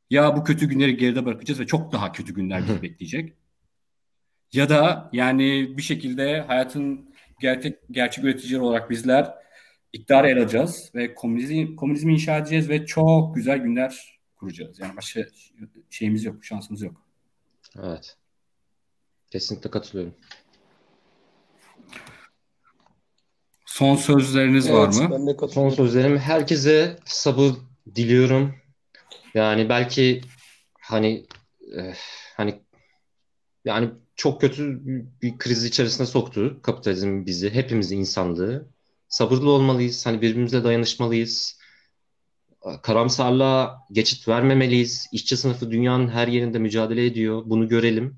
Ya 0.10 0.38
bu 0.38 0.44
kötü 0.44 0.70
günleri 0.70 0.98
geride 0.98 1.26
bırakacağız 1.26 1.60
ve 1.60 1.66
çok 1.66 1.92
daha 1.92 2.12
kötü 2.12 2.34
günler 2.34 2.64
bizi 2.68 2.82
bekleyecek. 2.82 3.34
Ya 4.54 4.70
da 4.70 5.10
yani 5.14 5.74
bir 5.78 5.82
şekilde 5.82 6.42
hayatın 6.42 7.07
gerçek, 7.40 7.80
gerçek 7.92 8.24
üreticileri 8.24 8.62
olarak 8.62 8.90
bizler 8.90 9.34
iktidarı 9.94 10.30
el 10.30 10.38
alacağız 10.38 10.92
ve 10.96 11.16
komünizmi, 11.16 11.76
komünizmi 11.76 12.14
inşa 12.14 12.38
edeceğiz 12.38 12.70
ve 12.70 12.86
çok 12.86 13.36
güzel 13.36 13.58
günler 13.58 14.20
kuracağız. 14.36 14.80
Yani 14.80 14.98
başka 14.98 15.22
şeyimiz 15.90 16.24
yok, 16.24 16.46
şansımız 16.46 16.82
yok. 16.82 17.02
Evet. 17.84 18.18
Kesinlikle 19.32 19.72
katılıyorum. 19.72 20.16
Son 23.66 23.96
sözleriniz 23.96 24.68
evet, 24.68 24.78
var 24.78 24.88
mı? 24.88 25.10
Ben 25.12 25.28
de 25.28 25.48
Son 25.48 25.70
sözlerim 25.70 26.18
herkese 26.18 27.00
sabır 27.06 27.52
diliyorum. 27.96 28.56
Yani 29.34 29.70
belki 29.70 30.22
hani 30.80 31.26
e, 31.78 31.94
hani 32.38 32.62
yani 33.68 33.90
çok 34.16 34.42
kötü 34.42 34.82
bir 35.22 35.38
kriz 35.38 35.66
içerisine 35.66 36.08
soktu 36.08 36.60
kapitalizm 36.64 37.26
bizi, 37.26 37.50
hepimizi 37.50 37.96
insanlığı. 37.96 38.68
Sabırlı 39.10 39.52
olmalıyız, 39.52 40.06
hani 40.06 40.22
birbirimize 40.22 40.64
dayanışmalıyız. 40.64 41.60
Karamsarlığa 42.84 43.86
geçit 43.92 44.28
vermemeliyiz. 44.28 45.08
İşçi 45.12 45.38
sınıfı 45.38 45.72
dünyanın 45.72 46.10
her 46.10 46.28
yerinde 46.28 46.60
mücadele 46.60 47.06
ediyor. 47.06 47.44
Bunu 47.46 47.68
görelim. 47.68 48.18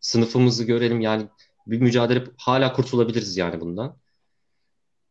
Sınıfımızı 0.00 0.64
görelim. 0.64 1.00
Yani 1.00 1.26
bir 1.66 1.80
mücadele 1.80 2.24
hala 2.36 2.72
kurtulabiliriz 2.72 3.36
yani 3.36 3.60
bundan. 3.60 3.96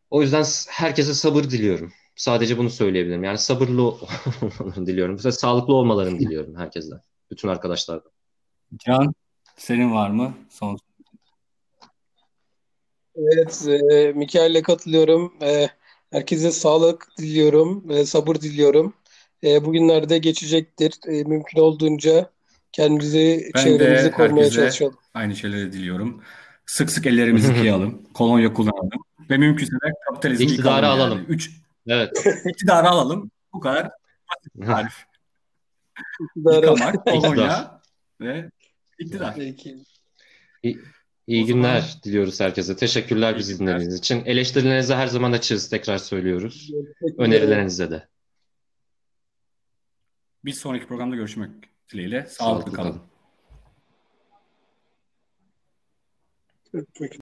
O 0.10 0.22
yüzden 0.22 0.46
herkese 0.70 1.14
sabır 1.14 1.44
diliyorum. 1.44 1.92
Sadece 2.16 2.58
bunu 2.58 2.70
söyleyebilirim. 2.70 3.24
Yani 3.24 3.38
sabırlı 3.38 3.82
olmalarını 4.42 4.88
diliyorum. 4.88 5.20
Sağlıklı 5.20 5.74
olmalarını 5.74 6.20
diliyorum 6.20 6.56
herkesten. 6.56 7.02
Bütün 7.32 7.48
arkadaşlardan. 7.48 8.12
Can, 8.86 9.14
senin 9.62 9.94
var 9.94 10.10
mı? 10.10 10.34
Son. 10.50 10.78
Evet, 13.16 13.68
e, 13.68 14.12
Mikail'le 14.12 14.62
katılıyorum. 14.62 15.34
E, 15.42 15.68
herkese 16.12 16.52
sağlık 16.52 17.08
diliyorum, 17.18 17.92
e, 17.92 18.06
sabır 18.06 18.36
diliyorum. 18.36 18.94
E, 19.44 19.66
bugünlerde 19.66 20.18
geçecektir. 20.18 20.94
E, 21.08 21.24
mümkün 21.24 21.60
olduğunca 21.60 22.30
kendimizi, 22.72 23.52
ben 23.56 23.64
çevremizi 23.64 24.12
korumaya 24.12 24.50
çalışalım. 24.50 24.98
Aynı 25.14 25.36
şeyleri 25.36 25.74
diliyorum. 25.74 26.22
Sık 26.66 26.92
sık 26.92 27.08
ellerimizi 27.08 27.48
yıkayalım, 27.54 28.04
kolonya 28.14 28.54
kullanalım 28.54 28.90
ve 29.30 29.38
mümkünse 29.38 29.72
de 29.72 29.92
kapitalizmi 30.08 30.46
İktidarı 30.46 30.88
alalım. 30.88 31.18
Yani. 31.18 31.28
Üç, 31.28 31.52
evet. 31.88 32.26
iktidarı 32.46 32.90
alalım. 32.90 33.32
Bu 33.54 33.60
kadar 33.60 33.92
tarif. 34.66 35.06
Yıkamak, 36.36 37.06
kolonya 37.08 37.82
ve 38.22 38.50
iktidar. 39.02 39.36
İyi, 40.64 40.80
iyi 41.28 41.46
günler 41.46 41.80
zaman... 41.80 42.04
diliyoruz 42.04 42.40
herkese. 42.40 42.76
Teşekkürler 42.76 43.38
bizi 43.38 43.60
dinlediğiniz 43.60 44.00
için. 44.00 44.26
Eleştirilerinizi 44.26 44.94
her 44.94 45.08
zaman 45.08 45.32
açığız. 45.32 45.70
Tekrar 45.70 45.98
söylüyoruz. 45.98 46.72
Önerilerinize 47.18 47.92
de. 47.92 48.08
Bir 50.46 50.54
sonraki 50.54 50.88
programda 50.88 51.16
görüşmek 51.16 51.50
dileğiyle. 51.94 52.26
Sağlıklı, 52.26 52.72
Sağlıklı 52.72 52.74
kalın. 52.74 53.02
kalın. 56.74 56.88